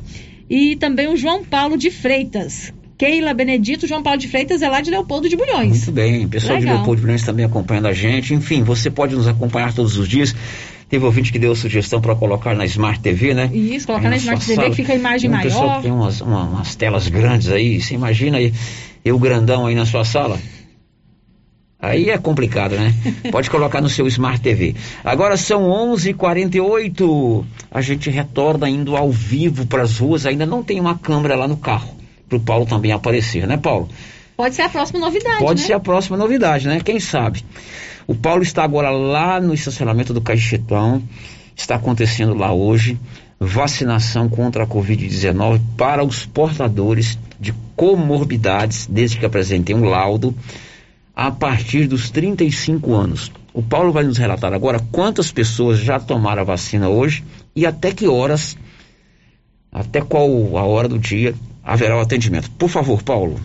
e 0.49 0.75
também 0.75 1.07
o 1.07 1.17
João 1.17 1.43
Paulo 1.43 1.77
de 1.77 1.91
Freitas. 1.91 2.73
Keila 2.97 3.31
Benedito, 3.31 3.85
João 3.85 4.01
Paulo 4.01 4.17
de 4.19 4.27
Freitas 4.27 4.63
é 4.63 4.69
lá 4.69 4.81
de 4.81 4.89
Leopoldo 4.89 5.29
de 5.29 5.35
Bulhões. 5.35 5.69
Muito 5.69 5.91
bem, 5.91 6.27
pessoal 6.27 6.57
de 6.57 6.61
Legal. 6.63 6.77
Leopoldo 6.77 6.99
de 6.99 7.05
Bulhões 7.05 7.23
também 7.23 7.45
acompanhando 7.45 7.85
a 7.87 7.93
gente. 7.93 8.33
Enfim, 8.33 8.63
você 8.63 8.89
pode 8.89 9.13
nos 9.13 9.27
acompanhar 9.27 9.71
todos 9.71 9.97
os 9.97 10.07
dias. 10.07 10.33
Teve 10.89 11.05
ouvinte 11.05 11.31
que 11.31 11.37
deu 11.37 11.51
a 11.51 11.55
sugestão 11.55 12.01
para 12.01 12.15
colocar 12.15 12.55
na 12.55 12.65
Smart 12.65 12.99
TV, 13.01 13.35
né? 13.35 13.51
Isso, 13.53 13.85
colocar 13.85 14.05
Aí 14.05 14.11
na 14.11 14.17
Smart 14.17 14.41
TV 14.43 14.55
sala. 14.55 14.69
que 14.71 14.75
fica 14.77 14.93
a 14.93 14.95
imagem 14.95 15.29
um 15.29 15.37
pessoal 15.39 15.67
maior. 15.67 15.75
que 15.77 15.83
tem 15.83 15.91
umas, 15.91 16.21
uma- 16.21 16.43
umas 16.45 16.75
telas 16.75 17.07
grandes 17.07 17.49
aí. 17.49 17.79
Você 17.79 17.93
imagina 17.93 18.37
aí, 18.37 18.51
eu 19.07 19.19
grandão 19.19 19.65
aí 19.65 19.75
na 19.75 19.85
sua 19.85 20.03
sala? 20.03 20.39
Aí 21.79 22.09
é 22.09 22.17
complicado, 22.17 22.75
né? 22.75 22.93
Pode 23.31 23.49
colocar 23.49 23.81
no 23.81 23.89
seu 23.89 24.07
Smart 24.07 24.41
TV. 24.41 24.75
Agora 25.03 25.37
são 25.37 25.63
11:48. 25.63 27.45
A 27.69 27.81
gente 27.81 28.09
retorna 28.09 28.67
indo 28.69 28.95
ao 28.97 29.11
vivo 29.11 29.67
para 29.67 29.83
as 29.83 29.99
ruas. 29.99 30.25
Ainda 30.25 30.45
não 30.45 30.63
tem 30.63 30.79
uma 30.79 30.97
câmera 30.97 31.35
lá 31.35 31.47
no 31.47 31.57
carro 31.57 31.95
para 32.27 32.37
o 32.37 32.41
Paulo 32.41 32.65
também 32.65 32.91
aparecer, 32.91 33.47
né, 33.47 33.57
Paulo? 33.57 33.87
Pode 34.35 34.55
ser 34.55 34.63
a 34.63 34.69
próxima 34.69 34.99
novidade, 34.99 35.39
Pode 35.39 35.61
né? 35.61 35.67
ser 35.67 35.73
a 35.73 35.79
próxima 35.79 36.17
novidade, 36.17 36.67
né? 36.67 36.79
Quem 36.83 36.99
sabe? 36.99 37.43
O 38.05 38.15
Paulo 38.15 38.43
está 38.43 38.63
agora 38.63 38.89
lá 38.89 39.39
no 39.39 39.53
estacionamento 39.53 40.13
do 40.13 40.21
Caixetão. 40.21 41.01
Está 41.55 41.75
acontecendo 41.75 42.35
lá 42.35 42.53
hoje 42.53 42.99
vacinação 43.39 44.27
contra 44.27 44.63
a 44.63 44.67
Covid-19 44.67 45.61
para 45.77 46.03
os 46.03 46.25
portadores 46.25 47.17
de 47.39 47.53
comorbidades, 47.75 48.87
desde 48.87 49.17
que 49.17 49.25
apresentem 49.25 49.75
um 49.75 49.85
laudo, 49.85 50.35
a 51.15 51.31
partir 51.31 51.87
dos 51.87 52.09
35 52.09 52.93
anos. 52.93 53.31
O 53.53 53.63
Paulo 53.63 53.91
vai 53.91 54.03
nos 54.03 54.17
relatar 54.17 54.53
agora 54.53 54.79
quantas 54.91 55.31
pessoas 55.31 55.79
já 55.79 55.99
tomaram 55.99 56.41
a 56.41 56.45
vacina 56.45 56.89
hoje 56.89 57.23
e 57.55 57.65
até 57.65 57.91
que 57.91 58.07
horas, 58.07 58.57
até 59.71 60.01
qual 60.01 60.57
a 60.57 60.63
hora 60.63 60.87
do 60.87 60.99
dia 60.99 61.33
haverá 61.63 61.97
o 61.97 62.01
atendimento. 62.01 62.51
Por 62.51 62.69
favor, 62.69 63.01
Paulo. 63.03 63.39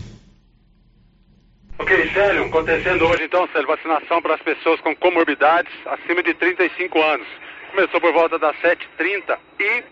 Ok, 1.79 2.11
Célio, 2.13 2.45
acontecendo 2.45 3.05
hoje 3.07 3.25
então, 3.25 3.49
Célio, 3.53 3.67
vacinação 3.67 4.23
para 4.23 4.35
as 4.35 4.43
pessoas 4.43 4.81
com 4.81 4.95
comorbidades 4.97 5.73
acima 5.87 6.23
de 6.23 6.35
35 6.35 7.03
anos. 7.03 7.27
Começou 7.73 8.01
por 8.03 8.13
volta 8.13 8.39
das 8.39 8.55
7h30 8.59 9.39
e 9.59 9.83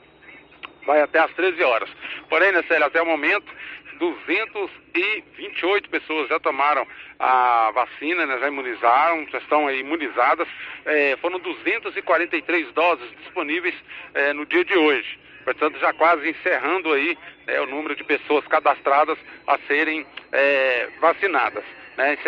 vai 0.85 1.01
até 1.01 1.19
às 1.19 1.33
13 1.33 1.63
horas. 1.63 1.89
Porém, 2.29 2.53
né, 2.53 2.63
Célio, 2.69 2.87
até 2.87 3.01
o 3.01 3.07
momento, 3.07 3.51
228 3.99 5.89
pessoas 5.89 6.29
já 6.29 6.39
tomaram 6.39 6.87
a 7.19 7.71
vacina, 7.71 8.27
né, 8.27 8.39
já 8.39 8.49
imunizaram, 8.49 9.27
já 9.31 9.39
estão 9.39 9.71
imunizadas. 9.71 10.47
Eh, 10.85 11.17
foram 11.23 11.39
243 11.39 12.71
doses 12.73 13.11
disponíveis 13.23 13.75
eh, 14.13 14.35
no 14.35 14.45
dia 14.45 14.63
de 14.63 14.77
hoje. 14.77 15.19
Portanto, 15.43 15.79
já 15.79 15.95
quase 15.95 16.29
encerrando 16.29 16.93
aí 16.93 17.17
né, 17.47 17.63
o 17.63 17.67
número 17.67 17.97
de 17.97 18.05
pessoas 18.05 18.47
cadastradas 18.47 19.17
a 19.47 19.57
serem 19.67 20.07
eh, 20.33 20.87
vacinadas. 21.01 21.65
né? 21.97 22.19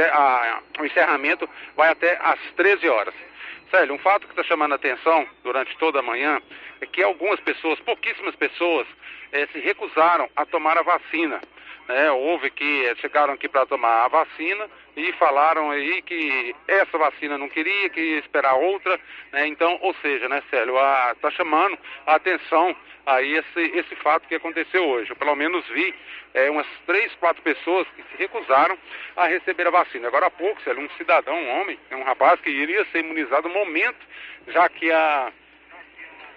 O 0.80 0.84
encerramento 0.86 1.46
vai 1.76 1.90
até 1.90 2.18
às 2.22 2.40
13 2.56 2.88
horas. 2.88 3.12
Célio, 3.72 3.94
um 3.94 3.98
fato 3.98 4.26
que 4.26 4.32
está 4.34 4.44
chamando 4.44 4.72
a 4.72 4.74
atenção 4.74 5.26
durante 5.42 5.74
toda 5.78 6.00
a 6.00 6.02
manhã 6.02 6.38
é 6.82 6.84
que 6.84 7.02
algumas 7.02 7.40
pessoas, 7.40 7.80
pouquíssimas 7.80 8.36
pessoas, 8.36 8.86
eh, 9.32 9.48
se 9.50 9.60
recusaram 9.60 10.28
a 10.36 10.44
tomar 10.44 10.76
a 10.76 10.82
vacina. 10.82 11.40
Né? 11.88 12.10
houve 12.10 12.50
que 12.50 12.86
eh, 12.86 12.94
chegaram 12.96 13.34
aqui 13.34 13.48
para 13.48 13.66
tomar 13.66 14.04
a 14.04 14.08
vacina 14.08 14.68
e 14.96 15.12
falaram 15.14 15.70
aí 15.70 16.02
que 16.02 16.54
essa 16.68 16.98
vacina 16.98 17.38
não 17.38 17.48
queria, 17.48 17.88
que 17.90 18.00
ia 18.00 18.18
esperar 18.18 18.54
outra. 18.54 18.98
né? 19.32 19.46
Então, 19.46 19.78
ou 19.80 19.94
seja, 20.02 20.28
né, 20.28 20.42
Célio, 20.50 20.74
está 21.12 21.30
chamando 21.30 21.78
a 22.06 22.14
atenção 22.14 22.74
aí 23.06 23.36
esse, 23.36 23.78
esse 23.78 23.96
fato 23.96 24.28
que 24.28 24.34
aconteceu 24.34 24.84
hoje. 24.84 25.10
Eu 25.10 25.16
pelo 25.16 25.34
menos 25.34 25.66
vi 25.68 25.94
eh, 26.34 26.50
umas 26.50 26.66
três, 26.86 27.12
quatro 27.14 27.42
pessoas 27.42 27.86
que 27.96 28.02
se 28.02 28.16
recusaram 28.18 28.78
a 29.16 29.26
receber 29.26 29.66
a 29.66 29.70
vacina. 29.70 30.08
Agora 30.08 30.26
há 30.26 30.30
pouco, 30.30 30.62
Célio, 30.62 30.82
um 30.82 30.90
cidadão, 30.96 31.34
um 31.34 31.60
homem, 31.60 31.78
é 31.90 31.96
um 31.96 32.04
rapaz 32.04 32.40
que 32.40 32.50
iria 32.50 32.84
ser 32.86 33.00
imunizado 33.00 33.48
no 33.48 33.54
momento, 33.54 34.06
já 34.48 34.68
que 34.68 34.90
a 34.90 35.32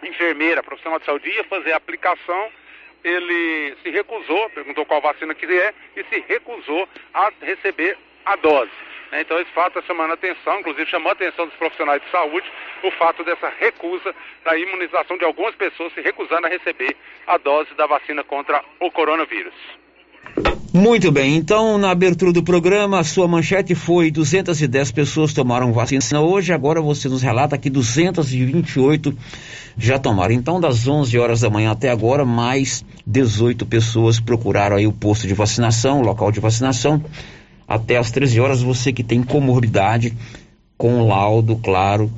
enfermeira, 0.04 0.64
profissional 0.64 1.00
de 1.00 1.06
saúde, 1.06 1.30
ia 1.30 1.44
fazer 1.46 1.74
a 1.74 1.78
aplicação, 1.78 2.52
ele 3.06 3.76
se 3.84 3.92
recusou, 3.92 4.50
perguntou 4.50 4.84
qual 4.86 5.00
vacina 5.00 5.36
que 5.36 5.46
é, 5.46 5.74
e 5.96 6.04
se 6.06 6.26
recusou 6.28 6.90
a 7.14 7.32
receber 7.40 7.96
a 8.26 8.36
dose. 8.36 8.72
né? 9.12 9.22
Então 9.22 9.40
esse 9.40 9.52
fato 9.52 9.78
está 9.78 9.94
chamando 9.94 10.12
a 10.12 10.14
atenção, 10.16 10.60
inclusive 10.60 10.90
chamou 10.90 11.10
a 11.10 11.14
atenção 11.14 11.46
dos 11.46 11.56
profissionais 11.56 12.02
de 12.02 12.10
saúde, 12.10 12.52
o 12.84 12.90
fato 12.92 13.24
dessa 13.24 13.48
recusa 13.60 14.14
da 14.44 14.58
imunização 14.58 15.18
de 15.20 15.24
algumas 15.24 15.54
pessoas 15.56 15.94
se 15.94 16.02
recusando 16.02 16.48
a 16.48 16.50
receber 16.50 16.98
a 17.28 17.38
dose 17.38 17.74
da 17.76 17.86
vacina 17.86 18.24
contra 18.24 18.64
o 18.80 18.90
coronavírus. 18.90 19.54
Muito 20.74 21.10
bem, 21.12 21.36
então 21.38 21.78
na 21.78 21.92
abertura 21.92 22.34
do 22.34 22.44
programa, 22.44 23.00
a 23.00 23.04
sua 23.04 23.28
manchete 23.28 23.76
foi 23.76 24.12
210 24.12 24.92
pessoas 24.92 25.32
tomaram 25.32 25.72
vacina 25.72 26.20
hoje, 26.20 26.52
agora 26.52 26.82
você 26.82 27.08
nos 27.08 27.22
relata 27.22 27.58
que 27.58 27.70
228 27.70 29.16
já 29.78 30.00
tomaram. 30.00 30.34
Então, 30.34 30.60
das 30.60 30.88
11 30.88 31.18
horas 31.18 31.42
da 31.42 31.50
manhã 31.50 31.72
até 31.72 31.90
agora, 31.90 32.26
mais 32.26 32.84
18 33.06 33.66
pessoas 33.66 34.20
procuraram 34.20 34.76
aí 34.76 34.88
o 34.88 34.92
posto 34.94 35.28
de 35.28 35.34
vacinação, 35.34 36.00
o 36.02 36.04
local 36.04 36.32
de 36.32 36.40
vacinação. 36.40 37.04
Até 37.68 37.98
às 37.98 38.12
13 38.12 38.40
horas, 38.40 38.62
você 38.62 38.92
que 38.92 39.04
tem 39.04 39.22
comorbidade, 39.24 40.14
com 40.78 41.08
laudo, 41.08 41.56
claro, 41.58 42.12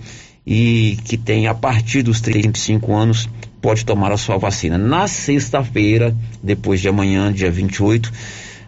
e 0.45 0.97
que 1.05 1.17
tem 1.17 1.47
a 1.47 1.53
partir 1.53 2.03
dos 2.03 2.21
35 2.21 2.93
anos, 2.93 3.29
pode 3.61 3.85
tomar 3.85 4.11
a 4.11 4.17
sua 4.17 4.37
vacina. 4.37 4.77
Na 4.77 5.07
sexta-feira, 5.07 6.15
depois 6.41 6.79
de 6.79 6.87
amanhã, 6.87 7.31
dia 7.31 7.51
28, 7.51 8.11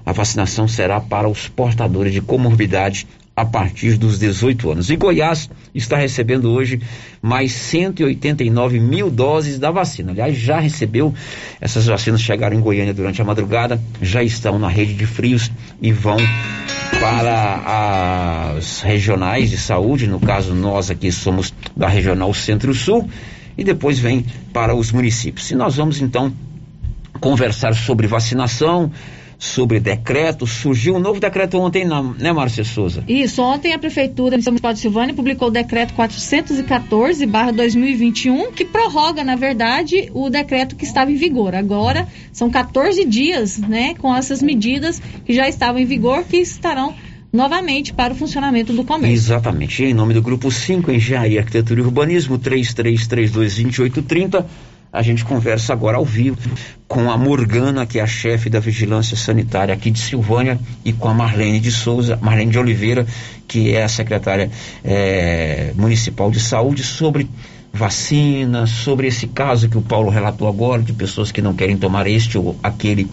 a 0.05 0.11
vacinação 0.11 0.67
será 0.67 0.99
para 0.99 1.29
os 1.29 1.47
portadores 1.47 2.13
de 2.13 2.21
comorbidade 2.21 3.07
a 3.39 3.45
partir 3.45 3.97
dos 3.97 4.19
18 4.19 4.71
anos. 4.71 4.89
E 4.89 4.97
Goiás 4.97 5.49
está 5.73 5.95
recebendo 5.95 6.51
hoje 6.51 6.81
mais 7.21 7.53
189 7.53 8.81
mil 8.81 9.09
doses 9.09 9.57
da 9.57 9.71
vacina. 9.71 10.11
Aliás, 10.11 10.35
já 10.35 10.59
recebeu, 10.59 11.13
essas 11.61 11.85
vacinas 11.85 12.19
chegaram 12.19 12.57
em 12.57 12.59
Goiânia 12.59 12.93
durante 12.93 13.21
a 13.21 13.25
madrugada, 13.25 13.81
já 14.01 14.21
estão 14.21 14.59
na 14.59 14.67
rede 14.67 14.93
de 14.93 15.05
frios 15.05 15.49
e 15.81 15.89
vão 15.93 16.17
para 16.99 18.57
as 18.57 18.81
regionais 18.81 19.49
de 19.49 19.57
saúde, 19.57 20.05
no 20.05 20.19
caso 20.19 20.53
nós 20.53 20.91
aqui 20.91 21.09
somos 21.09 21.53
da 21.77 21.87
Regional 21.87 22.33
Centro-Sul, 22.33 23.09
e 23.57 23.63
depois 23.63 23.99
vem 23.99 24.25
para 24.51 24.75
os 24.75 24.91
municípios. 24.91 25.49
E 25.49 25.55
nós 25.55 25.77
vamos 25.77 26.01
então 26.01 26.33
conversar 27.21 27.73
sobre 27.73 28.05
vacinação, 28.05 28.91
sobre 29.39 29.79
decreto. 29.79 30.45
Surgiu 30.45 30.95
um 30.95 30.99
novo 30.99 31.19
decreto 31.19 31.57
ontem, 31.57 31.83
né, 32.17 32.31
Márcia 32.33 32.65
Souza? 32.65 33.05
Isso, 33.07 33.41
ontem 33.41 33.73
a 33.73 33.79
Prefeitura 33.79 34.37
de 34.37 34.43
São 34.43 34.51
Municipal 34.51 34.73
de 34.73 34.79
Silvânia 34.79 35.15
publicou 35.15 35.47
o 35.47 35.51
decreto 35.51 35.93
414-2021, 35.93 38.51
que 38.51 38.65
prorroga, 38.65 39.23
na 39.23 39.37
verdade, 39.37 40.11
o 40.13 40.29
decreto 40.29 40.75
que 40.75 40.83
estava 40.83 41.09
em 41.11 41.15
vigor. 41.15 41.55
Agora 41.55 42.05
são 42.33 42.49
14 42.49 43.05
dias, 43.05 43.57
né, 43.57 43.93
com 43.95 44.13
essas 44.13 44.43
medidas 44.43 45.01
que 45.25 45.31
já 45.33 45.47
estavam 45.47 45.79
em 45.79 45.85
vigor, 45.85 46.25
que 46.25 46.35
estarão 46.37 46.93
novamente 47.31 47.93
para 47.93 48.11
o 48.11 48.15
funcionamento 48.15 48.73
do 48.73 48.83
comércio. 48.83 49.15
Exatamente. 49.15 49.83
Em 49.83 49.93
nome 49.93 50.13
do 50.13 50.21
Grupo 50.21 50.51
5, 50.51 50.91
Engenharia, 50.91 51.39
Arquitetura 51.39 51.79
e 51.79 51.83
Urbanismo, 51.83 52.37
33322830, 52.39 54.43
a 54.91 55.01
gente 55.01 55.23
conversa 55.23 55.73
agora 55.73 55.97
ao 55.97 56.05
vivo 56.05 56.37
com 56.87 57.11
a 57.11 57.17
Morgana, 57.17 57.85
que 57.85 57.99
é 57.99 58.01
a 58.01 58.07
chefe 58.07 58.49
da 58.49 58.59
Vigilância 58.59 59.15
Sanitária 59.15 59.73
aqui 59.73 59.91
de 59.91 59.99
Silvânia, 59.99 60.59
e 60.83 60.91
com 60.91 61.07
a 61.07 61.13
Marlene 61.13 61.59
de 61.59 61.71
Souza, 61.71 62.17
Marlene 62.21 62.51
de 62.51 62.57
Oliveira, 62.57 63.05
que 63.47 63.75
é 63.75 63.83
a 63.83 63.87
secretária 63.87 64.49
eh, 64.83 65.71
municipal 65.75 66.31
de 66.31 66.39
saúde, 66.39 66.83
sobre 66.83 67.29
vacina, 67.71 68.65
sobre 68.65 69.07
esse 69.07 69.27
caso 69.27 69.69
que 69.69 69.77
o 69.77 69.81
Paulo 69.81 70.09
relatou 70.09 70.47
agora, 70.47 70.81
de 70.81 70.91
pessoas 70.91 71.31
que 71.31 71.41
não 71.41 71.53
querem 71.53 71.77
tomar 71.77 72.07
este 72.07 72.37
ou 72.37 72.57
aquele 72.63 73.07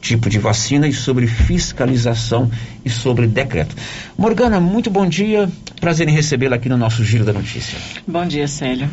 tipo 0.00 0.30
de 0.30 0.38
vacina 0.38 0.88
e 0.88 0.92
sobre 0.94 1.26
fiscalização 1.26 2.50
e 2.82 2.88
sobre 2.88 3.26
decreto. 3.26 3.76
Morgana, 4.16 4.58
muito 4.58 4.90
bom 4.90 5.06
dia. 5.06 5.46
Prazer 5.78 6.08
em 6.08 6.12
recebê-la 6.12 6.56
aqui 6.56 6.70
no 6.70 6.78
nosso 6.78 7.04
Giro 7.04 7.24
da 7.24 7.34
Notícia. 7.34 7.78
Bom 8.08 8.26
dia, 8.26 8.48
Célio. 8.48 8.88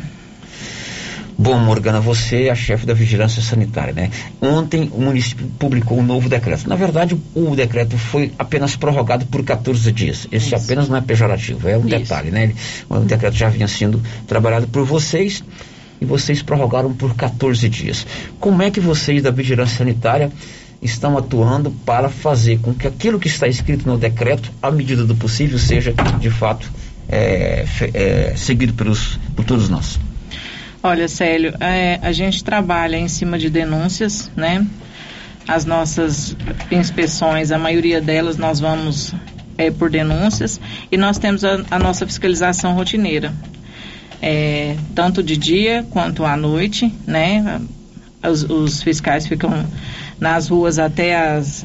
Bom, 1.40 1.56
Morgana, 1.56 2.00
você 2.00 2.46
é 2.46 2.50
a 2.50 2.54
chefe 2.56 2.84
da 2.84 2.92
Vigilância 2.92 3.40
Sanitária, 3.40 3.92
né? 3.92 4.10
Ontem 4.40 4.90
o 4.92 5.00
município 5.00 5.46
publicou 5.56 5.96
um 5.96 6.02
novo 6.02 6.28
decreto. 6.28 6.68
Na 6.68 6.74
verdade, 6.74 7.16
o 7.32 7.54
decreto 7.54 7.96
foi 7.96 8.32
apenas 8.36 8.74
prorrogado 8.74 9.24
por 9.24 9.44
14 9.44 9.92
dias. 9.92 10.26
Esse 10.32 10.56
apenas 10.56 10.88
não 10.88 10.96
é 10.96 11.00
pejorativo, 11.00 11.68
é 11.68 11.78
um 11.78 11.86
detalhe, 11.86 12.32
né? 12.32 12.52
O 12.90 12.98
decreto 12.98 13.36
já 13.36 13.48
vinha 13.48 13.68
sendo 13.68 14.02
trabalhado 14.26 14.66
por 14.66 14.84
vocês 14.84 15.44
e 16.00 16.04
vocês 16.04 16.42
prorrogaram 16.42 16.92
por 16.92 17.14
14 17.14 17.68
dias. 17.68 18.04
Como 18.40 18.60
é 18.60 18.68
que 18.68 18.80
vocês 18.80 19.22
da 19.22 19.30
Vigilância 19.30 19.78
Sanitária 19.78 20.32
estão 20.82 21.16
atuando 21.16 21.70
para 21.70 22.08
fazer 22.08 22.58
com 22.58 22.74
que 22.74 22.88
aquilo 22.88 23.20
que 23.20 23.28
está 23.28 23.46
escrito 23.46 23.86
no 23.86 23.96
decreto, 23.96 24.50
à 24.60 24.72
medida 24.72 25.04
do 25.04 25.14
possível, 25.14 25.56
seja 25.56 25.94
de 26.18 26.30
fato 26.30 26.68
é, 27.08 27.64
é, 27.94 28.32
seguido 28.36 28.74
pelos, 28.74 29.20
por 29.36 29.44
todos 29.44 29.68
nós? 29.68 30.00
Olha, 30.82 31.08
Célio, 31.08 31.54
é, 31.60 31.98
a 32.02 32.12
gente 32.12 32.44
trabalha 32.44 32.96
em 32.96 33.08
cima 33.08 33.38
de 33.38 33.50
denúncias, 33.50 34.30
né? 34.36 34.66
as 35.48 35.64
nossas 35.64 36.36
inspeções, 36.70 37.50
a 37.50 37.58
maioria 37.58 38.02
delas 38.02 38.36
nós 38.36 38.60
vamos 38.60 39.14
é, 39.56 39.70
por 39.70 39.88
denúncias 39.88 40.60
e 40.92 40.96
nós 40.98 41.16
temos 41.16 41.42
a, 41.42 41.64
a 41.70 41.78
nossa 41.78 42.06
fiscalização 42.06 42.74
rotineira. 42.74 43.32
É, 44.20 44.76
tanto 44.94 45.22
de 45.22 45.36
dia 45.36 45.86
quanto 45.90 46.24
à 46.24 46.36
noite, 46.36 46.92
né? 47.06 47.60
Os, 48.22 48.42
os 48.42 48.82
fiscais 48.82 49.26
ficam 49.26 49.64
nas 50.20 50.48
ruas 50.48 50.78
até 50.78 51.16
as 51.16 51.64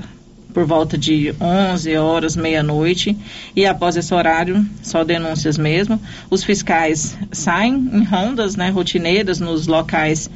por 0.53 0.65
volta 0.65 0.97
de 0.97 1.33
11 1.41 1.95
horas, 1.97 2.35
meia-noite, 2.35 3.17
e 3.55 3.65
após 3.65 3.97
esse 3.97 4.13
horário, 4.13 4.65
só 4.81 5.03
denúncias 5.03 5.57
mesmo. 5.57 5.99
Os 6.29 6.43
fiscais 6.43 7.17
saem 7.31 7.73
em 7.73 8.03
rondas, 8.03 8.55
né, 8.55 8.69
rotineiras 8.69 9.39
nos 9.39 9.67
locais 9.67 10.29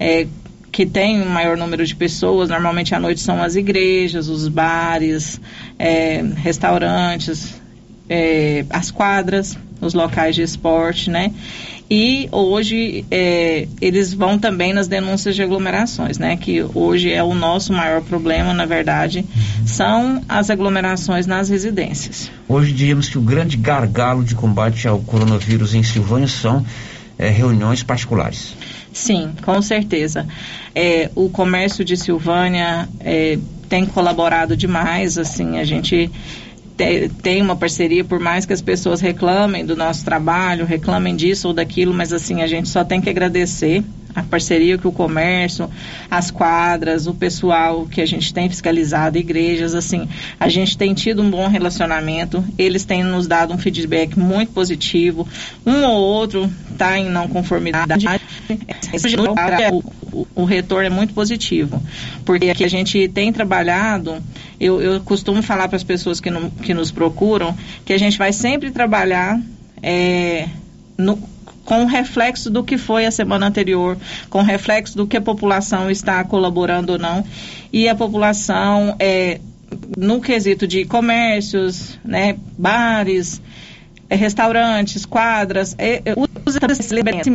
é, 0.00 0.26
que 0.70 0.86
tem 0.86 1.20
um 1.20 1.28
maior 1.28 1.56
número 1.56 1.84
de 1.84 1.94
pessoas. 1.94 2.48
Normalmente 2.48 2.94
à 2.94 3.00
noite 3.00 3.20
são 3.20 3.42
as 3.42 3.56
igrejas, 3.56 4.28
os 4.28 4.48
bares, 4.48 5.40
é, 5.78 6.22
restaurantes, 6.36 7.60
é, 8.08 8.64
as 8.70 8.90
quadras, 8.90 9.58
os 9.80 9.94
locais 9.94 10.34
de 10.34 10.42
esporte, 10.42 11.10
né? 11.10 11.32
E 11.90 12.28
hoje 12.30 13.04
é, 13.10 13.66
eles 13.80 14.12
vão 14.12 14.38
também 14.38 14.74
nas 14.74 14.88
denúncias 14.88 15.34
de 15.34 15.42
aglomerações, 15.42 16.18
né? 16.18 16.36
Que 16.36 16.62
hoje 16.74 17.10
é 17.10 17.22
o 17.22 17.34
nosso 17.34 17.72
maior 17.72 18.02
problema, 18.02 18.52
na 18.52 18.66
verdade, 18.66 19.24
são 19.64 20.22
as 20.28 20.50
aglomerações 20.50 21.26
nas 21.26 21.48
residências. 21.48 22.30
Hoje 22.46 22.72
diríamos 22.72 23.08
que 23.08 23.16
o 23.16 23.22
grande 23.22 23.56
gargalo 23.56 24.22
de 24.22 24.34
combate 24.34 24.86
ao 24.86 25.00
coronavírus 25.00 25.74
em 25.74 25.82
Silvânia 25.82 26.28
são 26.28 26.64
é, 27.18 27.30
reuniões 27.30 27.82
particulares. 27.82 28.54
Sim, 28.92 29.30
com 29.42 29.62
certeza. 29.62 30.26
É, 30.74 31.10
o 31.14 31.30
comércio 31.30 31.84
de 31.84 31.96
Silvânia 31.96 32.86
é, 33.00 33.38
tem 33.68 33.86
colaborado 33.86 34.56
demais, 34.56 35.16
assim, 35.16 35.58
a 35.58 35.64
gente 35.64 36.10
tem 37.22 37.42
uma 37.42 37.56
parceria, 37.56 38.04
por 38.04 38.20
mais 38.20 38.46
que 38.46 38.52
as 38.52 38.62
pessoas 38.62 39.00
reclamem 39.00 39.66
do 39.66 39.74
nosso 39.74 40.04
trabalho, 40.04 40.64
reclamem 40.64 41.16
disso 41.16 41.48
ou 41.48 41.54
daquilo, 41.54 41.92
mas 41.92 42.12
assim, 42.12 42.40
a 42.40 42.46
gente 42.46 42.68
só 42.68 42.84
tem 42.84 43.00
que 43.00 43.10
agradecer 43.10 43.82
a 44.18 44.22
parceria 44.24 44.76
que 44.76 44.86
o 44.86 44.92
comércio, 44.92 45.70
as 46.10 46.30
quadras, 46.30 47.06
o 47.06 47.14
pessoal 47.14 47.86
que 47.86 48.00
a 48.00 48.06
gente 48.06 48.34
tem 48.34 48.48
fiscalizado, 48.48 49.16
igrejas, 49.16 49.74
assim, 49.74 50.08
a 50.38 50.48
gente 50.48 50.76
tem 50.76 50.92
tido 50.92 51.22
um 51.22 51.30
bom 51.30 51.46
relacionamento, 51.46 52.44
eles 52.58 52.84
têm 52.84 53.04
nos 53.04 53.26
dado 53.26 53.54
um 53.54 53.58
feedback 53.58 54.18
muito 54.18 54.52
positivo, 54.52 55.26
um 55.64 55.84
ou 55.84 56.00
outro 56.00 56.50
está 56.72 56.98
em 56.98 57.08
não 57.08 57.28
conformidade, 57.28 58.06
o, 60.12 60.26
o, 60.34 60.44
retorno 60.44 60.86
é 60.86 60.90
muito 60.90 61.14
positivo, 61.14 61.80
porque 62.24 62.50
aqui 62.50 62.64
a 62.64 62.68
gente 62.68 63.08
tem 63.08 63.32
trabalhado, 63.32 64.16
eu, 64.58 64.80
eu 64.80 65.00
costumo 65.00 65.42
falar 65.42 65.68
para 65.68 65.76
as 65.76 65.84
pessoas 65.84 66.20
que, 66.20 66.30
que 66.62 66.74
nos 66.74 66.90
procuram, 66.90 67.56
que 67.84 67.92
a 67.92 67.98
gente 67.98 68.18
vai 68.18 68.32
sempre 68.32 68.70
trabalhar 68.70 69.40
é, 69.82 70.48
no, 70.96 71.18
com 71.68 71.84
reflexo 71.84 72.48
do 72.48 72.64
que 72.64 72.78
foi 72.78 73.04
a 73.04 73.10
semana 73.10 73.46
anterior, 73.46 73.98
com 74.30 74.40
reflexo 74.40 74.96
do 74.96 75.06
que 75.06 75.18
a 75.18 75.20
população 75.20 75.90
está 75.90 76.24
colaborando 76.24 76.94
ou 76.94 76.98
não. 76.98 77.22
E 77.70 77.86
a 77.90 77.94
população, 77.94 78.96
é, 78.98 79.38
no 79.94 80.18
quesito 80.18 80.66
de 80.66 80.86
comércios, 80.86 81.98
né, 82.02 82.38
bares, 82.56 83.42
é, 84.08 84.16
restaurantes, 84.16 85.04
quadras, 85.04 85.74
é, 85.76 86.00
é 86.06 86.14
os 86.46 86.54
estabelecimentos 86.54 87.28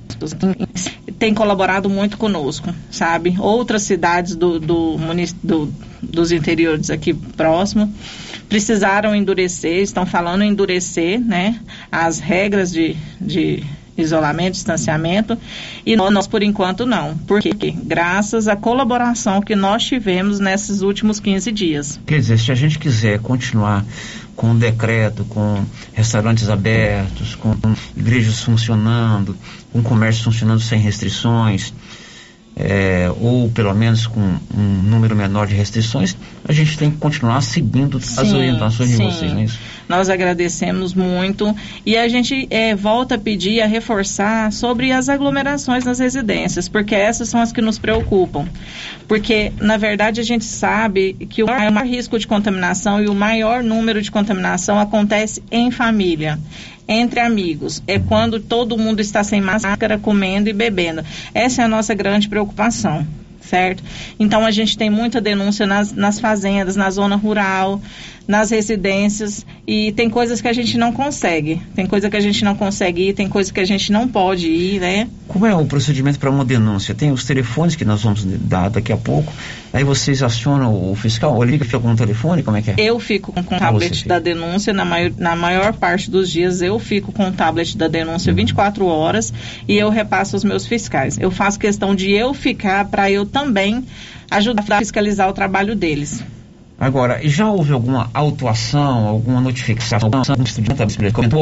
têm 1.19 1.35
colaborado 1.35 1.87
muito 1.87 2.17
conosco, 2.17 2.73
sabe? 2.89 3.35
Outras 3.37 3.83
cidades 3.83 4.35
do, 4.35 4.59
do, 4.59 4.97
do, 5.43 5.73
dos 6.01 6.31
interiores 6.31 6.89
aqui 6.89 7.13
próximo 7.13 7.93
precisaram 8.49 9.15
endurecer, 9.15 9.83
estão 9.83 10.07
falando 10.07 10.41
em 10.41 10.49
endurecer, 10.49 11.19
né? 11.19 11.59
As 11.91 12.17
regras 12.17 12.71
de, 12.71 12.97
de 13.21 13.63
isolamento, 13.97 14.53
distanciamento, 14.53 15.37
e 15.85 15.95
nós, 15.95 16.27
por 16.27 16.43
enquanto, 16.43 16.85
não. 16.85 17.17
Porque 17.27 17.51
graças 17.71 18.47
à 18.47 18.55
colaboração 18.55 19.41
que 19.41 19.55
nós 19.55 19.83
tivemos 19.83 20.39
nesses 20.39 20.81
últimos 20.81 21.19
15 21.19 21.51
dias. 21.51 21.99
Quer 22.05 22.19
dizer, 22.19 22.39
se 22.39 22.51
a 22.51 22.55
gente 22.55 22.79
quiser 22.79 23.19
continuar 23.19 23.85
com 24.35 24.51
o 24.51 24.55
decreto, 24.55 25.23
com 25.25 25.63
restaurantes 25.93 26.49
abertos, 26.49 27.35
com 27.35 27.55
igrejas 27.95 28.41
funcionando, 28.41 29.37
com 29.71 29.83
comércio 29.83 30.23
funcionando 30.23 30.59
sem 30.59 30.79
restrições, 30.79 31.73
é, 32.55 33.11
ou 33.19 33.49
pelo 33.49 33.73
menos 33.73 34.05
com 34.05 34.19
um 34.19 34.81
número 34.83 35.15
menor 35.15 35.47
de 35.47 35.55
restrições, 35.55 36.15
a 36.47 36.53
gente 36.53 36.77
tem 36.77 36.91
que 36.91 36.97
continuar 36.97 37.41
seguindo 37.41 37.99
sim, 37.99 38.21
as 38.21 38.31
orientações 38.31 38.89
sim. 38.89 38.97
de 38.97 39.03
vocês, 39.03 39.33
não 39.33 39.39
é 39.39 39.43
isso? 39.45 39.59
Nós 39.89 40.09
agradecemos 40.09 40.93
muito 40.93 41.53
e 41.85 41.97
a 41.97 42.07
gente 42.07 42.47
é, 42.49 42.73
volta 42.75 43.15
a 43.15 43.17
pedir, 43.17 43.61
a 43.61 43.65
reforçar 43.65 44.51
sobre 44.51 44.91
as 44.91 45.09
aglomerações 45.09 45.83
nas 45.83 45.99
residências, 45.99 46.69
porque 46.69 46.95
essas 46.95 47.27
são 47.27 47.41
as 47.41 47.51
que 47.51 47.61
nos 47.61 47.77
preocupam. 47.77 48.47
Porque, 49.07 49.51
na 49.59 49.75
verdade, 49.75 50.21
a 50.21 50.23
gente 50.23 50.45
sabe 50.45 51.13
que 51.29 51.43
o 51.43 51.47
maior 51.47 51.85
risco 51.85 52.17
de 52.17 52.25
contaminação 52.25 53.03
e 53.03 53.07
o 53.07 53.15
maior 53.15 53.61
número 53.61 54.01
de 54.01 54.09
contaminação 54.09 54.79
acontece 54.79 55.43
em 55.51 55.69
família 55.69 56.39
entre 56.87 57.19
amigos. 57.19 57.81
É 57.87 57.99
quando 57.99 58.39
todo 58.39 58.77
mundo 58.77 58.99
está 58.99 59.23
sem 59.23 59.41
máscara, 59.41 59.97
comendo 59.97 60.49
e 60.49 60.53
bebendo. 60.53 61.03
Essa 61.33 61.61
é 61.61 61.65
a 61.65 61.67
nossa 61.67 61.93
grande 61.93 62.27
preocupação 62.27 63.05
certo? 63.43 63.83
Então 64.19 64.45
a 64.45 64.51
gente 64.51 64.77
tem 64.77 64.89
muita 64.89 65.21
denúncia 65.21 65.67
nas, 65.67 65.91
nas 65.91 66.19
fazendas, 66.19 66.75
na 66.75 66.89
zona 66.89 67.15
rural, 67.15 67.79
nas 68.27 68.51
residências 68.51 69.45
e 69.67 69.91
tem 69.93 70.09
coisas 70.09 70.41
que 70.41 70.47
a 70.47 70.53
gente 70.53 70.77
não 70.77 70.93
consegue. 70.93 71.61
Tem 71.75 71.85
coisa 71.85 72.09
que 72.09 72.15
a 72.15 72.21
gente 72.21 72.43
não 72.43 72.55
consegue 72.55 73.09
ir, 73.09 73.13
tem 73.13 73.27
coisa 73.27 73.51
que 73.51 73.59
a 73.59 73.65
gente 73.65 73.91
não 73.91 74.07
pode 74.07 74.47
ir, 74.47 74.79
né? 74.79 75.09
Como 75.27 75.45
é 75.45 75.55
o 75.55 75.65
procedimento 75.65 76.19
para 76.19 76.29
uma 76.29 76.45
denúncia? 76.45 76.93
Tem 76.93 77.11
os 77.11 77.25
telefones 77.25 77.75
que 77.75 77.83
nós 77.83 78.03
vamos 78.03 78.23
dar 78.23 78.69
daqui 78.69 78.91
a 78.93 78.97
pouco. 78.97 79.31
Aí 79.73 79.83
vocês 79.83 80.21
acionam 80.21 80.91
o 80.91 80.95
fiscal, 80.95 81.35
ou 81.35 81.43
liga 81.43 81.65
fica 81.65 81.79
com 81.79 81.91
o 81.91 81.95
telefone, 81.95 82.43
como 82.43 82.57
é 82.57 82.61
que 82.61 82.71
é? 82.71 82.75
Eu 82.77 82.99
fico 82.99 83.33
com 83.33 83.41
o 83.41 83.59
tablet 83.59 84.07
da 84.07 84.19
denúncia, 84.19 84.71
na 84.71 84.85
maior, 84.85 85.11
na 85.17 85.35
maior 85.35 85.73
parte 85.73 86.11
dos 86.11 86.29
dias 86.29 86.61
eu 86.61 86.77
fico 86.77 87.11
com 87.11 87.27
o 87.27 87.31
tablet 87.31 87.77
da 87.77 87.87
denúncia 87.87 88.29
uhum. 88.29 88.37
24 88.37 88.85
horas 88.85 89.33
e 89.67 89.75
eu 89.75 89.89
repasso 89.89 90.35
os 90.35 90.43
meus 90.43 90.65
fiscais. 90.65 91.17
Eu 91.17 91.31
faço 91.31 91.57
questão 91.57 91.95
de 91.95 92.11
eu 92.11 92.33
ficar 92.33 92.85
para 92.85 93.09
eu 93.09 93.25
também 93.25 93.83
ajudar 94.29 94.63
a 94.69 94.79
fiscalizar 94.79 95.29
o 95.29 95.33
trabalho 95.33 95.75
deles. 95.75 96.23
Agora, 96.83 97.21
já 97.23 97.49
houve 97.49 97.71
alguma 97.71 98.09
autuação, 98.13 99.07
alguma 99.07 99.39
notificação, 99.39 99.99
algum 100.03 100.43
estudante 100.43 100.97
comentou 101.13 101.41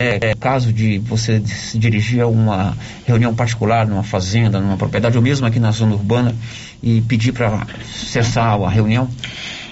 é, 0.00 0.30
é, 0.30 0.34
caso 0.34 0.72
de 0.72 0.98
você 0.98 1.40
se 1.46 1.78
dirigir 1.78 2.22
a 2.22 2.26
uma 2.26 2.76
reunião 3.06 3.32
particular 3.32 3.86
numa 3.86 4.02
fazenda, 4.02 4.60
numa 4.60 4.76
propriedade, 4.76 5.16
ou 5.16 5.22
mesmo 5.22 5.46
aqui 5.46 5.60
na 5.60 5.70
zona 5.70 5.94
urbana, 5.94 6.34
e 6.82 7.00
pedir 7.02 7.30
para 7.30 7.64
cessar 7.84 8.60
a 8.60 8.68
reunião? 8.68 9.08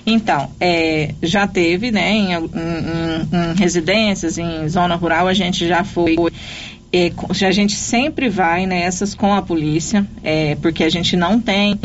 Então, 0.07 0.49
é, 0.61 1.17
já 1.21 1.49
teve, 1.49 1.91
né, 1.91 2.13
em, 2.13 2.33
em, 2.33 2.37
em, 2.37 3.55
residências, 3.59 4.39
em 4.39 4.69
zona 4.69 4.95
rural, 4.95 5.27
a 5.27 5.35
gente 5.35 5.67
já 5.67 5.83
foi. 5.83 6.17
É, 6.93 7.11
a 7.45 7.51
gente 7.51 7.75
sempre 7.75 8.29
vai 8.29 8.67
nessas 8.67 9.17
com 9.17 9.35
a 9.35 9.43
polícia, 9.43 10.07
é, 10.23 10.55
porque 10.63 10.85
a 10.85 10.89
gente 10.89 11.17
não 11.17 11.41
tem 11.41 11.77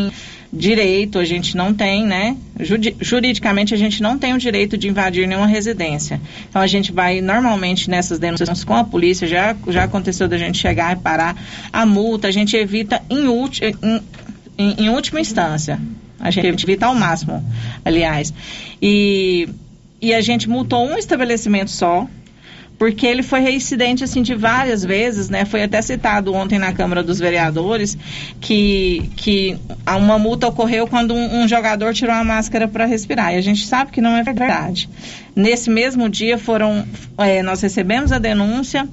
direito, 0.56 1.20
a 1.20 1.26
gente 1.26 1.58
não 1.58 1.74
tem, 1.74 2.06
né? 2.06 2.38
Juridicamente 3.02 3.74
a 3.74 3.78
gente 3.78 4.02
não 4.02 4.18
tem 4.18 4.34
o 4.34 4.38
direito 4.38 4.78
de 4.78 4.88
invadir 4.88 5.28
nenhuma 5.28 5.48
residência. 5.48 6.22
Então 6.50 6.62
a 6.62 6.68
gente 6.68 6.92
vai 6.92 7.20
normalmente 7.20 7.90
nessas 7.90 8.18
denúncias 8.18 8.64
com 8.64 8.74
a 8.74 8.84
polícia, 8.84 9.28
já, 9.28 9.56
já 9.68 9.84
aconteceu 9.84 10.28
da 10.28 10.38
gente 10.38 10.58
chegar 10.58 10.96
e 10.96 11.00
parar 11.00 11.36
a 11.74 11.86
multa, 11.86 12.30
a 12.30 12.32
gente 12.32 12.56
evita 12.56 13.02
em, 13.10 13.26
em, 13.26 14.02
em, 14.58 14.86
em 14.86 14.90
última 14.90 15.20
instância. 15.20 15.80
A 16.20 16.32
gente 16.32 16.64
evita 16.64 16.86
ao 16.86 16.96
máximo, 16.96 17.44
aliás. 17.84 18.34
E, 18.82 19.50
e 20.02 20.14
a 20.14 20.22
gente 20.22 20.48
multou 20.48 20.88
um 20.88 20.98
estabelecimento 20.98 21.70
só, 21.70 22.08
porque 22.78 23.06
ele 23.06 23.24
foi 23.24 23.40
reincidente 23.40 24.04
assim 24.04 24.22
de 24.22 24.36
várias 24.36 24.84
vezes, 24.84 25.30
né? 25.30 25.46
Foi 25.46 25.64
até 25.64 25.82
citado 25.82 26.34
ontem 26.34 26.60
na 26.60 26.74
Câmara 26.74 27.02
dos 27.02 27.20
Vereadores 27.20 27.98
que, 28.42 29.10
que 29.16 29.58
uma 29.88 30.20
multa 30.20 30.48
ocorreu 30.48 30.86
quando 30.86 31.14
um, 31.14 31.44
um 31.44 31.48
jogador 31.48 31.94
tirou 31.94 32.14
a 32.14 32.24
máscara 32.24 32.68
para 32.68 32.86
respirar. 32.86 33.34
E 33.34 33.38
a 33.38 33.42
gente 33.42 33.66
sabe 33.66 33.92
que 33.92 34.02
não 34.02 34.16
é 34.16 34.24
verdade. 34.24 34.90
Nesse 35.36 35.70
mesmo 35.70 36.10
dia 36.10 36.38
foram, 36.38 36.86
é, 37.18 37.42
nós 37.42 37.62
recebemos 37.62 38.12
a 38.12 38.20
denúncia 38.20 38.88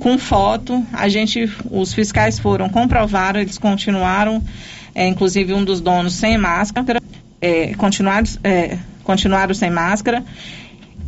com 0.00 0.18
foto. 0.18 0.84
A 0.92 1.08
gente, 1.08 1.50
os 1.70 1.94
fiscais 1.94 2.38
foram 2.38 2.68
comprovaram, 2.68 3.40
eles 3.40 3.58
continuaram, 3.58 4.42
é, 4.94 5.06
inclusive 5.06 5.54
um 5.54 5.64
dos 5.64 5.80
donos 5.80 6.14
sem 6.14 6.36
máscara, 6.36 7.00
é, 7.40 7.72
continuaram, 7.74 8.26
é, 8.42 8.78
continuaram 9.04 9.54
sem 9.54 9.70
máscara 9.70 10.24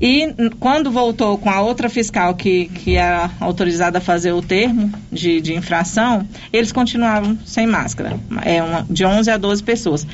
E 0.00 0.34
quando 0.58 0.90
voltou 0.90 1.36
com 1.36 1.50
a 1.50 1.60
outra 1.60 1.90
fiscal 1.90 2.34
que, 2.34 2.66
que 2.68 2.96
era 2.96 3.30
autorizada 3.38 3.98
a 3.98 4.00
fazer 4.00 4.32
o 4.32 4.40
termo 4.40 4.90
de, 5.12 5.40
de 5.42 5.54
infração, 5.54 6.26
eles 6.52 6.72
continuavam 6.72 7.38
sem 7.44 7.66
máscara, 7.66 8.18
é 8.42 8.62
uma, 8.62 8.86
de 8.88 9.04
11 9.04 9.30
a 9.30 9.36
12 9.36 9.62
pessoas. 9.62 10.06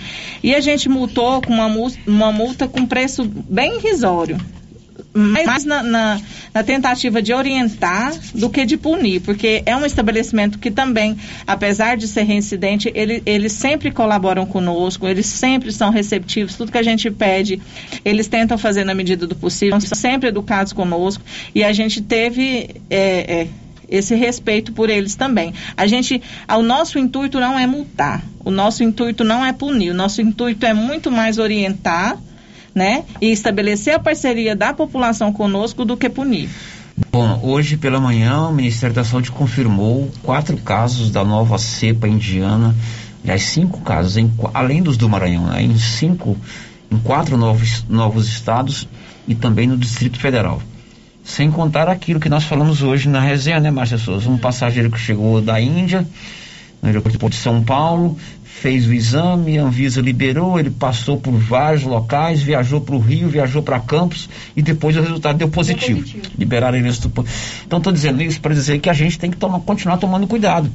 E 0.42 0.54
a 0.54 0.60
gente 0.60 0.88
multou 0.88 1.40
com 1.40 1.52
uma, 1.52 1.68
uma 2.06 2.32
multa 2.32 2.66
com 2.66 2.84
preço 2.84 3.24
bem 3.24 3.76
irrisório. 3.76 4.38
Mais 5.14 5.64
na, 5.64 5.82
na- 5.82 6.20
na 6.54 6.62
tentativa 6.62 7.20
de 7.22 7.32
orientar 7.34 8.12
do 8.34 8.48
que 8.50 8.64
de 8.64 8.76
punir, 8.76 9.20
porque 9.20 9.62
é 9.66 9.76
um 9.76 9.84
estabelecimento 9.84 10.58
que 10.58 10.70
também, 10.70 11.16
apesar 11.46 11.96
de 11.96 12.06
ser 12.08 12.22
reincidente, 12.22 12.90
ele, 12.94 13.22
eles 13.26 13.52
sempre 13.52 13.90
colaboram 13.90 14.46
conosco, 14.46 15.06
eles 15.06 15.26
sempre 15.26 15.72
são 15.72 15.90
receptivos, 15.90 16.54
tudo 16.54 16.72
que 16.72 16.78
a 16.78 16.82
gente 16.82 17.10
pede, 17.10 17.60
eles 18.04 18.26
tentam 18.28 18.56
fazer 18.58 18.84
na 18.84 18.94
medida 18.94 19.26
do 19.26 19.34
possível, 19.34 19.80
são 19.80 19.96
sempre 19.96 20.28
educados 20.28 20.72
conosco 20.72 21.22
e 21.54 21.62
a 21.64 21.72
gente 21.72 22.00
teve. 22.02 22.70
é, 22.90 23.42
é, 23.42 23.48
esse 23.88 24.16
respeito 24.16 24.72
por 24.72 24.90
eles 24.90 25.14
também. 25.14 25.54
A 25.76 25.86
gente, 25.86 26.20
o 26.48 26.60
nosso 26.60 26.98
intuito 26.98 27.38
não 27.38 27.56
é 27.56 27.68
multar, 27.68 28.20
o 28.44 28.50
nosso 28.50 28.82
intuito 28.82 29.22
não 29.22 29.44
é 29.46 29.52
punir, 29.52 29.90
o 29.90 29.94
nosso 29.94 30.20
intuito 30.20 30.66
é 30.66 30.74
muito 30.74 31.08
mais 31.08 31.38
orientar, 31.38 32.18
né, 32.76 33.04
e 33.22 33.32
estabelecer 33.32 33.94
a 33.94 33.98
parceria 33.98 34.54
da 34.54 34.74
população 34.74 35.32
conosco 35.32 35.82
do 35.82 35.96
que 35.96 36.10
punir. 36.10 36.50
Bom, 37.10 37.40
hoje 37.42 37.78
pela 37.78 37.98
manhã 37.98 38.42
o 38.42 38.52
Ministério 38.52 38.94
da 38.94 39.02
Saúde 39.02 39.32
confirmou 39.32 40.10
quatro 40.22 40.58
casos 40.58 41.10
da 41.10 41.24
nova 41.24 41.56
cepa 41.56 42.06
indiana, 42.06 42.74
aliás, 43.24 43.44
cinco 43.44 43.80
casos, 43.80 44.18
em 44.18 44.30
além 44.52 44.82
dos 44.82 44.98
do 44.98 45.08
Maranhão, 45.08 45.46
né, 45.46 45.62
em 45.62 45.78
cinco, 45.78 46.36
em 46.90 46.98
quatro 46.98 47.38
novos, 47.38 47.82
novos 47.88 48.28
estados 48.28 48.86
e 49.26 49.34
também 49.34 49.66
no 49.66 49.78
Distrito 49.78 50.20
Federal. 50.20 50.60
Sem 51.24 51.50
contar 51.50 51.88
aquilo 51.88 52.20
que 52.20 52.28
nós 52.28 52.44
falamos 52.44 52.82
hoje 52.82 53.08
na 53.08 53.20
resenha, 53.20 53.58
né, 53.58 53.70
Márcia 53.70 53.96
Souza? 53.96 54.28
Um 54.28 54.38
passageiro 54.38 54.90
que 54.90 54.98
chegou 54.98 55.40
da 55.40 55.58
Índia, 55.58 56.06
no 56.82 56.88
aeroporto 56.88 57.30
de 57.30 57.36
São 57.36 57.64
Paulo, 57.64 58.16
fez 58.60 58.86
o 58.86 58.92
exame, 58.94 59.58
a 59.58 59.62
Anvisa 59.64 60.00
liberou, 60.00 60.58
ele 60.58 60.70
passou 60.70 61.18
por 61.18 61.32
vários 61.32 61.82
locais, 61.84 62.40
viajou 62.42 62.80
para 62.80 62.94
o 62.94 62.98
Rio, 62.98 63.28
viajou 63.28 63.62
para 63.62 63.78
Campos 63.78 64.28
e 64.56 64.62
depois 64.62 64.96
o 64.96 65.02
resultado 65.02 65.36
deu 65.38 65.48
positivo. 65.48 66.02
Liberaram 66.38 66.78
ele. 66.78 66.90
do- 66.90 67.24
Então 67.66 67.78
estou 67.78 67.92
dizendo 67.92 68.22
isso 68.22 68.40
para 68.40 68.54
dizer 68.54 68.78
que 68.80 68.88
a 68.88 68.92
gente 68.94 69.18
tem 69.18 69.30
que 69.30 69.36
tomar- 69.36 69.60
continuar 69.60 69.98
tomando 69.98 70.26
cuidado. 70.26 70.70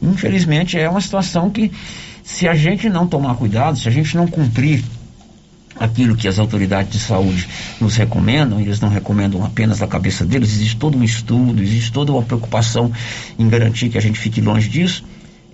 Infelizmente 0.00 0.78
é 0.78 0.88
uma 0.88 1.00
situação 1.00 1.50
que 1.50 1.70
se 2.22 2.46
a 2.48 2.54
gente 2.54 2.88
não 2.88 3.06
tomar 3.06 3.34
cuidado, 3.34 3.78
se 3.78 3.88
a 3.88 3.90
gente 3.90 4.16
não 4.16 4.26
cumprir 4.26 4.82
aquilo 5.78 6.14
que 6.16 6.28
as 6.28 6.38
autoridades 6.38 6.92
de 6.92 6.98
saúde 7.00 7.48
nos 7.80 7.96
recomendam, 7.96 8.60
eles 8.60 8.78
não 8.80 8.88
recomendam 8.88 9.44
apenas 9.44 9.80
da 9.80 9.86
cabeça 9.88 10.24
deles, 10.24 10.52
existe 10.52 10.76
todo 10.76 10.96
um 10.96 11.02
estudo, 11.02 11.60
existe 11.60 11.90
toda 11.90 12.12
uma 12.12 12.22
preocupação 12.22 12.92
em 13.38 13.48
garantir 13.48 13.88
que 13.88 13.98
a 13.98 14.00
gente 14.00 14.18
fique 14.18 14.40
longe 14.40 14.68
disso. 14.68 15.04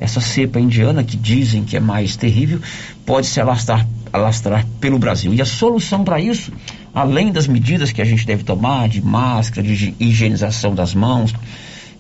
Essa 0.01 0.19
cepa 0.19 0.59
indiana, 0.59 1.05
que 1.05 1.15
dizem 1.15 1.63
que 1.63 1.77
é 1.77 1.81
mais 1.81 2.17
terrível, 2.17 2.59
pode 3.05 3.27
se 3.27 3.39
alastrar, 3.39 3.87
alastrar 4.11 4.67
pelo 4.81 4.99
Brasil. 4.99 5.35
E 5.35 5.43
a 5.43 5.45
solução 5.45 6.03
para 6.03 6.19
isso, 6.19 6.51
além 6.95 7.31
das 7.31 7.47
medidas 7.47 7.93
que 7.93 8.01
a 8.01 8.05
gente 8.05 8.27
deve 8.27 8.43
tomar, 8.43 8.89
de 8.89 9.03
máscara, 9.03 9.67
de 9.67 9.95
higienização 10.01 10.75
das 10.75 10.95
mãos, 10.95 11.35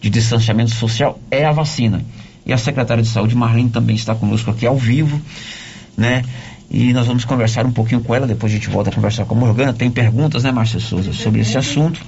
de 0.00 0.08
distanciamento 0.08 0.70
social, 0.70 1.20
é 1.30 1.44
a 1.44 1.52
vacina. 1.52 2.02
E 2.46 2.54
a 2.54 2.56
secretária 2.56 3.02
de 3.02 3.08
saúde, 3.10 3.36
Marlene, 3.36 3.68
também 3.68 3.94
está 3.94 4.14
conosco 4.14 4.50
aqui 4.50 4.66
ao 4.66 4.78
vivo, 4.78 5.20
né? 5.94 6.24
E 6.70 6.94
nós 6.94 7.06
vamos 7.06 7.26
conversar 7.26 7.66
um 7.66 7.72
pouquinho 7.72 8.00
com 8.00 8.14
ela, 8.14 8.26
depois 8.26 8.50
a 8.50 8.54
gente 8.54 8.70
volta 8.70 8.88
a 8.88 8.92
conversar 8.94 9.26
com 9.26 9.34
a 9.34 9.38
Morgana. 9.38 9.74
Tem 9.74 9.90
perguntas, 9.90 10.42
né, 10.42 10.50
Márcia 10.50 10.80
Souza, 10.80 11.12
sobre 11.12 11.42
esse 11.42 11.58
assunto, 11.58 12.00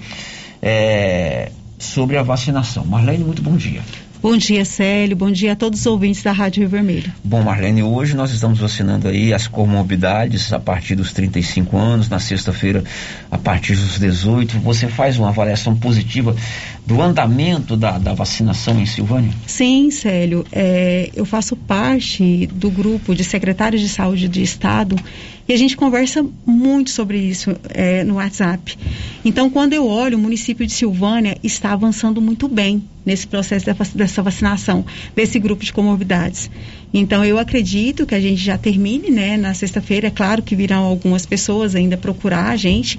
é, 0.63 1.53
sobre 1.79 2.17
a 2.17 2.23
vacinação. 2.23 2.87
Marlene, 2.87 3.25
muito 3.25 3.43
bom 3.43 3.57
dia. 3.57 3.83
Bom 4.23 4.37
dia, 4.37 4.65
Célio. 4.65 5.17
Bom 5.17 5.33
dia 5.33 5.55
a 5.55 5.57
todos 5.57 5.81
os 5.81 5.87
ouvintes 5.87 6.23
da 6.23 6.31
Rádio 6.31 6.61
Rio 6.61 6.69
Vermelho. 6.69 7.13
Bom, 7.25 7.43
Marlene, 7.43 7.83
hoje 7.83 8.15
nós 8.15 8.31
estamos 8.31 8.61
vacinando 8.61 9.09
aí 9.09 9.35
as 9.35 9.49
comorbidades 9.49 10.53
a 10.53 10.61
partir 10.61 10.95
dos 10.95 11.13
35 11.13 11.77
anos, 11.77 12.09
na 12.09 12.21
sexta-feira 12.21 12.85
a 13.29 13.37
partir 13.37 13.75
dos 13.75 13.99
18. 13.99 14.61
Você 14.61 14.87
faz 14.87 15.19
uma 15.19 15.31
avaliação 15.31 15.75
positiva 15.75 16.37
do 16.87 17.03
andamento 17.03 17.77
da, 17.77 17.99
da 17.99 18.15
vacinação 18.15 18.81
em 18.81 18.87
Silvânia? 18.87 19.33
Sim, 19.45 19.91
Célio. 19.91 20.47
é, 20.53 21.11
eu 21.17 21.25
faço 21.25 21.57
parte 21.57 22.47
do 22.47 22.71
grupo 22.71 23.17
de 23.17 23.25
secretários 23.25 23.83
de 23.83 23.89
saúde 23.89 24.29
de 24.29 24.41
Estado 24.41 24.95
e 25.53 25.55
a 25.55 25.59
gente 25.59 25.77
conversa 25.77 26.25
muito 26.47 26.89
sobre 26.89 27.19
isso 27.19 27.55
é, 27.69 28.03
no 28.05 28.15
WhatsApp. 28.15 28.79
Então, 29.23 29.51
quando 29.51 29.75
eu 29.75 29.87
olho, 29.87 30.17
o 30.17 30.21
município 30.21 30.67
de 30.67 30.73
Silvânia 30.73 31.37
está 31.43 31.73
avançando 31.73 32.23
muito 32.23 32.49
bem 32.49 32.83
nesse 33.05 33.27
processo 33.27 33.67
dessa 33.95 34.23
vacinação, 34.23 34.83
desse 35.15 35.39
grupo 35.39 35.63
de 35.63 35.71
comorbidades. 35.71 36.51
Então, 36.95 37.23
eu 37.23 37.39
acredito 37.39 38.07
que 38.07 38.15
a 38.15 38.21
gente 38.21 38.43
já 38.43 38.57
termine, 38.57 39.11
né, 39.11 39.37
na 39.37 39.53
sexta-feira. 39.53 40.07
É 40.07 40.11
claro 40.11 40.43
que 40.43 40.57
virão 40.57 40.85
algumas 40.85 41.27
pessoas 41.27 41.75
ainda 41.75 41.99
procurar 41.99 42.49
a 42.49 42.57
gente. 42.57 42.99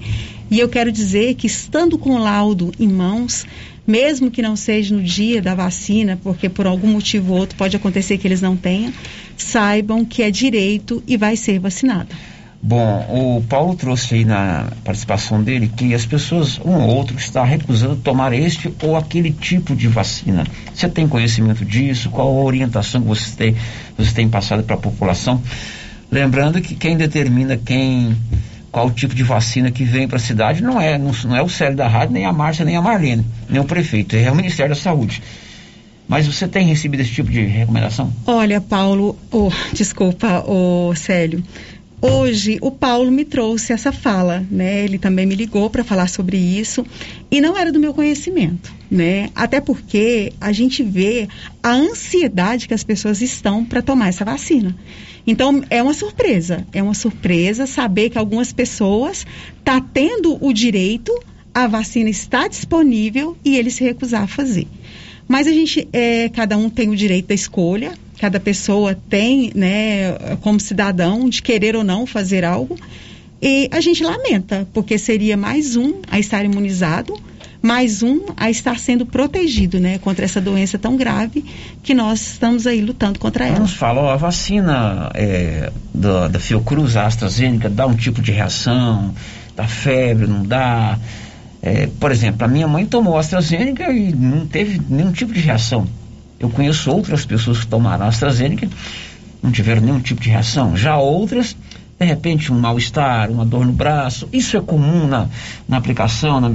E 0.51 0.59
eu 0.59 0.69
quero 0.69 0.91
dizer 0.91 1.33
que, 1.33 1.47
estando 1.47 1.97
com 1.97 2.11
o 2.11 2.19
laudo 2.19 2.71
em 2.79 2.87
mãos, 2.87 3.47
mesmo 3.87 4.29
que 4.29 4.43
não 4.43 4.55
seja 4.55 4.95
no 4.95 5.01
dia 5.01 5.41
da 5.41 5.55
vacina, 5.55 6.19
porque 6.21 6.47
por 6.47 6.67
algum 6.67 6.89
motivo 6.89 7.33
ou 7.33 7.39
outro 7.39 7.57
pode 7.57 7.75
acontecer 7.75 8.19
que 8.19 8.27
eles 8.27 8.41
não 8.41 8.55
tenham, 8.55 8.93
saibam 9.35 10.05
que 10.05 10.21
é 10.21 10.29
direito 10.29 11.01
e 11.07 11.17
vai 11.17 11.35
ser 11.35 11.57
vacinado. 11.57 12.15
Bom, 12.65 13.05
o 13.09 13.43
Paulo 13.43 13.75
trouxe 13.75 14.15
aí 14.15 14.23
na 14.23 14.69
participação 14.85 15.43
dele 15.43 15.69
que 15.75 15.93
as 15.93 16.05
pessoas, 16.05 16.57
um 16.63 16.75
ou 16.75 16.95
outro, 16.95 17.17
está 17.17 17.43
recusando 17.43 17.97
tomar 17.97 18.31
este 18.31 18.73
ou 18.81 18.95
aquele 18.95 19.31
tipo 19.33 19.75
de 19.75 19.89
vacina. 19.89 20.45
Você 20.73 20.87
tem 20.87 21.05
conhecimento 21.05 21.65
disso? 21.65 22.09
Qual 22.09 22.25
a 22.25 22.41
orientação 22.41 23.01
que 23.01 23.07
você 23.09 23.35
tem, 23.35 23.55
você 23.97 24.13
tem 24.13 24.29
passado 24.29 24.63
para 24.63 24.77
a 24.77 24.79
população? 24.79 25.41
Lembrando 26.09 26.61
que 26.61 26.73
quem 26.73 26.95
determina 26.95 27.57
quem 27.57 28.15
qual 28.71 28.89
tipo 28.89 29.13
de 29.13 29.23
vacina 29.23 29.69
que 29.69 29.83
vem 29.83 30.07
para 30.07 30.15
a 30.15 30.21
cidade 30.21 30.63
não 30.63 30.79
é, 30.79 30.97
não, 30.97 31.11
não 31.25 31.35
é 31.35 31.41
o 31.41 31.49
Célio 31.49 31.75
da 31.75 31.87
Rádio, 31.89 32.13
nem 32.13 32.25
a 32.25 32.31
Márcia, 32.31 32.63
nem 32.63 32.77
a 32.77 32.81
Marlene, 32.81 33.25
nem 33.49 33.59
o 33.59 33.65
prefeito, 33.65 34.15
é 34.15 34.31
o 34.31 34.35
Ministério 34.35 34.73
da 34.73 34.81
Saúde. 34.81 35.21
Mas 36.07 36.27
você 36.27 36.47
tem 36.47 36.67
recebido 36.67 37.01
esse 37.01 37.11
tipo 37.11 37.29
de 37.29 37.41
recomendação? 37.45 38.11
Olha, 38.25 38.59
Paulo, 38.59 39.17
oh, 39.31 39.49
desculpa, 39.73 40.43
oh, 40.45 40.93
Célio. 40.95 41.43
Hoje 42.05 42.57
o 42.59 42.69
Paulo 42.69 43.09
me 43.09 43.23
trouxe 43.23 43.71
essa 43.71 43.89
fala, 43.93 44.45
né? 44.51 44.83
Ele 44.83 44.97
também 44.97 45.25
me 45.25 45.35
ligou 45.35 45.69
para 45.69 45.85
falar 45.85 46.09
sobre 46.09 46.35
isso 46.35 46.85
e 47.31 47.39
não 47.39 47.57
era 47.57 47.71
do 47.71 47.79
meu 47.79 47.93
conhecimento, 47.93 48.73
né? 48.91 49.29
Até 49.33 49.61
porque 49.61 50.33
a 50.41 50.51
gente 50.51 50.83
vê 50.83 51.29
a 51.63 51.71
ansiedade 51.71 52.67
que 52.67 52.73
as 52.73 52.83
pessoas 52.83 53.21
estão 53.21 53.63
para 53.63 53.81
tomar 53.81 54.09
essa 54.09 54.25
vacina. 54.25 54.75
Então 55.25 55.63
é 55.69 55.81
uma 55.81 55.93
surpresa, 55.93 56.67
é 56.73 56.83
uma 56.83 56.93
surpresa 56.93 57.65
saber 57.65 58.09
que 58.09 58.17
algumas 58.17 58.51
pessoas 58.51 59.25
tá 59.63 59.79
tendo 59.79 60.37
o 60.45 60.51
direito, 60.51 61.17
a 61.53 61.67
vacina 61.67 62.09
está 62.09 62.49
disponível 62.49 63.37
e 63.45 63.55
ele 63.55 63.71
se 63.71 63.81
recusar 63.81 64.23
a 64.23 64.27
fazer. 64.27 64.67
Mas 65.25 65.47
a 65.47 65.51
gente, 65.51 65.87
é, 65.93 66.27
cada 66.27 66.57
um 66.57 66.69
tem 66.69 66.89
o 66.89 66.97
direito 66.97 67.27
da 67.27 67.33
escolha, 67.33 67.93
cada 68.19 68.39
pessoa 68.39 68.97
tem, 69.09 69.51
né, 69.55 70.13
como 70.41 70.59
cidadão, 70.59 71.27
de 71.27 71.41
querer 71.41 71.75
ou 71.75 71.83
não 71.83 72.05
fazer 72.05 72.45
algo. 72.45 72.77
E 73.41 73.67
a 73.71 73.81
gente 73.81 74.03
lamenta, 74.03 74.65
porque 74.73 74.97
seria 74.97 75.35
mais 75.35 75.75
um 75.75 75.95
a 76.09 76.17
estar 76.17 76.45
imunizado, 76.45 77.13
mais 77.61 78.03
um 78.03 78.21
a 78.37 78.49
estar 78.49 78.77
sendo 78.79 79.05
protegido, 79.05 79.79
né, 79.79 79.97
contra 79.97 80.23
essa 80.23 80.39
doença 80.39 80.77
tão 80.77 80.95
grave 80.95 81.43
que 81.81 81.93
nós 81.93 82.21
estamos 82.21 82.67
aí 82.67 82.81
lutando 82.81 83.19
contra 83.19 83.45
ela. 83.45 83.59
Nos 83.59 83.73
fala, 83.73 84.01
ó, 84.01 84.11
a 84.11 84.15
vacina 84.15 85.09
é, 85.13 85.71
da, 85.93 86.27
da 86.27 86.39
Fiocruz, 86.39 86.95
a 86.95 87.05
AstraZeneca, 87.05 87.69
dá 87.69 87.87
um 87.87 87.95
tipo 87.95 88.21
de 88.21 88.31
reação, 88.31 89.13
dá 89.55 89.67
febre, 89.67 90.27
não 90.27 90.43
dá. 90.43 90.97
É, 91.61 91.87
por 91.99 92.11
exemplo, 92.11 92.43
a 92.43 92.47
minha 92.47 92.67
mãe 92.67 92.85
tomou 92.85 93.17
AstraZeneca 93.17 93.91
e 93.91 94.13
não 94.13 94.45
teve 94.45 94.81
nenhum 94.89 95.11
tipo 95.11 95.33
de 95.33 95.39
reação. 95.39 95.87
Eu 96.43 96.49
conheço 96.49 96.91
outras 96.91 97.25
pessoas 97.25 97.61
que 97.61 97.67
tomaram 97.67 98.05
AstraZeneca, 98.05 98.67
não 99.41 99.49
tiveram 99.49 99.81
nenhum 99.81 100.01
tipo 100.01 100.19
de 100.19 100.29
reação. 100.29 100.75
Já 100.75 100.97
outras, 100.97 101.55
de 101.97 102.05
repente, 102.05 102.51
um 102.51 102.59
mal-estar, 102.59 103.31
uma 103.31 103.45
dor 103.45 103.65
no 103.65 103.71
braço. 103.71 104.27
Isso 104.33 104.57
é 104.57 104.59
comum 104.59 105.07
na, 105.07 105.29
na 105.69 105.77
aplicação, 105.77 106.41
na, 106.41 106.51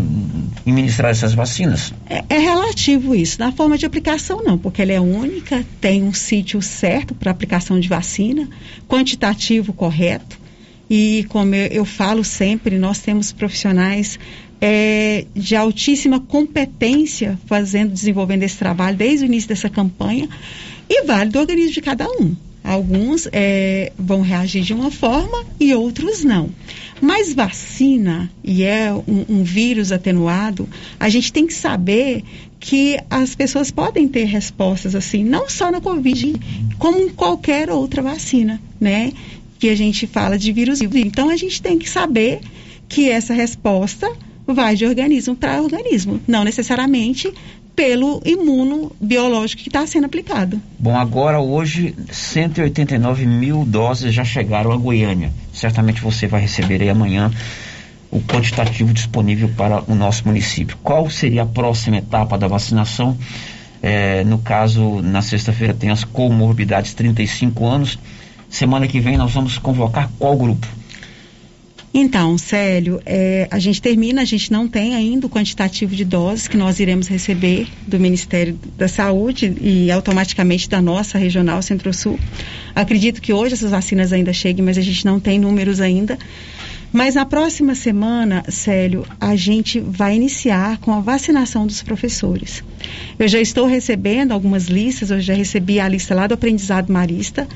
em 0.67 0.73
ministrar 0.75 1.11
essas 1.11 1.33
vacinas? 1.33 1.95
É, 2.07 2.23
é 2.29 2.39
relativo 2.39 3.15
isso. 3.15 3.41
Na 3.41 3.51
forma 3.51 3.79
de 3.79 3.87
aplicação, 3.87 4.43
não, 4.45 4.59
porque 4.59 4.83
ela 4.83 4.93
é 4.93 5.01
única, 5.01 5.65
tem 5.81 6.03
um 6.03 6.13
sítio 6.13 6.61
certo 6.61 7.15
para 7.15 7.31
aplicação 7.31 7.81
de 7.81 7.89
vacina, 7.89 8.47
quantitativo 8.87 9.73
correto. 9.73 10.39
E 10.91 11.25
como 11.31 11.55
eu, 11.55 11.67
eu 11.69 11.85
falo 11.87 12.23
sempre, 12.23 12.77
nós 12.77 12.99
temos 12.99 13.33
profissionais 13.33 14.19
é, 14.61 15.25
de 15.35 15.55
altíssima 15.55 16.21
competência 16.21 17.39
fazendo, 17.47 17.93
desenvolvendo 17.93 18.43
esse 18.43 18.57
trabalho 18.57 18.97
desde 18.97 19.25
o 19.25 19.27
início 19.27 19.49
dessa 19.49 19.69
campanha 19.69 20.29
e 20.89 21.05
vale 21.05 21.31
do 21.31 21.39
organismo 21.39 21.73
de 21.73 21.81
cada 21.81 22.09
um. 22.09 22.35
Alguns 22.63 23.29
é, 23.33 23.93
vão 23.99 24.21
reagir 24.21 24.63
de 24.63 24.75
uma 24.75 24.91
forma 24.91 25.45
e 25.59 25.73
outros 25.75 26.25
não. 26.25 26.51
Mas 27.01 27.33
vacina, 27.33 28.31
e 28.43 28.65
é 28.65 28.93
um, 28.93 29.25
um 29.29 29.45
vírus 29.45 29.93
atenuado, 29.93 30.69
a 30.99 31.09
gente 31.09 31.33
tem 31.33 31.47
que 31.47 31.55
saber 31.55 32.25
que 32.59 32.99
as 33.09 33.37
pessoas 33.37 33.71
podem 33.71 34.09
ter 34.09 34.25
respostas 34.25 34.95
assim, 34.95 35.23
não 35.23 35.49
só 35.49 35.71
na 35.71 35.81
Covid, 35.81 36.35
como 36.79 36.99
em 36.99 37.09
qualquer 37.09 37.71
outra 37.71 38.03
vacina, 38.03 38.61
né? 38.81 39.13
Que 39.59 39.69
a 39.71 39.77
gente 39.77 40.07
fala 40.07 40.37
de 40.37 40.53
vírus 40.53 40.81
vivo. 40.81 40.99
Então 40.99 41.31
a 41.31 41.37
gente 41.37 41.63
tem 41.63 41.79
que 41.79 41.89
saber 41.89 42.41
que 42.89 43.09
essa 43.09 43.33
resposta 43.33 44.11
vai 44.55 44.75
de 44.75 44.87
organismo 44.87 45.35
para 45.35 45.61
organismo, 45.63 46.21
não 46.27 46.45
necessariamente 46.45 47.33
pelo 47.77 48.21
imuno 48.25 48.91
biológico 49.01 49.63
que 49.63 49.69
está 49.69 49.87
sendo 49.87 50.07
aplicado. 50.07 50.61
Bom, 50.79 50.97
agora 50.97 51.39
hoje 51.39 51.95
189 52.11 53.25
mil 53.25 53.65
doses 53.65 54.13
já 54.13 54.25
chegaram 54.25 54.73
a 54.73 54.77
Goiânia. 54.77 55.33
Certamente 55.53 56.01
você 56.01 56.27
vai 56.27 56.41
receber 56.41 56.83
aí 56.83 56.91
amanhã 56.91 57.31
o 58.11 58.21
quantitativo 58.21 58.93
disponível 58.93 59.49
para 59.57 59.85
o 59.87 59.95
nosso 59.95 60.27
município. 60.27 60.77
Qual 60.83 61.09
seria 61.09 61.43
a 61.43 61.47
próxima 61.47 61.99
etapa 61.99 62.37
da 62.37 62.49
vacinação? 62.49 63.17
É, 63.81 64.25
no 64.25 64.39
caso, 64.39 65.01
na 65.03 65.23
sexta-feira 65.23 65.73
tem 65.73 65.91
as 65.91 66.03
comorbidades 66.03 66.95
35 66.95 67.65
anos. 67.65 67.99
Semana 68.49 68.89
que 68.89 68.99
vem 68.99 69.17
nós 69.17 69.33
vamos 69.33 69.57
convocar 69.59 70.11
qual 70.19 70.37
grupo? 70.37 70.67
Então, 72.01 72.39
Célio, 72.39 73.03
é, 73.05 73.49
a 73.51 73.59
gente 73.59 73.83
termina, 73.83 74.23
a 74.23 74.25
gente 74.25 74.53
não 74.53 74.69
tem 74.69 74.95
ainda 74.95 75.27
o 75.27 75.29
quantitativo 75.29 75.97
de 75.97 76.05
doses 76.05 76.47
que 76.47 76.57
nós 76.57 76.79
iremos 76.79 77.09
receber 77.09 77.67
do 77.89 77.99
Ministério 77.99 78.57
da 78.77 78.87
Saúde 78.87 79.53
e 79.61 79.91
automaticamente 79.91 80.69
da 80.69 80.81
nossa 80.81 81.19
regional 81.19 81.61
Centro-Sul. 81.61 82.17
Acredito 82.73 83.21
que 83.21 83.33
hoje 83.33 83.55
essas 83.55 83.73
vacinas 83.73 84.13
ainda 84.13 84.33
cheguem, 84.33 84.65
mas 84.65 84.79
a 84.79 84.81
gente 84.81 85.05
não 85.05 85.19
tem 85.19 85.41
números 85.41 85.81
ainda. 85.81 86.17
Mas 86.93 87.17
na 87.17 87.27
próxima 87.27 87.75
semana, 87.75 88.45
Célio, 88.49 89.05
a 89.21 89.35
gente 89.35 89.81
vai 89.81 90.15
iniciar 90.15 90.79
com 90.79 90.93
a 90.93 91.01
vacinação 91.01 91.67
dos 91.67 91.83
professores. 91.83 92.63
Eu 93.19 93.27
já 93.27 93.41
estou 93.41 93.67
recebendo 93.67 94.31
algumas 94.31 94.67
listas, 94.67 95.11
eu 95.11 95.21
já 95.21 95.35
recebi 95.35 95.81
a 95.81 95.89
lista 95.89 96.15
lá 96.15 96.29
do 96.29 96.35
aprendizado 96.35 96.93
marista 96.93 97.49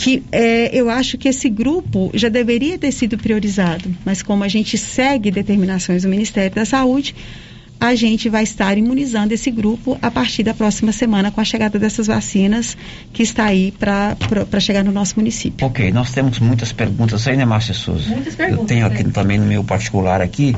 que 0.00 0.22
é, 0.32 0.70
eu 0.74 0.88
acho 0.88 1.18
que 1.18 1.28
esse 1.28 1.50
grupo 1.50 2.10
já 2.14 2.30
deveria 2.30 2.78
ter 2.78 2.90
sido 2.90 3.18
priorizado, 3.18 3.94
mas 4.02 4.22
como 4.22 4.42
a 4.42 4.48
gente 4.48 4.78
segue 4.78 5.30
determinações 5.30 6.04
do 6.04 6.08
Ministério 6.08 6.50
da 6.54 6.64
Saúde, 6.64 7.14
a 7.78 7.94
gente 7.94 8.26
vai 8.30 8.42
estar 8.42 8.78
imunizando 8.78 9.34
esse 9.34 9.50
grupo 9.50 9.98
a 10.00 10.10
partir 10.10 10.42
da 10.42 10.54
próxima 10.54 10.90
semana 10.90 11.30
com 11.30 11.38
a 11.38 11.44
chegada 11.44 11.78
dessas 11.78 12.06
vacinas 12.06 12.78
que 13.12 13.22
está 13.22 13.44
aí 13.44 13.74
para 13.78 14.16
chegar 14.58 14.82
no 14.82 14.90
nosso 14.90 15.16
município. 15.16 15.66
Ok, 15.66 15.92
nós 15.92 16.10
temos 16.12 16.38
muitas 16.38 16.72
perguntas 16.72 17.28
aí, 17.28 17.36
né, 17.36 17.44
Márcia 17.44 17.74
Souza? 17.74 18.08
Muitas 18.08 18.34
perguntas. 18.34 18.62
Eu 18.62 18.66
tenho 18.66 18.86
aqui 18.86 19.04
né? 19.04 19.10
também 19.12 19.38
no 19.38 19.44
meu 19.44 19.62
particular 19.62 20.22
aqui, 20.22 20.56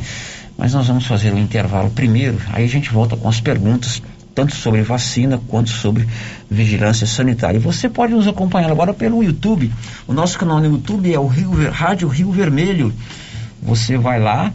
mas 0.57 0.73
nós 0.73 0.87
vamos 0.87 1.05
fazer 1.05 1.35
um 1.35 1.39
intervalo 1.39 1.91
primeiro, 1.91 2.39
aí 2.53 2.65
a 2.65 2.69
gente 2.69 2.91
volta 2.91 3.17
com 3.17 3.29
as 3.29 3.41
perguntas 3.41 4.01
tanto 4.35 4.55
sobre 4.55 4.83
vacina 4.83 5.41
quanto 5.49 5.71
sobre 5.71 6.07
vigilância 6.51 7.07
sanitária. 7.07 7.59
E 7.59 7.61
você 7.61 7.89
pode 7.89 8.13
nos 8.13 8.27
acompanhar 8.27 8.71
agora 8.71 8.93
pelo 8.93 9.23
YouTube. 9.23 9.73
O 10.07 10.13
nosso 10.13 10.39
canal 10.39 10.61
no 10.61 10.67
YouTube 10.67 11.13
é 11.13 11.19
o 11.19 11.27
Rio, 11.27 11.71
Rádio 11.71 12.09
Rio 12.09 12.31
Vermelho. 12.31 12.93
Você 13.63 13.97
vai 13.97 14.21
lá, 14.21 14.53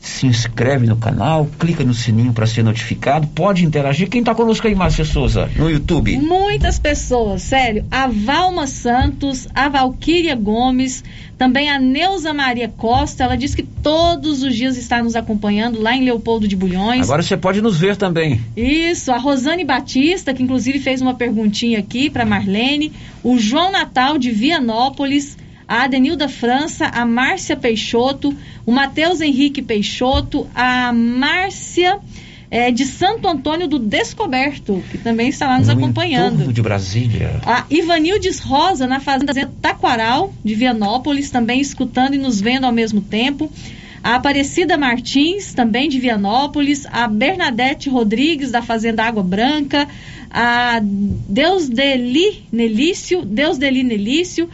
se 0.00 0.26
inscreve 0.26 0.86
no 0.86 0.96
canal, 0.96 1.46
clica 1.58 1.84
no 1.84 1.92
sininho 1.92 2.32
para 2.32 2.46
ser 2.46 2.62
notificado, 2.62 3.26
pode 3.28 3.64
interagir. 3.66 4.08
Quem 4.08 4.20
está 4.20 4.34
conosco 4.34 4.66
aí, 4.66 4.74
Márcia 4.74 5.04
Souza, 5.04 5.50
no 5.56 5.70
YouTube? 5.70 6.16
Muitas 6.18 6.78
pessoas, 6.78 7.42
sério. 7.42 7.84
A 7.90 8.06
Valma 8.06 8.66
Santos, 8.66 9.46
a 9.54 9.68
Valquíria 9.68 10.34
Gomes, 10.34 11.04
também 11.36 11.70
a 11.70 11.78
Neuza 11.78 12.32
Maria 12.32 12.68
Costa, 12.68 13.24
ela 13.24 13.36
diz 13.36 13.54
que 13.54 13.62
todos 13.62 14.42
os 14.42 14.56
dias 14.56 14.78
está 14.78 15.02
nos 15.02 15.14
acompanhando 15.14 15.80
lá 15.80 15.94
em 15.94 16.04
Leopoldo 16.04 16.48
de 16.48 16.56
Bulhões. 16.56 17.02
Agora 17.02 17.22
você 17.22 17.36
pode 17.36 17.60
nos 17.60 17.78
ver 17.78 17.96
também. 17.96 18.40
Isso, 18.56 19.12
a 19.12 19.18
Rosane 19.18 19.64
Batista, 19.64 20.32
que 20.32 20.42
inclusive 20.42 20.78
fez 20.78 21.02
uma 21.02 21.14
perguntinha 21.14 21.78
aqui 21.78 22.08
para 22.08 22.24
Marlene, 22.24 22.90
o 23.22 23.38
João 23.38 23.70
Natal 23.70 24.16
de 24.16 24.30
Vianópolis, 24.30 25.36
a 25.70 25.84
Adenilda 25.84 26.28
França, 26.28 26.86
a 26.86 27.06
Márcia 27.06 27.56
Peixoto, 27.56 28.36
o 28.66 28.72
Matheus 28.72 29.20
Henrique 29.20 29.62
Peixoto, 29.62 30.44
a 30.52 30.92
Márcia 30.92 32.00
é, 32.50 32.72
de 32.72 32.84
Santo 32.84 33.28
Antônio 33.28 33.68
do 33.68 33.78
Descoberto, 33.78 34.82
que 34.90 34.98
também 34.98 35.28
está 35.28 35.46
lá 35.46 35.58
nos 35.58 35.68
no 35.68 35.74
acompanhando. 35.74 36.52
de 36.52 36.60
Brasília. 36.60 37.40
A 37.46 37.66
Ivanildes 37.70 38.40
Rosa, 38.40 38.88
na 38.88 38.98
Fazenda 38.98 39.32
Taquaral, 39.62 40.34
de 40.44 40.56
Vianópolis, 40.56 41.30
também 41.30 41.60
escutando 41.60 42.14
e 42.14 42.18
nos 42.18 42.40
vendo 42.40 42.64
ao 42.64 42.72
mesmo 42.72 43.00
tempo. 43.00 43.48
A 44.02 44.16
Aparecida 44.16 44.76
Martins, 44.76 45.54
também 45.54 45.88
de 45.88 46.00
Vianópolis. 46.00 46.84
A 46.90 47.06
Bernadette 47.06 47.88
Rodrigues, 47.88 48.50
da 48.50 48.60
Fazenda 48.60 49.04
Água 49.04 49.22
Branca. 49.22 49.86
A 50.28 50.80
Deus 50.82 51.68
Deli 51.68 52.42
Nelício, 52.50 53.24
Deus 53.24 53.56
Deli 53.56 53.84
Nelício. 53.84 54.48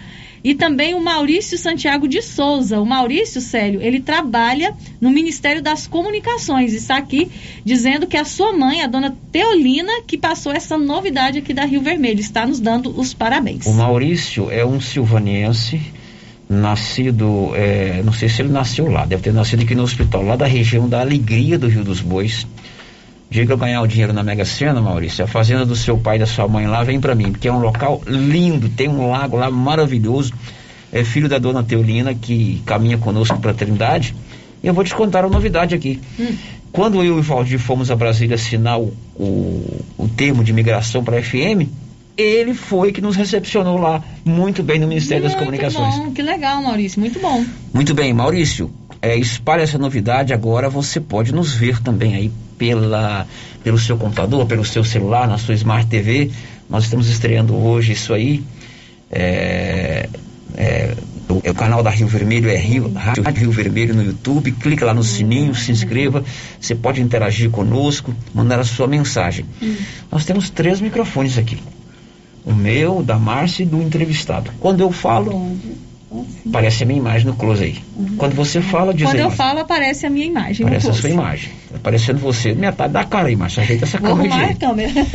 E 0.47 0.55
também 0.55 0.95
o 0.95 1.01
Maurício 1.01 1.59
Santiago 1.59 2.07
de 2.07 2.23
Souza. 2.23 2.81
O 2.81 2.87
Maurício, 2.87 3.41
Célio, 3.41 3.83
ele 3.83 3.99
trabalha 3.99 4.73
no 5.01 5.11
Ministério 5.11 5.61
das 5.61 5.89
Comunicações. 5.89 6.73
Está 6.73 6.99
aqui 6.99 7.29
dizendo 7.65 8.07
que 8.07 8.17
a 8.17 8.25
sua 8.25 8.57
mãe, 8.57 8.81
a 8.81 8.87
dona 8.87 9.17
Teolina, 9.33 9.91
que 10.07 10.17
passou 10.17 10.53
essa 10.53 10.79
novidade 10.79 11.39
aqui 11.39 11.53
da 11.53 11.65
Rio 11.65 11.83
Vermelho, 11.83 12.21
está 12.21 12.47
nos 12.47 12.61
dando 12.61 12.97
os 12.97 13.13
parabéns. 13.13 13.67
O 13.67 13.73
Maurício 13.73 14.49
é 14.49 14.65
um 14.65 14.81
silvaniense, 14.81 15.83
nascido, 16.49 17.51
é, 17.57 18.01
não 18.05 18.13
sei 18.13 18.29
se 18.29 18.41
ele 18.41 18.51
nasceu 18.51 18.89
lá, 18.89 19.05
deve 19.05 19.25
ter 19.25 19.33
nascido 19.33 19.65
aqui 19.65 19.75
no 19.75 19.83
hospital, 19.83 20.23
lá 20.23 20.37
da 20.37 20.47
região 20.47 20.89
da 20.89 21.01
Alegria 21.01 21.59
do 21.59 21.67
Rio 21.67 21.83
dos 21.83 22.01
Bois. 22.01 22.47
Diga 23.29 23.53
eu 23.53 23.59
ganhar 23.59 23.83
o 23.83 23.87
dinheiro 23.87 24.13
na 24.13 24.23
Mega 24.23 24.45
Sena, 24.45 24.81
Maurício, 24.81 25.25
a 25.25 25.27
fazenda 25.27 25.67
do 25.67 25.75
seu 25.75 25.99
pai 25.99 26.17
e 26.17 26.21
da 26.21 26.27
sua 26.27 26.47
mãe 26.47 26.67
lá 26.67 26.85
vem 26.85 27.01
para 27.01 27.15
mim, 27.15 27.33
porque 27.33 27.49
é 27.49 27.53
um 27.53 27.59
local 27.59 28.01
lindo, 28.07 28.69
tem 28.69 28.89
um 28.89 29.11
lago 29.11 29.37
lá 29.37 29.51
maravilhoso. 29.51 30.33
É 30.93 31.03
filho 31.03 31.29
da 31.29 31.37
dona 31.37 31.63
Teolina 31.65 32.15
que 32.15 32.63
caminha 32.65 32.97
conosco 32.97 33.39
para 33.41 33.51
a 33.51 33.55
Trindade. 33.55 34.15
E 34.63 34.67
eu 34.67 34.73
vou 34.73 34.85
te 34.85 34.95
contar 34.95 35.25
uma 35.25 35.35
novidade 35.35 35.75
aqui. 35.75 36.01
Quando 36.73 37.03
eu 37.03 37.17
e 37.17 37.21
o 37.21 37.23
Valdir 37.23 37.59
fomos 37.59 37.91
a 37.91 37.97
Brasília 37.97 38.37
assinar 38.37 38.81
o, 38.81 38.95
o, 39.17 39.85
o 39.99 40.09
termo 40.09 40.45
de 40.45 40.53
migração 40.53 41.03
para 41.03 41.19
a 41.19 41.23
FM, 41.23 41.69
ele 42.17 42.55
foi 42.55 42.93
que 42.93 43.01
nos 43.01 43.17
recepcionou 43.17 43.77
lá 43.77 44.03
muito 44.25 44.63
bem 44.63 44.79
no 44.79 44.87
Ministério 44.87 45.25
das 45.25 45.35
Comunicações. 45.35 45.97
Bom, 45.97 46.13
que 46.13 46.23
legal, 46.23 46.63
Maurício, 46.63 47.01
muito 47.01 47.19
bom. 47.19 47.45
Muito 47.75 47.93
bem, 47.93 48.13
Maurício, 48.13 48.71
é, 49.03 49.17
espalhe 49.17 49.63
essa 49.63 49.79
novidade 49.79 50.33
agora. 50.33 50.71
Você 50.71 51.01
pode 51.01 51.35
nos 51.35 51.53
ver 51.53 51.83
também 51.83 52.15
aí 52.15 52.33
pela, 52.59 53.27
pelo 53.63 53.79
seu 53.79 53.97
computador, 53.97 54.47
pelo 54.47 54.65
seu 54.65 54.85
celular, 54.85 55.29
na 55.29 55.39
sua 55.39 55.55
Smart 55.55 55.87
TV. 55.87 56.31
Nós 56.69 56.85
estamos 56.85 57.09
estreando 57.09 57.55
hoje 57.57 57.93
isso 57.93 58.13
aí. 58.13 58.43
É, 59.11 60.09
é, 60.57 60.95
o, 61.29 61.35
o 61.35 61.55
canal 61.55 61.83
da 61.83 61.91
Rio 61.91 62.07
Vermelho 62.07 62.49
é 62.49 62.57
Rio, 62.57 62.93
Rádio 62.93 63.25
Rio 63.25 63.51
Vermelho 63.51 63.95
no 63.95 64.05
YouTube. 64.05 64.53
Clica 64.53 64.85
lá 64.85 64.95
no 64.95 65.03
sininho, 65.03 65.55
se 65.55 65.71
inscreva. 65.73 66.25
Você 66.61 66.75
pode 66.75 67.01
interagir 67.01 67.51
conosco, 67.51 68.15
mandar 68.35 68.59
a 68.59 68.65
sua 68.65 68.87
mensagem. 68.87 69.45
Nós 70.11 70.25
temos 70.25 70.51
três 70.51 70.81
microfones 70.81 71.39
aqui. 71.39 71.59
O 72.45 72.55
meu, 72.55 73.03
da 73.03 73.19
Márcia 73.19 73.65
e 73.65 73.67
do 73.67 73.83
entrevistado. 73.83 74.53
Quando 74.61 74.81
eu 74.81 74.93
falo, 74.93 75.57
aparece 76.49 76.85
a 76.85 76.87
minha 76.87 76.99
imagem 76.99 77.27
no 77.27 77.35
close 77.35 77.65
aí. 77.65 77.79
Quando 78.17 78.35
você 78.35 78.61
fala, 78.61 78.95
diz 78.95 79.07
Quando 79.07 79.19
eu 79.19 79.31
falo, 79.31 79.61
aparece 79.61 80.07
a 80.07 80.11
minha 80.11 80.27
imagem. 80.27 80.65
Aparece 80.65 80.91
a 80.91 80.93
sua 80.93 81.11
imagem. 81.11 81.51
Aparecendo 81.75 82.19
você. 82.19 82.55
Metade 82.55 82.93
da 82.93 83.05
cara 83.05 83.29
aí, 83.29 83.37
Márcia. 83.37 83.63
Ajeita 83.63 83.85
essa 83.85 83.99
Vou 83.99 84.11
câmera 84.11 84.35
arrumar 84.35 84.51
a 84.51 84.55
câmera. 84.55 85.07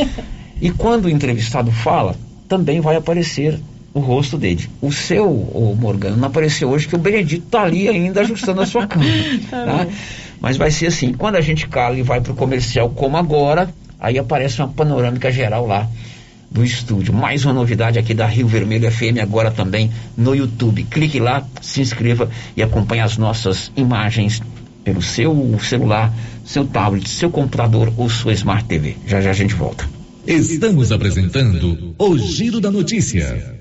E 0.61 0.69
quando 0.69 1.05
o 1.05 1.09
entrevistado 1.09 1.71
fala, 1.71 2.15
também 2.47 2.81
vai 2.81 2.95
aparecer 2.95 3.59
o 3.93 3.99
rosto 3.99 4.37
dele. 4.37 4.69
O 4.81 4.91
seu, 4.91 5.27
o 5.27 5.75
Morgano, 5.77 6.17
não 6.17 6.27
apareceu 6.27 6.69
hoje, 6.69 6.87
que 6.87 6.95
o 6.95 6.99
Benedito 6.99 7.47
tá 7.49 7.63
ali 7.63 7.89
ainda 7.89 8.21
ajustando 8.21 8.61
a 8.61 8.65
sua 8.65 8.87
câmera. 8.87 9.39
tá? 9.49 9.87
Mas 10.39 10.57
vai 10.57 10.71
ser 10.71 10.87
assim, 10.87 11.13
quando 11.13 11.35
a 11.35 11.41
gente 11.41 11.67
cala 11.67 11.97
e 11.97 12.01
vai 12.01 12.21
pro 12.21 12.33
comercial 12.33 12.89
como 12.89 13.17
agora, 13.17 13.73
aí 13.99 14.17
aparece 14.17 14.61
uma 14.61 14.67
panorâmica 14.67 15.31
geral 15.31 15.65
lá 15.65 15.87
do 16.51 16.63
estúdio. 16.63 17.13
Mais 17.13 17.45
uma 17.45 17.53
novidade 17.53 17.97
aqui 17.97 18.13
da 18.13 18.27
Rio 18.27 18.47
Vermelho 18.47 18.91
FM, 18.91 19.19
agora 19.21 19.49
também 19.49 19.89
no 20.17 20.35
YouTube. 20.35 20.83
Clique 20.83 21.19
lá, 21.19 21.47
se 21.61 21.81
inscreva 21.81 22.29
e 22.55 22.61
acompanhe 22.61 23.01
as 23.01 23.17
nossas 23.17 23.71
imagens 23.75 24.41
pelo 24.83 25.01
seu 25.01 25.57
celular, 25.61 26.13
seu 26.43 26.65
tablet, 26.65 27.07
seu 27.07 27.29
computador 27.29 27.93
ou 27.95 28.09
sua 28.09 28.33
Smart 28.33 28.65
TV. 28.65 28.97
Já 29.07 29.21
já 29.21 29.29
a 29.29 29.33
gente 29.33 29.53
volta. 29.53 29.87
Estamos 30.27 30.91
apresentando 30.91 31.95
o 31.97 32.17
Giro 32.17 32.59
da 32.59 32.69
Notícia. 32.69 33.60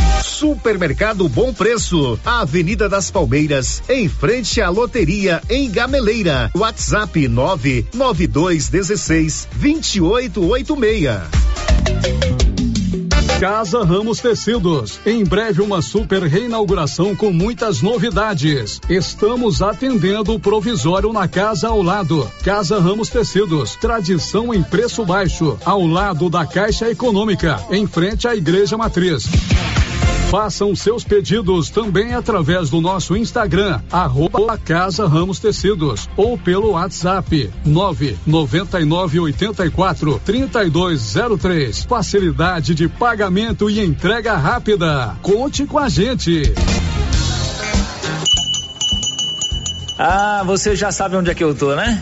Supermercado 0.23 1.27
Bom 1.27 1.53
Preço, 1.53 2.17
Avenida 2.25 2.89
das 2.89 3.11
Palmeiras, 3.11 3.83
em 3.89 4.09
frente 4.09 4.61
à 4.61 4.69
loteria 4.69 5.41
em 5.49 5.69
Gameleira. 5.69 6.49
WhatsApp 6.55 7.27
99216 7.27 9.47
2886. 9.53 11.41
Casa 13.41 13.83
Ramos 13.83 14.19
Tecidos. 14.19 14.99
Em 15.03 15.23
breve, 15.23 15.63
uma 15.63 15.81
super 15.81 16.21
reinauguração 16.21 17.15
com 17.15 17.31
muitas 17.31 17.81
novidades. 17.81 18.79
Estamos 18.87 19.63
atendendo 19.63 20.35
o 20.35 20.39
provisório 20.39 21.11
na 21.11 21.27
casa 21.27 21.69
ao 21.69 21.81
lado. 21.81 22.31
Casa 22.43 22.79
Ramos 22.79 23.09
Tecidos. 23.09 23.75
Tradição 23.77 24.53
em 24.53 24.61
preço 24.61 25.03
baixo. 25.03 25.57
Ao 25.65 25.83
lado 25.87 26.29
da 26.29 26.45
Caixa 26.45 26.87
Econômica. 26.91 27.59
Em 27.71 27.87
frente 27.87 28.27
à 28.27 28.35
Igreja 28.35 28.77
Matriz. 28.77 29.23
Façam 30.31 30.73
seus 30.73 31.03
pedidos 31.03 31.69
também 31.69 32.13
através 32.13 32.69
do 32.69 32.79
nosso 32.79 33.17
Instagram, 33.17 33.81
arroba 33.91 34.57
Casa 34.57 35.05
Ramos 35.05 35.39
Tecidos, 35.39 36.07
ou 36.15 36.37
pelo 36.37 36.71
WhatsApp 36.71 37.51
99984 37.65 40.21
3203. 40.23 41.83
Facilidade 41.83 42.73
de 42.73 42.87
pagamento 42.87 43.69
e 43.69 43.83
entrega 43.83 44.37
rápida. 44.37 45.17
Conte 45.21 45.65
com 45.65 45.77
a 45.77 45.89
gente. 45.89 46.43
Ah, 49.99 50.43
você 50.45 50.77
já 50.77 50.93
sabe 50.93 51.17
onde 51.17 51.29
é 51.29 51.35
que 51.35 51.43
eu 51.43 51.53
tô, 51.53 51.75
né? 51.75 52.01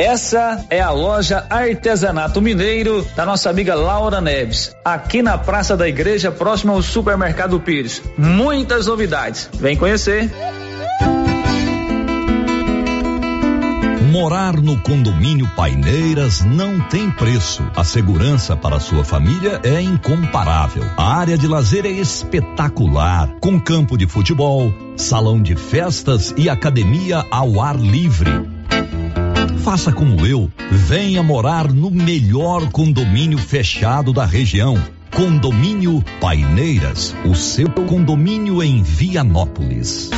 Essa 0.00 0.64
é 0.70 0.80
a 0.80 0.90
loja 0.92 1.44
Artesanato 1.50 2.40
Mineiro 2.40 3.06
da 3.14 3.26
nossa 3.26 3.50
amiga 3.50 3.74
Laura 3.74 4.18
Neves, 4.18 4.74
aqui 4.82 5.20
na 5.20 5.36
Praça 5.36 5.76
da 5.76 5.86
Igreja, 5.86 6.32
próximo 6.32 6.72
ao 6.72 6.80
Supermercado 6.80 7.60
Pires. 7.60 8.02
Muitas 8.16 8.86
novidades. 8.86 9.50
Vem 9.52 9.76
conhecer. 9.76 10.30
Morar 14.10 14.54
no 14.54 14.80
condomínio 14.80 15.46
Paineiras 15.54 16.42
não 16.46 16.80
tem 16.80 17.10
preço. 17.10 17.62
A 17.76 17.84
segurança 17.84 18.56
para 18.56 18.80
sua 18.80 19.04
família 19.04 19.60
é 19.62 19.82
incomparável. 19.82 20.82
A 20.96 21.14
área 21.18 21.36
de 21.36 21.46
lazer 21.46 21.84
é 21.84 21.90
espetacular, 21.90 23.28
com 23.38 23.60
campo 23.60 23.98
de 23.98 24.06
futebol, 24.06 24.72
salão 24.96 25.42
de 25.42 25.54
festas 25.56 26.32
e 26.38 26.48
academia 26.48 27.22
ao 27.30 27.60
ar 27.60 27.76
livre. 27.76 28.59
Faça 29.62 29.92
como 29.92 30.26
eu, 30.26 30.50
venha 30.70 31.22
morar 31.22 31.70
no 31.70 31.90
melhor 31.90 32.70
condomínio 32.70 33.36
fechado 33.38 34.10
da 34.10 34.24
região. 34.24 34.82
Condomínio 35.14 36.02
Paineiras, 36.18 37.14
o 37.26 37.34
seu 37.34 37.68
condomínio 37.68 38.62
em 38.62 38.82
Vianópolis. 38.82 40.08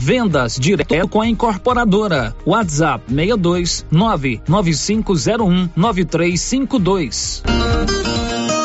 Vendas 0.00 0.56
direto 0.60 1.08
com 1.08 1.20
a 1.20 1.28
incorporadora. 1.28 2.36
WhatsApp 2.46 3.04
62 3.08 3.84
99501 3.90 5.68
9352. 5.74 7.42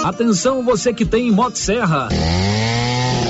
Atenção 0.04 0.64
você 0.64 0.94
que 0.94 1.06
tem 1.06 1.32
Motosserra. 1.32 2.10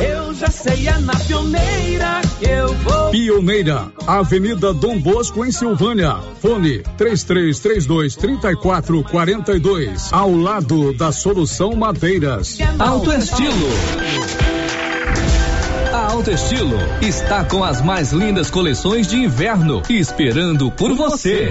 Eu 0.00 0.34
já 0.34 0.48
sei, 0.48 0.88
é 0.88 0.98
na 0.98 1.14
pioneira 1.14 2.20
que 2.38 2.46
eu 2.48 2.74
vou. 2.74 3.10
Pioneira, 3.10 3.92
Avenida 4.06 4.74
Dom 4.74 4.98
Bosco, 4.98 5.44
em 5.44 5.52
Silvânia. 5.52 6.16
Fone 6.40 6.82
3332 6.96 8.16
3442. 8.16 10.12
Ao 10.12 10.34
lado 10.34 10.92
da 10.94 11.12
Solução 11.12 11.74
Madeiras. 11.76 12.58
Alto 12.78 13.12
Estilo. 13.12 13.68
A 15.92 16.10
Alto 16.10 16.30
Estilo 16.32 16.76
está 17.00 17.44
com 17.44 17.62
as 17.62 17.80
mais 17.80 18.12
lindas 18.12 18.50
coleções 18.50 19.06
de 19.06 19.16
inverno 19.16 19.80
esperando 19.88 20.70
por 20.72 20.92
você. 20.94 21.50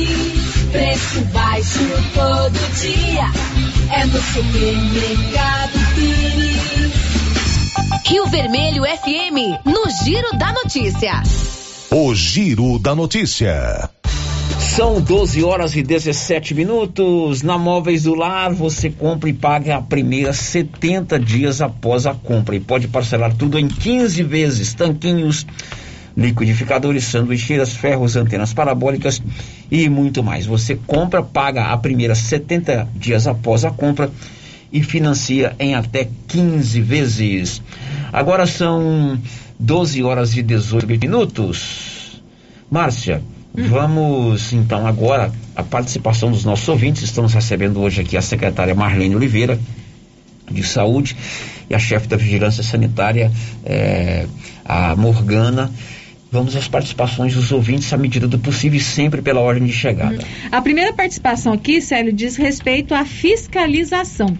Preço 0.71 1.21
baixo 1.33 1.79
todo 2.13 2.57
dia. 2.79 3.25
É 3.93 4.05
no 4.05 4.21
supermercado 4.21 5.73
Pires. 5.95 6.91
Rio 8.05 8.25
Vermelho 8.27 8.83
FM, 8.83 9.65
no 9.65 9.89
Giro 10.03 10.37
da 10.37 10.53
Notícia. 10.53 11.23
O 11.91 12.15
Giro 12.15 12.79
da 12.79 12.95
Notícia. 12.95 13.89
São 14.59 15.01
12 15.01 15.43
horas 15.43 15.75
e 15.75 15.83
17 15.83 16.53
minutos. 16.53 17.41
Na 17.41 17.57
Móveis 17.57 18.03
do 18.03 18.15
Lar, 18.15 18.53
você 18.53 18.89
compra 18.89 19.29
e 19.29 19.33
paga 19.33 19.75
a 19.75 19.81
primeira 19.81 20.31
70 20.31 21.19
dias 21.19 21.61
após 21.61 22.05
a 22.05 22.13
compra. 22.13 22.55
E 22.55 22.59
pode 22.61 22.87
parcelar 22.87 23.35
tudo 23.35 23.59
em 23.59 23.67
15 23.67 24.23
vezes. 24.23 24.73
Tanquinhos, 24.73 25.45
liquidificadores, 26.15 27.05
sanduicheiras, 27.05 27.73
ferros, 27.75 28.15
antenas 28.15 28.53
parabólicas 28.53 29.21
e 29.69 29.89
muito 29.89 30.23
mais. 30.23 30.45
Você 30.45 30.75
compra, 30.75 31.23
paga 31.23 31.65
a 31.65 31.77
primeira 31.77 32.15
70 32.15 32.87
dias 32.95 33.27
após 33.27 33.63
a 33.63 33.71
compra 33.71 34.09
e 34.71 34.81
financia 34.81 35.55
em 35.59 35.75
até 35.75 36.07
15 36.27 36.81
vezes. 36.81 37.61
Agora 38.11 38.45
são 38.45 39.19
12 39.59 40.03
horas 40.03 40.35
e 40.35 40.41
18 40.41 40.87
minutos. 40.87 42.21
Márcia, 42.69 43.21
vamos 43.53 44.53
então 44.53 44.87
agora 44.87 45.31
a 45.55 45.63
participação 45.63 46.31
dos 46.31 46.45
nossos 46.45 46.67
ouvintes. 46.69 47.03
Estamos 47.03 47.33
recebendo 47.33 47.81
hoje 47.81 48.01
aqui 48.01 48.15
a 48.15 48.21
secretária 48.21 48.73
Marlene 48.73 49.15
Oliveira, 49.15 49.59
de 50.49 50.63
Saúde, 50.63 51.15
e 51.69 51.75
a 51.75 51.79
chefe 51.79 52.07
da 52.07 52.17
Vigilância 52.17 52.63
Sanitária, 52.63 53.31
eh, 53.65 54.25
a 54.65 54.95
Morgana. 54.95 55.71
Vamos 56.31 56.55
às 56.55 56.65
participações 56.65 57.35
dos 57.35 57.51
ouvintes 57.51 57.91
à 57.91 57.97
medida 57.97 58.25
do 58.25 58.39
possível 58.39 58.77
e 58.77 58.81
sempre 58.81 59.21
pela 59.21 59.41
ordem 59.41 59.65
de 59.65 59.73
chegada. 59.73 60.19
A 60.49 60.61
primeira 60.61 60.93
participação 60.93 61.51
aqui, 61.51 61.81
Célio, 61.81 62.13
diz 62.13 62.37
respeito 62.37 62.95
à 62.95 63.03
fiscalização. 63.03 64.37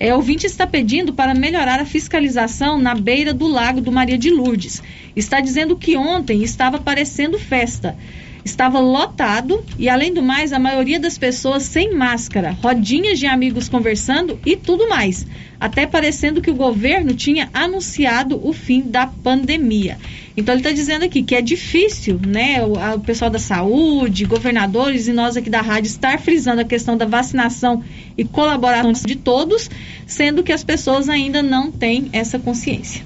É, 0.00 0.14
o 0.14 0.16
ouvinte 0.16 0.46
está 0.46 0.66
pedindo 0.66 1.12
para 1.12 1.34
melhorar 1.34 1.78
a 1.78 1.84
fiscalização 1.84 2.78
na 2.78 2.94
beira 2.94 3.34
do 3.34 3.46
lago 3.46 3.82
do 3.82 3.92
Maria 3.92 4.16
de 4.16 4.30
Lourdes. 4.30 4.82
Está 5.14 5.38
dizendo 5.42 5.76
que 5.76 5.98
ontem 5.98 6.42
estava 6.42 6.78
parecendo 6.78 7.38
festa. 7.38 7.94
Estava 8.42 8.80
lotado 8.80 9.62
e, 9.78 9.86
além 9.86 10.14
do 10.14 10.22
mais, 10.22 10.50
a 10.50 10.58
maioria 10.58 10.98
das 10.98 11.18
pessoas 11.18 11.62
sem 11.62 11.94
máscara, 11.94 12.52
rodinhas 12.62 13.18
de 13.18 13.26
amigos 13.26 13.68
conversando 13.68 14.38
e 14.46 14.56
tudo 14.56 14.88
mais. 14.88 15.26
Até 15.60 15.86
parecendo 15.86 16.40
que 16.40 16.50
o 16.50 16.54
governo 16.54 17.14
tinha 17.14 17.50
anunciado 17.52 18.40
o 18.46 18.52
fim 18.54 18.80
da 18.80 19.06
pandemia. 19.06 19.98
Então 20.36 20.52
ele 20.52 20.60
está 20.62 20.72
dizendo 20.72 21.04
aqui 21.04 21.22
que 21.22 21.34
é 21.36 21.40
difícil, 21.40 22.20
né, 22.26 22.64
o, 22.64 22.76
a- 22.76 22.94
o 22.96 23.00
pessoal 23.00 23.30
da 23.30 23.38
saúde, 23.38 24.24
governadores 24.24 25.06
e 25.06 25.12
nós 25.12 25.36
aqui 25.36 25.48
da 25.48 25.60
rádio 25.60 25.88
estar 25.88 26.18
frisando 26.18 26.60
a 26.60 26.64
questão 26.64 26.96
da 26.96 27.06
vacinação 27.06 27.84
e 28.18 28.24
colaboração 28.24 28.92
de 28.92 29.14
todos, 29.14 29.70
sendo 30.06 30.42
que 30.42 30.50
as 30.52 30.64
pessoas 30.64 31.08
ainda 31.08 31.40
não 31.42 31.70
têm 31.70 32.08
essa 32.12 32.38
consciência. 32.38 33.04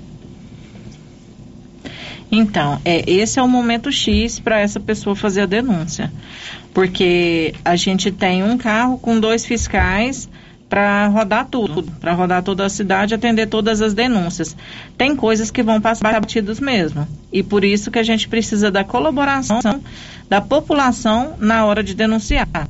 Então, 2.31 2.81
é, 2.85 3.11
esse 3.11 3.39
é 3.39 3.43
o 3.43 3.49
momento 3.49 3.91
X 3.91 4.39
para 4.39 4.61
essa 4.61 4.79
pessoa 4.79 5.17
fazer 5.17 5.43
a 5.43 5.47
denúncia. 5.47 6.13
Porque 6.75 7.55
a 7.65 7.75
gente 7.75 8.11
tem 8.13 8.43
um 8.45 8.57
carro 8.59 8.99
com 8.99 9.19
dois 9.19 9.47
fiscais 9.47 10.29
para 10.69 11.07
rodar 11.09 11.47
tudo, 11.47 11.83
para 11.99 12.13
rodar 12.13 12.43
toda 12.43 12.67
a 12.67 12.69
cidade, 12.69 13.15
atender 13.15 13.47
todas 13.47 13.81
as 13.81 13.95
denúncias. 13.95 14.55
Tem 14.97 15.17
coisas 15.17 15.51
que 15.51 15.63
vão 15.63 15.81
passar 15.81 16.21
batidos 16.21 16.61
mesmo. 16.61 17.09
E 17.33 17.43
por 17.43 17.65
isso 17.65 17.91
que 17.91 17.99
a 17.99 18.03
gente 18.03 18.29
precisa 18.29 18.71
da 18.71 18.85
colaboração 18.85 19.81
da 20.29 20.41
população 20.41 21.35
na 21.39 21.65
hora 21.65 21.83
de 21.83 21.95
denunciar. 21.95 22.69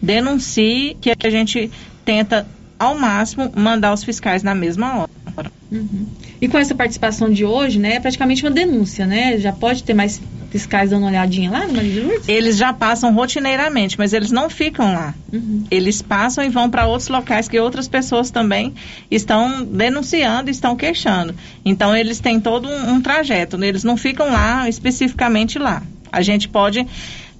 Denuncie 0.00 0.96
que 1.00 1.10
a 1.10 1.30
gente 1.30 1.70
tenta 2.04 2.46
ao 2.78 2.98
máximo 2.98 3.52
mandar 3.54 3.92
os 3.92 4.02
fiscais 4.02 4.42
na 4.42 4.54
mesma 4.54 5.00
hora. 5.00 5.52
Uhum. 5.70 6.06
E 6.40 6.48
com 6.48 6.58
essa 6.58 6.74
participação 6.74 7.30
de 7.30 7.44
hoje, 7.44 7.78
né, 7.78 7.94
é 7.94 8.00
praticamente 8.00 8.42
uma 8.42 8.50
denúncia, 8.50 9.06
né? 9.06 9.38
Já 9.38 9.52
pode 9.52 9.82
ter 9.82 9.92
mais 9.92 10.20
fiscais 10.50 10.90
dando 10.90 11.02
uma 11.02 11.10
olhadinha 11.10 11.50
lá 11.50 11.66
no 11.66 11.74
Maria 11.74 11.92
de 11.92 12.00
Lourdes? 12.00 12.28
Eles 12.28 12.56
já 12.56 12.72
passam 12.72 13.12
rotineiramente, 13.14 13.98
mas 13.98 14.12
eles 14.12 14.32
não 14.32 14.50
ficam 14.50 14.92
lá. 14.92 15.14
Uhum. 15.32 15.64
Eles 15.70 16.02
passam 16.02 16.42
e 16.42 16.48
vão 16.48 16.68
para 16.68 16.86
outros 16.86 17.08
locais 17.08 17.48
que 17.48 17.58
outras 17.58 17.86
pessoas 17.86 18.30
também 18.30 18.74
estão 19.10 19.64
denunciando, 19.64 20.50
estão 20.50 20.74
queixando. 20.74 21.34
Então 21.64 21.94
eles 21.94 22.20
têm 22.20 22.40
todo 22.40 22.68
um, 22.68 22.94
um 22.94 23.00
trajeto, 23.00 23.56
né? 23.56 23.68
eles 23.68 23.84
não 23.84 23.96
ficam 23.96 24.30
lá 24.30 24.68
especificamente 24.68 25.58
lá. 25.58 25.82
A 26.10 26.22
gente 26.22 26.48
pode 26.48 26.86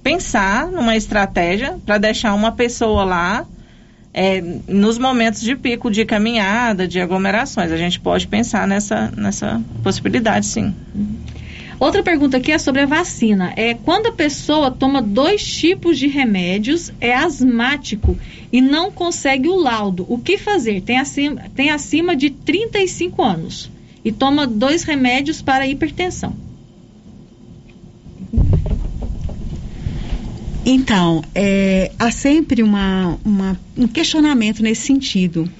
pensar 0.01 0.67
numa 0.67 0.95
estratégia 0.95 1.77
para 1.85 1.97
deixar 1.97 2.33
uma 2.33 2.51
pessoa 2.51 3.03
lá 3.03 3.45
é, 4.13 4.41
nos 4.67 4.97
momentos 4.97 5.41
de 5.41 5.55
pico 5.55 5.89
de 5.89 6.05
caminhada, 6.05 6.87
de 6.87 6.99
aglomerações. 6.99 7.71
A 7.71 7.77
gente 7.77 7.99
pode 7.99 8.27
pensar 8.27 8.67
nessa, 8.67 9.11
nessa 9.15 9.61
possibilidade, 9.83 10.45
sim. 10.45 10.73
Outra 11.79 12.03
pergunta 12.03 12.37
aqui 12.37 12.51
é 12.51 12.59
sobre 12.59 12.81
a 12.81 12.85
vacina. 12.85 13.53
É 13.55 13.73
quando 13.73 14.07
a 14.07 14.11
pessoa 14.11 14.69
toma 14.69 15.01
dois 15.01 15.43
tipos 15.43 15.97
de 15.97 16.07
remédios, 16.07 16.91
é 17.01 17.15
asmático 17.15 18.15
e 18.51 18.61
não 18.61 18.91
consegue 18.91 19.49
o 19.49 19.55
laudo. 19.55 20.05
O 20.07 20.19
que 20.19 20.37
fazer? 20.37 20.81
Tem 20.81 20.99
acima, 20.99 21.41
tem 21.55 21.71
acima 21.71 22.15
de 22.15 22.29
35 22.29 23.23
anos 23.23 23.71
e 24.05 24.11
toma 24.11 24.45
dois 24.45 24.83
remédios 24.83 25.41
para 25.41 25.65
hipertensão. 25.65 26.35
Então, 30.73 31.21
é, 31.35 31.91
há 31.99 32.09
sempre 32.11 32.63
uma, 32.63 33.19
uma, 33.25 33.59
um 33.77 33.85
questionamento 33.85 34.63
nesse 34.63 34.83
sentido, 34.83 35.51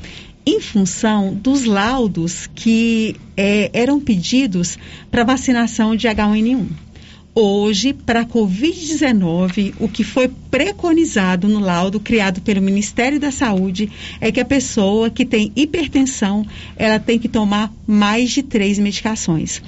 em 0.46 0.62
função 0.62 1.34
dos 1.34 1.66
laudos 1.66 2.50
que 2.56 3.18
é, 3.36 3.70
eram 3.74 4.00
pedidos 4.00 4.80
para 5.12 5.26
vacinação 5.26 5.98
de 5.98 6.08
H1N1. 6.08 6.66
Hoje, 7.34 7.94
para 7.94 8.22
a 8.22 8.26
Covid-19, 8.26 9.76
o 9.80 9.88
que 9.88 10.04
foi 10.04 10.28
preconizado 10.28 11.48
no 11.48 11.60
laudo 11.60 11.98
criado 11.98 12.42
pelo 12.42 12.62
Ministério 12.62 13.22
da 13.22 13.32
Saúde 13.32 13.90
é 14.20 14.34
que 14.34 14.40
a 14.42 14.46
pessoa 14.46 15.10
que 15.10 15.26
tem 15.26 15.50
hipertensão, 15.56 16.46
ela 16.76 17.00
tem 17.00 17.18
que 17.18 17.30
tomar 17.30 17.72
mais 17.88 18.32
de 18.32 18.44
três 18.44 18.78
medicações. 18.78 19.62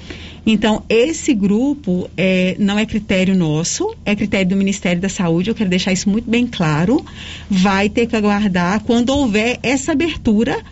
Então, 0.46 0.84
esse 0.90 1.32
grupo 1.32 2.10
é, 2.18 2.54
não 2.58 2.78
é 2.78 2.84
critério 2.84 3.34
nosso, 3.34 3.96
é 4.04 4.14
critério 4.14 4.50
do 4.50 4.56
Ministério 4.56 5.00
da 5.00 5.08
Saúde, 5.08 5.48
eu 5.48 5.54
quero 5.54 5.70
deixar 5.70 5.90
isso 5.90 6.10
muito 6.10 6.28
bem 6.28 6.46
claro. 6.46 7.02
Vai 7.48 7.88
ter 7.88 8.06
que 8.06 8.14
aguardar 8.14 8.80
quando 8.80 9.08
houver 9.08 9.58
essa 9.62 9.92
abertura 9.92 10.62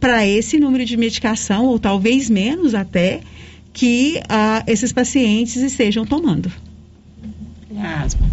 para 0.00 0.26
esse 0.26 0.58
número 0.58 0.84
de 0.84 0.96
medicação, 0.96 1.66
ou 1.66 1.78
talvez 1.78 2.28
menos 2.28 2.74
até, 2.74 3.20
que 3.72 4.20
ah, 4.28 4.62
esses 4.66 4.92
pacientes 4.92 5.56
estejam 5.56 6.04
tomando. 6.04 6.50
A 7.76 8.02
asma. 8.02 8.28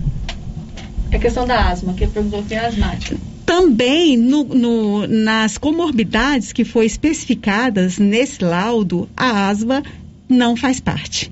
É 1.12 1.18
questão 1.18 1.46
da 1.46 1.70
asma, 1.70 1.94
que 1.94 2.06
perguntou 2.08 2.44
que 2.44 2.54
é 2.54 2.66
asmática. 2.66 3.18
Também 3.46 4.18
no, 4.18 4.44
no, 4.44 5.08
nas 5.08 5.58
comorbidades 5.58 6.52
que 6.52 6.66
foi 6.66 6.86
especificadas 6.86 7.98
nesse 7.98 8.44
laudo, 8.44 9.08
a 9.16 9.48
asma 9.48 9.84
não 10.28 10.58
faz 10.58 10.82
parte. 10.82 11.32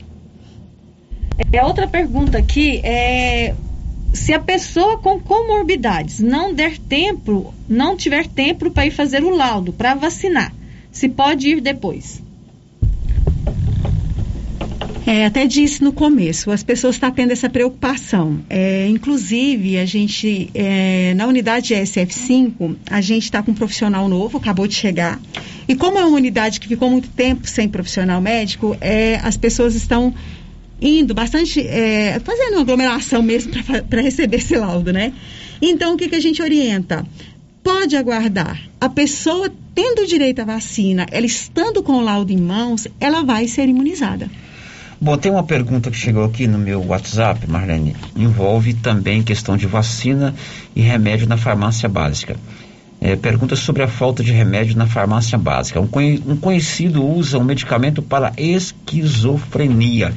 É 1.52 1.64
outra 1.64 1.88
pergunta 1.88 2.38
aqui 2.38 2.80
é 2.84 3.54
se 4.14 4.34
a 4.34 4.40
pessoa 4.40 4.98
com 4.98 5.20
comorbidades 5.20 6.22
não 6.22 6.54
der 6.54 6.78
tempo, 6.78 7.54
não 7.68 7.98
tiver 7.98 8.26
tempo 8.28 8.72
para 8.72 8.86
ir 8.86 8.92
fazer 8.92 9.22
o 9.22 9.30
laudo 9.30 9.74
para 9.74 9.94
vacinar, 9.94 10.54
se 10.90 11.10
pode 11.10 11.50
ir 11.50 11.60
depois. 11.60 12.24
É, 15.06 15.28
até 15.28 15.46
disse 15.46 15.84
no 15.84 15.94
começo, 15.94 16.50
as 16.50 16.64
pessoas 16.64 16.96
estão 16.96 17.12
tendo 17.12 17.32
essa 17.32 17.48
preocupação. 17.48 18.40
É, 18.50 18.88
inclusive, 18.88 19.78
a 19.78 19.86
gente, 19.86 20.50
é, 20.56 21.14
na 21.14 21.28
unidade 21.28 21.76
SF5, 21.76 22.76
a 22.90 23.02
gente 23.02 23.24
está 23.24 23.44
com 23.44 23.52
um 23.52 23.54
profissional 23.54 24.10
novo, 24.10 24.40
acabou 24.40 24.66
de 24.68 24.74
chegar. 24.74 25.20
E 25.68 25.76
como 25.76 26.00
é 26.00 26.06
uma 26.06 26.18
unidade 26.18 26.60
que 26.60 26.68
ficou 26.68 26.90
muito 26.90 27.08
tempo 27.10 27.48
sem 27.48 27.70
profissional 27.70 28.20
médico, 28.20 28.76
é, 28.82 29.20
as 29.22 29.38
pessoas 29.38 29.76
estão 29.76 30.12
indo 30.82 31.14
bastante, 31.14 31.62
é, 31.62 32.20
fazendo 32.24 32.54
uma 32.54 32.62
aglomeração 32.62 33.22
mesmo 33.22 33.52
para 33.88 34.02
receber 34.02 34.38
esse 34.38 34.56
laudo, 34.56 34.92
né? 34.92 35.14
Então, 35.62 35.94
o 35.94 35.98
que, 35.98 36.10
que 36.10 36.16
a 36.16 36.20
gente 36.20 36.42
orienta? 36.42 37.06
Pode 37.64 37.96
aguardar. 37.96 38.60
A 38.82 38.90
pessoa 38.90 39.54
tendo 39.74 40.06
direito 40.08 40.40
à 40.40 40.46
vacina, 40.46 41.06
ela 41.12 41.26
estando 41.26 41.84
com 41.84 41.94
o 41.94 42.02
laudo 42.02 42.32
em 42.32 42.38
mãos, 42.38 42.88
ela 43.00 43.24
vai 43.24 43.48
ser 43.48 43.70
imunizada. 43.70 44.30
Bom, 45.00 45.18
tem 45.18 45.30
uma 45.30 45.44
pergunta 45.44 45.92
que 45.92 45.98
chegou 45.98 46.24
aqui 46.24 46.48
no 46.48 46.58
meu 46.58 46.82
WhatsApp, 46.86 47.46
Marlene. 47.50 47.94
Envolve 48.16 48.74
também 48.74 49.22
questão 49.22 49.58
de 49.58 49.68
vacina 49.68 50.34
e 50.74 50.82
remédio 50.82 51.28
na 51.28 51.36
farmácia 51.36 51.90
básica. 51.90 52.38
É, 53.02 53.14
pergunta 53.18 53.58
sobre 53.58 53.84
a 53.84 53.90
falta 53.90 54.24
de 54.24 54.32
remédio 54.32 54.78
na 54.78 54.88
farmácia 54.88 55.38
básica. 55.38 55.82
Um, 55.82 55.90
um 56.26 56.38
conhecido 56.38 57.06
usa 57.06 57.38
um 57.38 57.44
medicamento 57.44 58.02
para 58.02 58.32
esquizofrenia. 58.38 60.14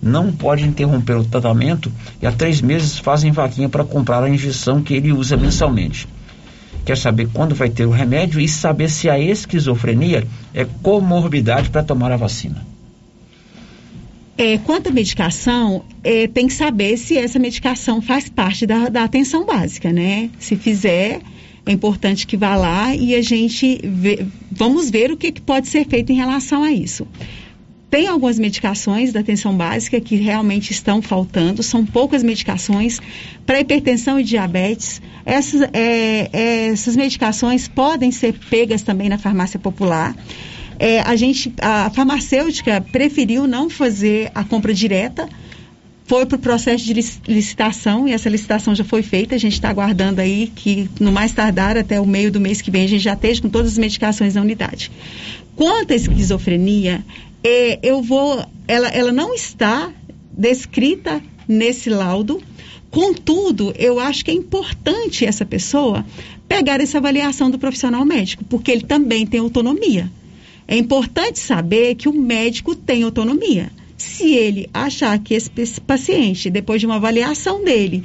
Não 0.00 0.30
pode 0.30 0.62
interromper 0.62 1.16
o 1.16 1.24
tratamento 1.24 1.90
e 2.20 2.26
há 2.26 2.30
três 2.30 2.60
meses 2.60 2.98
fazem 2.98 3.32
vaquinha 3.32 3.68
para 3.68 3.82
comprar 3.82 4.22
a 4.22 4.28
injeção 4.28 4.82
que 4.82 4.92
ele 4.92 5.10
usa 5.10 5.38
mensalmente. 5.38 6.06
Quer 6.84 6.98
saber 6.98 7.28
quando 7.32 7.54
vai 7.54 7.70
ter 7.70 7.86
o 7.86 7.90
remédio 7.90 8.40
e 8.40 8.46
saber 8.46 8.90
se 8.90 9.08
a 9.08 9.18
esquizofrenia 9.18 10.26
é 10.52 10.66
comorbidade 10.82 11.70
para 11.70 11.82
tomar 11.82 12.12
a 12.12 12.16
vacina. 12.16 12.67
É, 14.38 14.56
quanto 14.58 14.88
à 14.88 14.92
medicação, 14.92 15.84
é, 16.04 16.28
tem 16.28 16.46
que 16.46 16.52
saber 16.52 16.96
se 16.96 17.18
essa 17.18 17.40
medicação 17.40 18.00
faz 18.00 18.28
parte 18.28 18.64
da, 18.64 18.88
da 18.88 19.02
atenção 19.02 19.44
básica, 19.44 19.92
né? 19.92 20.30
Se 20.38 20.54
fizer, 20.54 21.20
é 21.66 21.72
importante 21.72 22.24
que 22.24 22.36
vá 22.36 22.54
lá 22.54 22.94
e 22.94 23.16
a 23.16 23.20
gente 23.20 23.80
vê, 23.82 24.24
vamos 24.50 24.90
ver 24.90 25.10
o 25.10 25.16
que, 25.16 25.32
que 25.32 25.40
pode 25.40 25.66
ser 25.66 25.84
feito 25.88 26.12
em 26.12 26.14
relação 26.14 26.62
a 26.62 26.70
isso. 26.70 27.04
Tem 27.90 28.06
algumas 28.06 28.38
medicações 28.38 29.12
da 29.12 29.20
atenção 29.20 29.56
básica 29.56 30.00
que 30.00 30.14
realmente 30.14 30.70
estão 30.70 31.02
faltando, 31.02 31.60
são 31.62 31.84
poucas 31.84 32.22
medicações 32.22 33.00
para 33.44 33.58
hipertensão 33.58 34.20
e 34.20 34.22
diabetes. 34.22 35.02
Essas, 35.26 35.62
é, 35.72 36.30
é, 36.32 36.66
essas 36.68 36.94
medicações 36.94 37.66
podem 37.66 38.12
ser 38.12 38.34
pegas 38.50 38.82
também 38.82 39.08
na 39.08 39.18
farmácia 39.18 39.58
popular. 39.58 40.14
É, 40.78 41.00
a 41.00 41.16
gente, 41.16 41.52
a 41.60 41.90
farmacêutica 41.90 42.80
preferiu 42.80 43.46
não 43.46 43.68
fazer 43.68 44.30
a 44.34 44.44
compra 44.44 44.72
direta, 44.72 45.28
foi 46.08 46.24
para 46.24 46.36
o 46.36 46.38
processo 46.38 46.84
de 46.84 46.94
licitação 46.94 48.08
e 48.08 48.12
essa 48.12 48.30
licitação 48.30 48.74
já 48.74 48.82
foi 48.82 49.02
feita. 49.02 49.34
A 49.34 49.38
gente 49.38 49.52
está 49.52 49.68
aguardando 49.68 50.22
aí 50.22 50.50
que, 50.54 50.88
no 50.98 51.12
mais 51.12 51.32
tardar, 51.32 51.76
até 51.76 52.00
o 52.00 52.06
meio 52.06 52.32
do 52.32 52.40
mês 52.40 52.62
que 52.62 52.70
vem, 52.70 52.84
a 52.84 52.88
gente 52.88 53.02
já 53.02 53.12
esteja 53.12 53.42
com 53.42 53.50
todas 53.50 53.72
as 53.72 53.78
medicações 53.78 54.34
na 54.34 54.40
unidade. 54.40 54.90
Quanto 55.54 55.92
à 55.92 55.96
esquizofrenia, 55.96 57.04
é, 57.44 57.78
eu 57.82 58.02
vou. 58.02 58.42
Ela, 58.66 58.88
ela 58.88 59.12
não 59.12 59.34
está 59.34 59.92
descrita 60.32 61.20
nesse 61.46 61.90
laudo. 61.90 62.40
Contudo, 62.90 63.74
eu 63.78 64.00
acho 64.00 64.24
que 64.24 64.30
é 64.30 64.34
importante 64.34 65.26
essa 65.26 65.44
pessoa 65.44 66.06
pegar 66.48 66.80
essa 66.80 66.96
avaliação 66.96 67.50
do 67.50 67.58
profissional 67.58 68.02
médico, 68.06 68.44
porque 68.44 68.70
ele 68.70 68.82
também 68.82 69.26
tem 69.26 69.40
autonomia. 69.40 70.10
É 70.70 70.76
importante 70.76 71.38
saber 71.38 71.94
que 71.94 72.10
o 72.10 72.12
médico 72.12 72.74
tem 72.74 73.02
autonomia. 73.02 73.70
Se 73.96 74.34
ele 74.34 74.68
achar 74.72 75.18
que 75.18 75.32
esse 75.32 75.80
paciente, 75.80 76.50
depois 76.50 76.78
de 76.78 76.86
uma 76.86 76.96
avaliação 76.96 77.64
dele, 77.64 78.04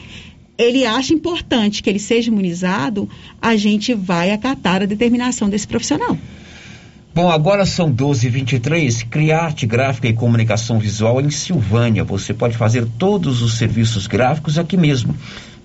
ele 0.57 0.85
acha 0.85 1.13
importante 1.13 1.83
que 1.83 1.89
ele 1.89 1.99
seja 1.99 2.31
imunizado, 2.31 3.09
a 3.41 3.57
gente 3.57 3.93
vai 3.93 4.31
acatar 4.31 4.81
a 4.81 4.85
determinação 4.85 5.49
desse 5.49 5.67
profissional. 5.67 6.17
Bom, 7.13 7.29
agora 7.29 7.65
são 7.65 7.93
12h23. 7.93 9.07
Criarte 9.09 9.67
Gráfica 9.67 10.07
e 10.07 10.13
Comunicação 10.13 10.79
Visual 10.79 11.19
em 11.19 11.29
Silvânia. 11.29 12.03
Você 12.03 12.33
pode 12.33 12.57
fazer 12.57 12.87
todos 12.97 13.41
os 13.41 13.57
serviços 13.57 14.07
gráficos 14.07 14.57
aqui 14.57 14.77
mesmo. 14.77 15.15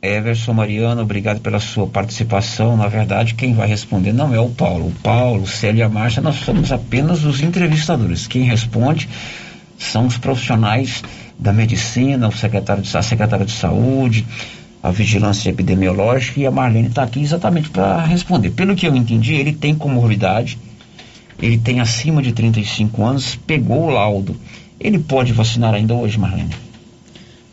Everson 0.01 0.53
Mariano, 0.53 1.01
obrigado 1.01 1.41
pela 1.41 1.59
sua 1.59 1.85
participação. 1.85 2.77
Na 2.77 2.87
verdade, 2.87 3.35
quem 3.35 3.53
vai 3.53 3.67
responder 3.67 4.13
não 4.13 4.33
é 4.33 4.39
o 4.39 4.49
Paulo. 4.49 4.87
O 4.87 4.93
Paulo, 5.03 5.43
o 5.43 5.47
Célio 5.47 5.79
e 5.79 5.83
a 5.83 5.89
Márcia, 5.89 6.21
nós 6.21 6.35
somos 6.35 6.71
apenas 6.71 7.25
os 7.25 7.41
entrevistadores. 7.41 8.25
Quem 8.25 8.43
responde 8.43 9.09
são 9.77 10.07
os 10.07 10.17
profissionais 10.17 11.03
da 11.37 11.51
medicina, 11.51 12.29
o 12.29 12.31
secretário 12.31 12.81
de, 12.81 12.97
a 12.97 13.01
secretária 13.01 13.45
de 13.45 13.51
saúde, 13.51 14.25
a 14.83 14.89
vigilância 14.89 15.49
epidemiológica 15.49 16.39
e 16.39 16.45
a 16.45 16.51
Marlene 16.51 16.87
está 16.87 17.03
aqui 17.03 17.21
exatamente 17.21 17.69
para 17.69 18.03
responder. 18.05 18.51
Pelo 18.51 18.75
que 18.75 18.87
eu 18.87 18.95
entendi, 18.95 19.35
ele 19.35 19.53
tem 19.53 19.75
comorbidade, 19.75 20.57
ele 21.39 21.57
tem 21.57 21.79
acima 21.79 22.21
de 22.21 22.31
35 22.31 23.03
anos, 23.03 23.35
pegou 23.35 23.85
o 23.85 23.89
laudo. 23.89 24.35
Ele 24.79 24.97
pode 24.97 25.31
vacinar 25.31 25.73
ainda 25.73 25.93
hoje, 25.93 26.17
Marlene? 26.17 26.55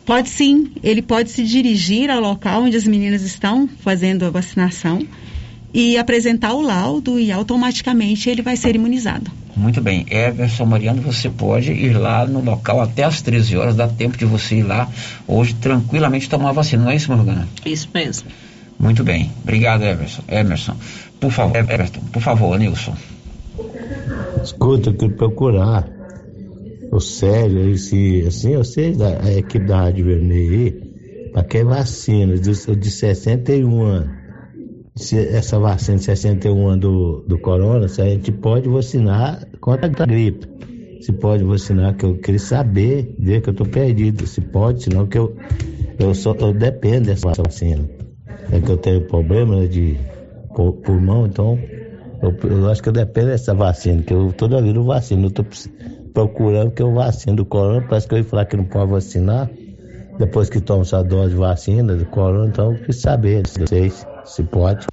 Pode 0.05 0.29
sim, 0.29 0.71
ele 0.81 1.03
pode 1.03 1.29
se 1.29 1.43
dirigir 1.43 2.09
ao 2.09 2.19
local 2.19 2.63
onde 2.63 2.75
as 2.75 2.85
meninas 2.85 3.21
estão 3.21 3.69
fazendo 3.79 4.25
a 4.25 4.31
vacinação 4.31 5.05
e 5.71 5.97
apresentar 5.97 6.53
o 6.53 6.61
laudo 6.61 7.19
e 7.19 7.31
automaticamente 7.31 8.27
ele 8.27 8.41
vai 8.41 8.57
ser 8.57 8.75
imunizado. 8.75 9.31
Muito 9.59 9.81
bem. 9.81 10.05
Everson 10.09 10.65
Mariano, 10.65 11.01
você 11.01 11.29
pode 11.29 11.73
ir 11.73 11.91
lá 11.91 12.25
no 12.25 12.41
local 12.41 12.79
até 12.79 13.03
às 13.03 13.21
13 13.21 13.57
horas, 13.57 13.75
dá 13.75 13.89
tempo 13.89 14.17
de 14.17 14.23
você 14.23 14.55
ir 14.55 14.63
lá 14.63 14.89
hoje 15.27 15.53
tranquilamente 15.55 16.29
tomar 16.29 16.49
a 16.49 16.53
vacina, 16.53 16.83
não 16.85 16.91
é 16.91 16.95
isso, 16.95 17.11
Morgana? 17.11 17.45
Isso 17.65 17.89
mesmo. 17.93 18.29
Muito 18.79 19.03
bem. 19.03 19.29
Obrigado, 19.43 19.83
Everson. 19.83 20.23
Emerson. 20.29 20.75
Por 21.19 21.31
favor, 21.31 21.57
Everton, 21.57 21.99
por 22.13 22.21
favor, 22.21 22.57
Nilson. 22.57 22.95
Escuta, 24.41 24.91
eu 24.91 24.93
quero 24.93 25.11
procurar 25.11 25.85
o 26.89 27.01
Célio, 27.01 27.69
esse, 27.69 28.23
assim, 28.25 28.53
eu 28.53 28.63
sei 28.63 28.95
da 28.95 29.19
a 29.21 29.33
equipe 29.33 29.65
da 29.65 29.81
Rádio 29.81 30.05
Vermelha 30.05 30.57
aí, 30.57 30.71
para 31.33 31.43
que 31.43 31.63
vacina, 31.65 32.37
de, 32.37 32.75
de 32.75 32.91
61 32.91 33.81
anos. 33.81 34.09
Se 34.99 35.17
essa 35.17 35.57
vacina 35.57 35.97
de 35.97 36.03
61 36.03 36.67
anos 36.67 36.81
do, 36.81 37.23
do 37.25 37.39
corona, 37.39 37.87
se 37.87 38.01
a 38.01 38.05
gente 38.05 38.33
pode 38.33 38.67
vacinar 38.67 39.47
contra 39.61 39.85
a 39.85 40.05
gripe. 40.05 40.45
Se 40.99 41.13
pode 41.13 41.41
vacinar, 41.45 41.95
que 41.95 42.05
eu 42.05 42.17
queria 42.17 42.39
saber, 42.39 43.15
ver 43.17 43.41
que 43.41 43.49
eu 43.49 43.53
tô 43.53 43.63
perdido. 43.63 44.27
Se 44.27 44.41
pode, 44.41 44.83
senão 44.83 45.07
que 45.07 45.17
eu, 45.17 45.37
eu 45.97 46.13
só 46.13 46.35
eu 46.35 46.53
dependo 46.53 47.05
dessa 47.05 47.31
vacina. 47.31 47.89
É 48.51 48.59
que 48.59 48.69
eu 48.69 48.75
tenho 48.75 49.07
problema 49.07 49.61
né, 49.61 49.67
de 49.67 49.97
pulmão, 50.83 51.27
então 51.27 51.57
eu, 52.21 52.35
eu, 52.49 52.69
acho 52.69 52.83
que 52.83 52.89
eu 52.89 52.93
dependo 52.93 53.27
dessa 53.27 53.53
vacina, 53.53 54.03
que 54.03 54.13
eu 54.13 54.33
toda 54.33 54.61
vida 54.61 54.77
eu 54.77 54.83
vacino. 54.83 55.27
Eu 55.27 55.31
tô 55.31 55.45
procurando 56.13 56.71
que 56.71 56.81
eu 56.81 56.93
vacino 56.93 57.37
do 57.37 57.45
corona, 57.45 57.85
parece 57.87 58.05
que 58.05 58.15
eu 58.15 58.17
ia 58.17 58.25
falar 58.25 58.43
que 58.43 58.57
não 58.57 58.65
pode 58.65 58.91
vacinar. 58.91 59.49
Depois 60.17 60.49
que 60.49 60.59
toma 60.59 60.81
essa 60.81 61.01
dose 61.01 61.29
de 61.29 61.37
vacina 61.37 61.95
do 61.95 62.05
corona, 62.07 62.49
então 62.49 62.73
eu 62.73 62.83
quis 62.83 62.97
saber, 62.97 63.43
não 63.57 63.65
sei 63.65 63.89
se 64.25 64.43
pode. 64.43 64.87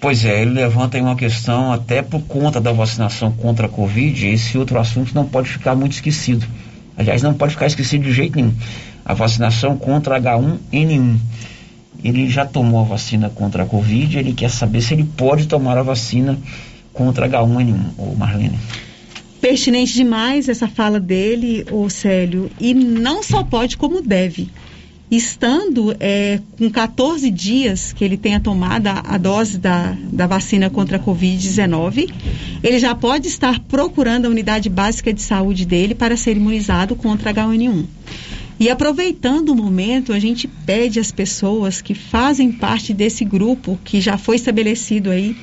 Pois 0.00 0.24
é, 0.24 0.40
ele 0.42 0.52
levanta 0.52 0.96
aí 0.96 1.02
uma 1.02 1.16
questão, 1.16 1.72
até 1.72 2.00
por 2.00 2.22
conta 2.22 2.60
da 2.60 2.72
vacinação 2.72 3.30
contra 3.32 3.66
a 3.66 3.68
Covid, 3.68 4.28
esse 4.28 4.56
outro 4.56 4.78
assunto 4.78 5.14
não 5.14 5.26
pode 5.26 5.50
ficar 5.50 5.74
muito 5.74 5.92
esquecido. 5.92 6.46
Aliás, 6.96 7.22
não 7.22 7.34
pode 7.34 7.52
ficar 7.52 7.66
esquecido 7.66 8.04
de 8.04 8.12
jeito 8.12 8.36
nenhum. 8.36 8.54
A 9.04 9.12
vacinação 9.12 9.76
contra 9.76 10.20
H1N1. 10.20 11.18
Ele 12.02 12.30
já 12.30 12.46
tomou 12.46 12.80
a 12.80 12.84
vacina 12.84 13.28
contra 13.28 13.64
a 13.64 13.66
Covid, 13.66 14.18
ele 14.18 14.32
quer 14.32 14.48
saber 14.48 14.80
se 14.80 14.94
ele 14.94 15.04
pode 15.04 15.46
tomar 15.46 15.76
a 15.76 15.82
vacina 15.82 16.38
contra 16.94 17.28
H1N1, 17.28 17.78
ô 17.98 18.14
Marlene 18.16 18.58
pertinente 19.40 19.94
demais 19.94 20.48
essa 20.48 20.68
fala 20.68 21.00
dele, 21.00 21.64
o 21.70 21.88
Célio, 21.88 22.50
e 22.60 22.74
não 22.74 23.22
só 23.22 23.42
pode, 23.42 23.76
como 23.76 24.02
deve. 24.02 24.50
Estando 25.10 25.96
é, 25.98 26.40
com 26.56 26.70
14 26.70 27.28
dias 27.30 27.92
que 27.92 28.04
ele 28.04 28.16
tenha 28.16 28.38
tomado 28.38 28.86
a, 28.86 29.02
a 29.04 29.18
dose 29.18 29.58
da, 29.58 29.96
da 30.04 30.26
vacina 30.28 30.70
contra 30.70 30.98
a 30.98 31.00
Covid-19, 31.00 32.12
ele 32.62 32.78
já 32.78 32.94
pode 32.94 33.26
estar 33.26 33.58
procurando 33.60 34.26
a 34.26 34.28
unidade 34.28 34.68
básica 34.68 35.12
de 35.12 35.20
saúde 35.20 35.66
dele 35.66 35.96
para 35.96 36.16
ser 36.16 36.36
imunizado 36.36 36.94
contra 36.94 37.34
H1N1. 37.34 37.86
E 38.60 38.68
aproveitando 38.68 39.48
o 39.48 39.56
momento, 39.56 40.12
a 40.12 40.18
gente 40.20 40.46
pede 40.46 41.00
às 41.00 41.10
pessoas 41.10 41.80
que 41.80 41.94
fazem 41.94 42.52
parte 42.52 42.94
desse 42.94 43.24
grupo 43.24 43.80
que 43.82 44.00
já 44.00 44.16
foi 44.16 44.36
estabelecido 44.36 45.10
aí 45.10 45.34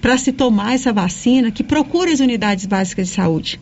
para 0.00 0.18
se 0.18 0.32
tomar 0.32 0.74
essa 0.74 0.92
vacina, 0.92 1.50
que 1.50 1.64
procure 1.64 2.10
as 2.10 2.20
unidades 2.20 2.66
básicas 2.66 3.08
de 3.08 3.14
saúde. 3.14 3.60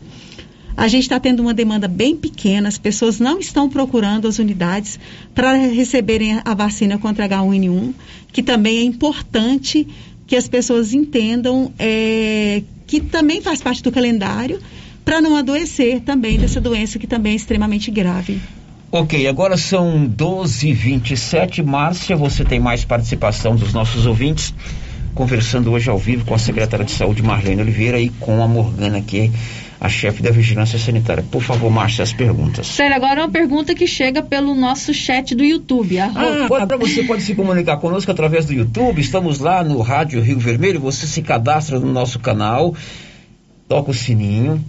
A 0.77 0.87
gente 0.87 1.03
está 1.03 1.19
tendo 1.19 1.41
uma 1.41 1.53
demanda 1.53 1.87
bem 1.87 2.15
pequena, 2.17 2.67
as 2.67 2.77
pessoas 2.77 3.19
não 3.19 3.39
estão 3.39 3.69
procurando 3.69 4.27
as 4.27 4.39
unidades 4.39 4.99
para 5.33 5.53
receberem 5.53 6.41
a 6.43 6.53
vacina 6.53 6.97
contra 6.97 7.27
H1N1, 7.29 7.93
que 8.31 8.43
também 8.43 8.79
é 8.79 8.83
importante 8.83 9.87
que 10.27 10.35
as 10.35 10.47
pessoas 10.47 10.93
entendam 10.93 11.71
é, 11.79 12.61
que 12.85 12.99
também 12.99 13.41
faz 13.41 13.61
parte 13.61 13.81
do 13.81 13.91
calendário 13.91 14.59
para 15.05 15.21
não 15.21 15.35
adoecer 15.35 16.01
também 16.01 16.37
dessa 16.37 16.59
doença 16.59 16.99
que 16.99 17.07
também 17.07 17.33
é 17.33 17.35
extremamente 17.35 17.89
grave. 17.89 18.39
Ok, 18.91 19.27
agora 19.27 19.55
são 19.55 20.09
12h27. 20.09 21.63
Márcia, 21.63 22.15
você 22.15 22.43
tem 22.43 22.59
mais 22.59 22.83
participação 22.83 23.55
dos 23.55 23.73
nossos 23.73 24.05
ouvintes 24.05 24.53
conversando 25.13 25.71
hoje 25.71 25.89
ao 25.89 25.97
vivo 25.97 26.25
com 26.25 26.35
a 26.35 26.37
secretária 26.37 26.85
de 26.85 26.91
Saúde, 26.91 27.23
Marlene 27.23 27.61
Oliveira, 27.61 27.99
e 27.99 28.09
com 28.09 28.43
a 28.43 28.47
Morgana, 28.47 28.99
que 29.01 29.19
é 29.19 29.31
a 29.79 29.89
chefe 29.89 30.21
da 30.21 30.31
Vigilância 30.31 30.79
Sanitária. 30.79 31.23
Por 31.29 31.41
favor, 31.41 31.69
Márcia, 31.69 32.03
as 32.03 32.13
perguntas. 32.13 32.67
Sério, 32.67 32.95
agora 32.95 33.21
é 33.21 33.23
uma 33.23 33.31
pergunta 33.31 33.75
que 33.75 33.85
chega 33.87 34.21
pelo 34.21 34.55
nosso 34.55 34.93
chat 34.93 35.35
do 35.35 35.43
YouTube. 35.43 35.99
Ah, 35.99 36.11
agora 36.45 36.77
você 36.77 37.03
pode 37.03 37.23
se 37.23 37.35
comunicar 37.35 37.77
conosco 37.77 38.09
através 38.09 38.45
do 38.45 38.53
YouTube. 38.53 38.99
Estamos 38.99 39.39
lá 39.39 39.63
no 39.63 39.81
Rádio 39.81 40.21
Rio 40.21 40.39
Vermelho. 40.39 40.79
Você 40.79 41.05
se 41.05 41.21
cadastra 41.21 41.79
no 41.79 41.91
nosso 41.91 42.19
canal, 42.19 42.73
toca 43.67 43.91
o 43.91 43.93
sininho. 43.93 44.63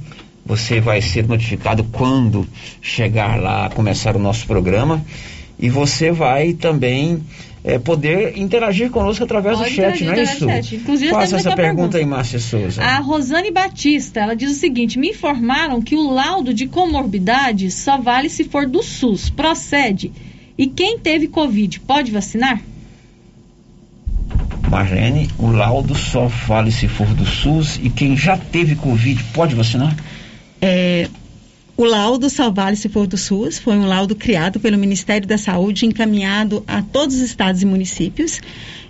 Você 0.45 0.81
vai 0.81 1.03
ser 1.03 1.27
notificado 1.27 1.83
quando 1.85 2.47
chegar 2.81 3.41
lá, 3.41 3.69
começar 3.71 4.15
o 4.15 4.19
nosso 4.19 4.47
programa. 4.47 5.05
E 5.59 5.69
você 5.69 6.13
vai 6.13 6.53
também 6.53 7.23
é, 7.67 7.81
poder 7.81 8.39
interagir 8.39 8.91
conosco 8.93 9.25
através 9.25 9.59
Pode 9.59 9.71
do 9.71 9.75
chat, 9.75 10.05
não 10.05 10.13
é 10.13 10.23
isso? 10.23 10.47
Chat. 10.47 10.77
Inclusive, 10.77 11.11
Faça 11.11 11.35
essa 11.35 11.51
pergunta, 11.51 11.63
pergunta 11.63 11.99
aí, 11.99 12.07
Márcia 12.07 12.39
Souza. 12.39 12.81
A 12.81 13.01
Rosane 13.01 13.51
Batista, 13.51 14.21
ela 14.21 14.37
diz 14.37 14.53
o 14.53 14.55
seguinte: 14.55 15.01
me 15.01 15.11
informaram 15.11 15.83
que 15.83 15.97
o 15.97 16.09
laudo 16.09 16.55
de 16.55 16.69
comorbidade 16.69 17.69
só 17.73 17.99
vale 17.99 18.29
se 18.29 18.45
for 18.45 18.69
do 18.69 18.85
SUS. 18.85 19.31
Procede. 19.31 20.13
E 20.57 20.69
quem 20.69 20.97
teve 21.01 21.27
Covid 21.27 21.81
pode 21.81 22.13
vacinar? 22.13 22.63
Marlene, 24.71 25.29
o 25.37 25.51
laudo 25.51 25.95
só 25.97 26.27
vale 26.27 26.71
se 26.71 26.87
for 26.87 27.09
do 27.09 27.27
SUS 27.27 27.81
e 27.83 27.91
quem 27.91 28.17
já 28.17 28.37
teve 28.37 28.77
Covid 28.77 29.25
pode 29.35 29.57
vacinar? 29.57 29.97
É, 30.63 31.09
o 31.77 31.85
laudo 31.85 32.31
Salvale 32.31 32.77
se 32.77 32.89
for 32.89 33.07
do 33.07 33.19
SUS 33.19 33.59
foi 33.59 33.77
um 33.77 33.87
laudo 33.87 34.17
criado 34.17 34.59
pelo 34.59 34.79
Ministério 34.79 35.29
da 35.29 35.37
Saúde, 35.37 35.85
encaminhado 35.85 36.65
a 36.67 36.81
todos 36.81 37.17
os 37.17 37.21
estados 37.21 37.63
e 37.63 37.67
municípios. 37.67 38.41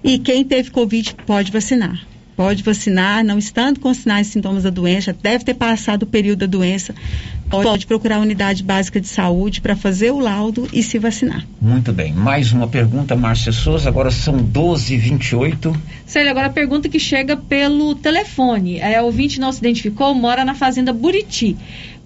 E 0.04 0.18
quem 0.18 0.44
teve 0.44 0.70
Covid 0.70 1.16
pode 1.26 1.50
vacinar. 1.50 2.00
Pode 2.36 2.62
vacinar, 2.62 3.24
não 3.24 3.38
estando 3.38 3.80
com 3.80 3.92
sinais 3.94 4.28
e 4.28 4.32
sintomas 4.32 4.62
da 4.62 4.68
doença, 4.68 5.16
deve 5.22 5.42
ter 5.42 5.54
passado 5.54 6.02
o 6.02 6.06
período 6.06 6.40
da 6.40 6.46
doença, 6.46 6.94
pode 7.48 7.86
procurar 7.86 8.16
a 8.16 8.20
unidade 8.20 8.62
básica 8.62 9.00
de 9.00 9.08
saúde 9.08 9.62
para 9.62 9.74
fazer 9.74 10.10
o 10.10 10.18
laudo 10.18 10.68
e 10.70 10.82
se 10.82 10.98
vacinar. 10.98 11.46
Muito 11.58 11.94
bem. 11.94 12.12
Mais 12.12 12.52
uma 12.52 12.68
pergunta, 12.68 13.16
Márcia 13.16 13.52
Souza. 13.52 13.88
Agora 13.88 14.10
são 14.10 14.34
12h28. 14.36 15.74
Célia, 16.04 16.30
agora 16.30 16.48
a 16.48 16.50
pergunta 16.50 16.90
que 16.90 17.00
chega 17.00 17.38
pelo 17.38 17.94
telefone. 17.94 18.80
É, 18.80 19.00
o 19.00 19.06
ouvinte 19.06 19.40
não 19.40 19.50
se 19.50 19.60
identificou, 19.60 20.14
mora 20.14 20.44
na 20.44 20.54
fazenda 20.54 20.92
Buriti 20.92 21.56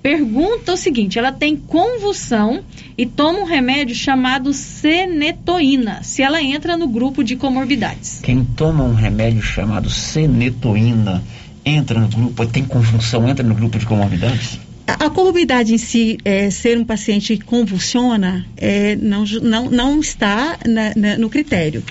pergunta 0.03 0.73
o 0.73 0.77
seguinte: 0.77 1.19
ela 1.19 1.33
tem 1.33 1.57
convulsão 1.57 2.63
e 2.97 3.07
toma 3.07 3.41
um 3.41 3.45
remédio 3.45 3.95
chamado 3.95 4.53
senetoína, 4.53 6.03
se 6.03 6.23
ela 6.23 6.43
entra 6.43 6.77
no 6.77 6.89
grupo 6.89 7.23
de 7.23 7.37
comorbidades. 7.37 8.21
Quem 8.23 8.45
toma 8.45 8.85
um 8.85 8.95
remédio 8.95 9.43
chamado 9.43 9.89
senetoína 9.89 11.23
entra 11.65 12.01
no 12.01 12.09
grupo, 12.09 12.47
tem 12.47 12.65
convulsão, 12.65 13.29
entra 13.29 13.47
no 13.47 13.55
grupo 13.55 13.79
de 13.79 13.87
comorbidades? 13.87 14.59
A, 14.87 15.07
a 15.07 15.11
comorbidade 15.11 15.75
em 15.75 15.79
si, 15.79 16.19
é, 16.25 16.51
ser 16.51 16.79
um 16.79 16.85
paciente 16.85 17.37
que 17.37 17.45
convulsiona, 17.45 18.45
é, 18.57 18.97
não, 18.97 19.25
não, 19.43 19.71
não 19.71 20.01
está 20.01 20.59
na, 20.67 20.93
na, 20.97 21.19
no 21.19 21.29
critério. 21.31 21.83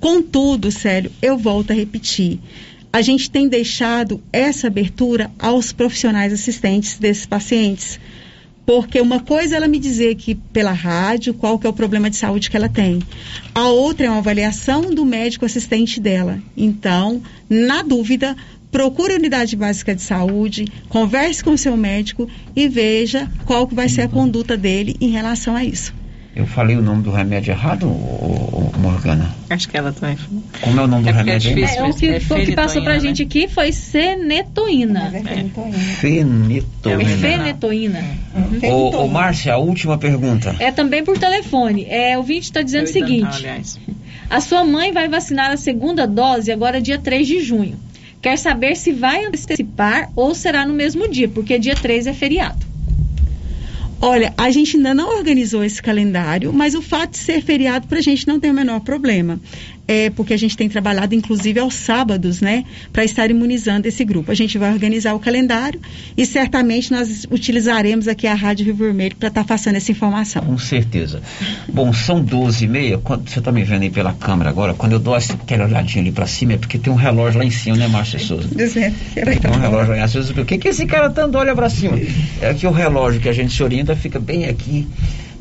Contudo, 0.00 0.70
sério, 0.70 1.10
eu 1.20 1.36
volto 1.36 1.72
a 1.72 1.74
repetir 1.74 2.38
a 2.96 3.02
gente 3.02 3.30
tem 3.30 3.46
deixado 3.46 4.22
essa 4.32 4.68
abertura 4.68 5.30
aos 5.38 5.70
profissionais 5.70 6.32
assistentes 6.32 6.98
desses 6.98 7.26
pacientes. 7.26 8.00
Porque 8.64 8.98
uma 9.02 9.20
coisa 9.20 9.54
é 9.54 9.56
ela 9.58 9.68
me 9.68 9.78
dizer 9.78 10.14
que 10.14 10.34
pela 10.34 10.72
rádio 10.72 11.34
qual 11.34 11.58
que 11.58 11.66
é 11.66 11.68
o 11.70 11.74
problema 11.74 12.08
de 12.08 12.16
saúde 12.16 12.48
que 12.48 12.56
ela 12.56 12.70
tem. 12.70 13.00
A 13.54 13.68
outra 13.68 14.06
é 14.06 14.08
uma 14.08 14.20
avaliação 14.20 14.94
do 14.94 15.04
médico 15.04 15.44
assistente 15.44 16.00
dela. 16.00 16.40
Então, 16.56 17.20
na 17.50 17.82
dúvida, 17.82 18.34
procure 18.72 19.12
a 19.12 19.18
unidade 19.18 19.54
básica 19.56 19.94
de 19.94 20.00
saúde, 20.00 20.64
converse 20.88 21.44
com 21.44 21.50
o 21.50 21.58
seu 21.58 21.76
médico 21.76 22.26
e 22.56 22.66
veja 22.66 23.30
qual 23.44 23.66
que 23.66 23.74
vai 23.74 23.90
ser 23.90 24.00
a 24.00 24.08
conduta 24.08 24.56
dele 24.56 24.96
em 25.02 25.10
relação 25.10 25.54
a 25.54 25.62
isso. 25.62 25.92
Eu 26.36 26.46
falei 26.46 26.76
o 26.76 26.82
nome 26.82 27.02
do 27.02 27.10
remédio 27.10 27.50
errado, 27.50 27.88
ô, 27.88 28.70
ô, 28.74 28.78
Morgana? 28.78 29.34
Acho 29.48 29.70
que 29.70 29.74
ela 29.74 29.90
também. 29.90 30.18
Como 30.60 30.78
é 30.78 30.84
o 30.84 30.86
nome 30.86 31.04
do 31.04 31.08
É 31.08 31.12
porque 31.14 31.30
é 31.30 31.38
remédio? 31.38 31.54
difícil. 31.54 31.78
É, 31.78 31.88
o 31.88 31.94
que, 31.94 32.08
É 32.08 32.18
o 32.18 32.44
que 32.44 32.54
passou 32.54 32.82
pra 32.82 32.92
fenitoína, 32.92 33.00
gente 33.00 33.22
aqui 33.22 33.48
foi 33.48 33.72
senetoína. 33.72 35.10
Fenitoína. 35.98 37.16
Fenetoína. 37.16 38.04
Ô, 38.64 39.04
ô, 39.04 39.08
Márcia, 39.08 39.54
a 39.54 39.56
última 39.56 39.96
pergunta. 39.96 40.54
É 40.58 40.70
também 40.70 41.02
por 41.02 41.16
telefone. 41.16 41.86
É, 41.88 42.18
o 42.18 42.22
vídeo 42.22 42.42
está 42.42 42.60
dizendo 42.60 42.84
o 42.84 42.92
seguinte: 42.92 43.46
a 44.28 44.40
sua 44.42 44.62
mãe 44.62 44.92
vai 44.92 45.08
vacinar 45.08 45.50
a 45.50 45.56
segunda 45.56 46.06
dose 46.06 46.52
agora 46.52 46.82
dia 46.82 46.98
3 46.98 47.26
de 47.26 47.40
junho. 47.40 47.80
Quer 48.20 48.36
saber 48.36 48.76
se 48.76 48.92
vai 48.92 49.24
antecipar 49.24 50.10
ou 50.14 50.34
será 50.34 50.66
no 50.66 50.74
mesmo 50.74 51.08
dia, 51.08 51.28
porque 51.28 51.58
dia 51.58 51.74
3 51.74 52.08
é 52.08 52.12
feriado. 52.12 52.65
Olha, 54.00 54.32
a 54.36 54.50
gente 54.50 54.76
ainda 54.76 54.94
não 54.94 55.16
organizou 55.16 55.64
esse 55.64 55.82
calendário, 55.82 56.52
mas 56.52 56.74
o 56.74 56.82
fato 56.82 57.12
de 57.12 57.18
ser 57.18 57.42
feriado 57.42 57.86
para 57.88 57.98
a 57.98 58.02
gente 58.02 58.28
não 58.28 58.38
tem 58.38 58.50
o 58.50 58.54
menor 58.54 58.80
problema. 58.80 59.40
É 59.88 60.10
porque 60.10 60.34
a 60.34 60.36
gente 60.36 60.56
tem 60.56 60.68
trabalhado, 60.68 61.14
inclusive, 61.14 61.60
aos 61.60 61.74
sábados, 61.74 62.40
né, 62.40 62.64
para 62.92 63.04
estar 63.04 63.30
imunizando 63.30 63.86
esse 63.86 64.04
grupo. 64.04 64.30
A 64.30 64.34
gente 64.34 64.58
vai 64.58 64.72
organizar 64.72 65.14
o 65.14 65.20
calendário 65.20 65.80
e 66.16 66.26
certamente 66.26 66.90
nós 66.90 67.26
utilizaremos 67.30 68.08
aqui 68.08 68.26
a 68.26 68.34
Rádio 68.34 68.66
Rio 68.66 68.74
Vermelho 68.74 69.16
para 69.16 69.28
estar 69.28 69.44
passando 69.44 69.76
essa 69.76 69.92
informação. 69.92 70.42
Com 70.42 70.58
certeza. 70.58 71.20
Bom, 71.68 71.92
são 71.92 72.22
12 72.22 72.64
e 72.64 72.68
meia. 72.68 72.98
Quando, 72.98 73.28
você 73.28 73.38
está 73.38 73.52
me 73.52 73.62
vendo 73.62 73.82
aí 73.82 73.90
pela 73.90 74.12
câmera 74.12 74.50
agora. 74.50 74.74
Quando 74.74 74.92
eu 74.92 74.98
dou 74.98 75.14
aquela 75.14 75.64
olhadinha 75.66 76.02
ali 76.02 76.12
para 76.12 76.26
cima, 76.26 76.54
é 76.54 76.56
porque 76.56 76.78
tem 76.78 76.92
um 76.92 76.96
relógio 76.96 77.38
lá 77.38 77.44
em 77.44 77.50
cima, 77.50 77.76
né, 77.76 77.86
Márcia 77.86 78.18
Souza? 78.18 78.48
Tem 79.40 79.50
um 79.50 79.58
relógio 79.58 79.94
lá. 79.94 80.04
Às 80.04 80.14
vezes, 80.14 80.30
o 80.30 80.44
que, 80.44 80.58
que 80.58 80.68
esse 80.68 80.86
cara 80.86 81.10
tanto 81.10 81.38
olha 81.38 81.54
para 81.54 81.68
cima? 81.68 81.98
É 82.40 82.52
que 82.54 82.66
o 82.66 82.70
relógio 82.70 83.20
que 83.20 83.28
a 83.28 83.32
gente 83.32 83.52
se 83.52 83.62
orienta 83.62 83.94
fica 83.94 84.18
bem 84.18 84.46
aqui, 84.46 84.86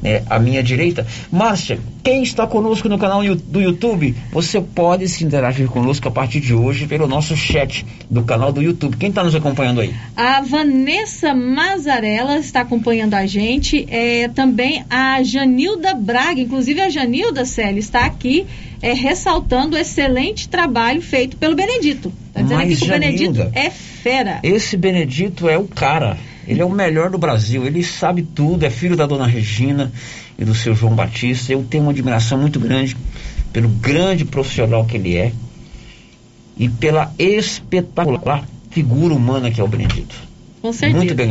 né, 0.05 0.21
à 0.29 0.37
minha 0.37 0.61
direita. 0.61 1.05
Márcia, 1.31 1.79
quem 2.03 2.21
está 2.21 2.45
conosco 2.45 2.87
no 2.87 2.99
canal 2.99 3.23
do 3.23 3.59
YouTube, 3.59 4.15
você 4.31 4.61
pode 4.61 5.09
se 5.09 5.25
interagir 5.25 5.67
conosco 5.67 6.07
a 6.07 6.11
partir 6.11 6.39
de 6.39 6.53
hoje 6.53 6.85
pelo 6.85 7.07
nosso 7.07 7.35
chat 7.35 7.83
do 8.09 8.21
canal 8.23 8.51
do 8.51 8.61
YouTube. 8.61 8.95
Quem 8.97 9.09
está 9.09 9.23
nos 9.23 9.33
acompanhando 9.33 9.81
aí? 9.81 9.91
A 10.15 10.41
Vanessa 10.41 11.33
Mazarella 11.33 12.37
está 12.37 12.61
acompanhando 12.61 13.15
a 13.15 13.25
gente. 13.25 13.87
É, 13.89 14.27
também 14.27 14.85
a 14.89 15.23
Janilda 15.23 15.95
Braga, 15.95 16.39
inclusive 16.39 16.79
a 16.79 16.89
Janilda 16.89 17.43
Célia 17.43 17.79
está 17.79 18.05
aqui 18.05 18.45
é, 18.83 18.93
ressaltando 18.93 19.75
o 19.75 19.79
excelente 19.79 20.47
trabalho 20.47 21.01
feito 21.01 21.35
pelo 21.37 21.55
Benedito. 21.55 22.13
Está 22.27 22.41
dizendo 22.43 22.57
Mas, 22.59 22.71
aqui 22.71 22.79
que 22.79 22.85
o 22.85 22.99
Benedito 22.99 23.51
é 23.53 23.69
fera. 23.71 24.39
Esse 24.43 24.77
Benedito 24.77 25.49
é 25.49 25.57
o 25.57 25.63
cara. 25.63 26.15
Ele 26.47 26.61
é 26.61 26.65
o 26.65 26.69
melhor 26.69 27.09
do 27.09 27.17
Brasil. 27.17 27.65
Ele 27.65 27.83
sabe 27.83 28.21
tudo. 28.23 28.63
É 28.63 28.69
filho 28.69 28.95
da 28.95 29.05
dona 29.05 29.25
Regina 29.25 29.91
e 30.37 30.45
do 30.45 30.53
seu 30.53 30.75
João 30.75 30.93
Batista. 30.93 31.51
Eu 31.51 31.63
tenho 31.63 31.83
uma 31.83 31.91
admiração 31.91 32.37
muito 32.37 32.59
grande 32.59 32.95
pelo 33.51 33.69
grande 33.69 34.25
profissional 34.25 34.85
que 34.85 34.97
ele 34.97 35.15
é 35.15 35.31
e 36.57 36.67
pela 36.69 37.13
espetacular 37.17 38.45
figura 38.69 39.13
humana 39.13 39.49
que 39.49 39.61
é 39.61 39.63
o 39.63 39.67
Benedito. 39.67 40.15
Com 40.61 40.73
certeza. 40.73 40.97
Muito 40.97 41.15
bem 41.15 41.23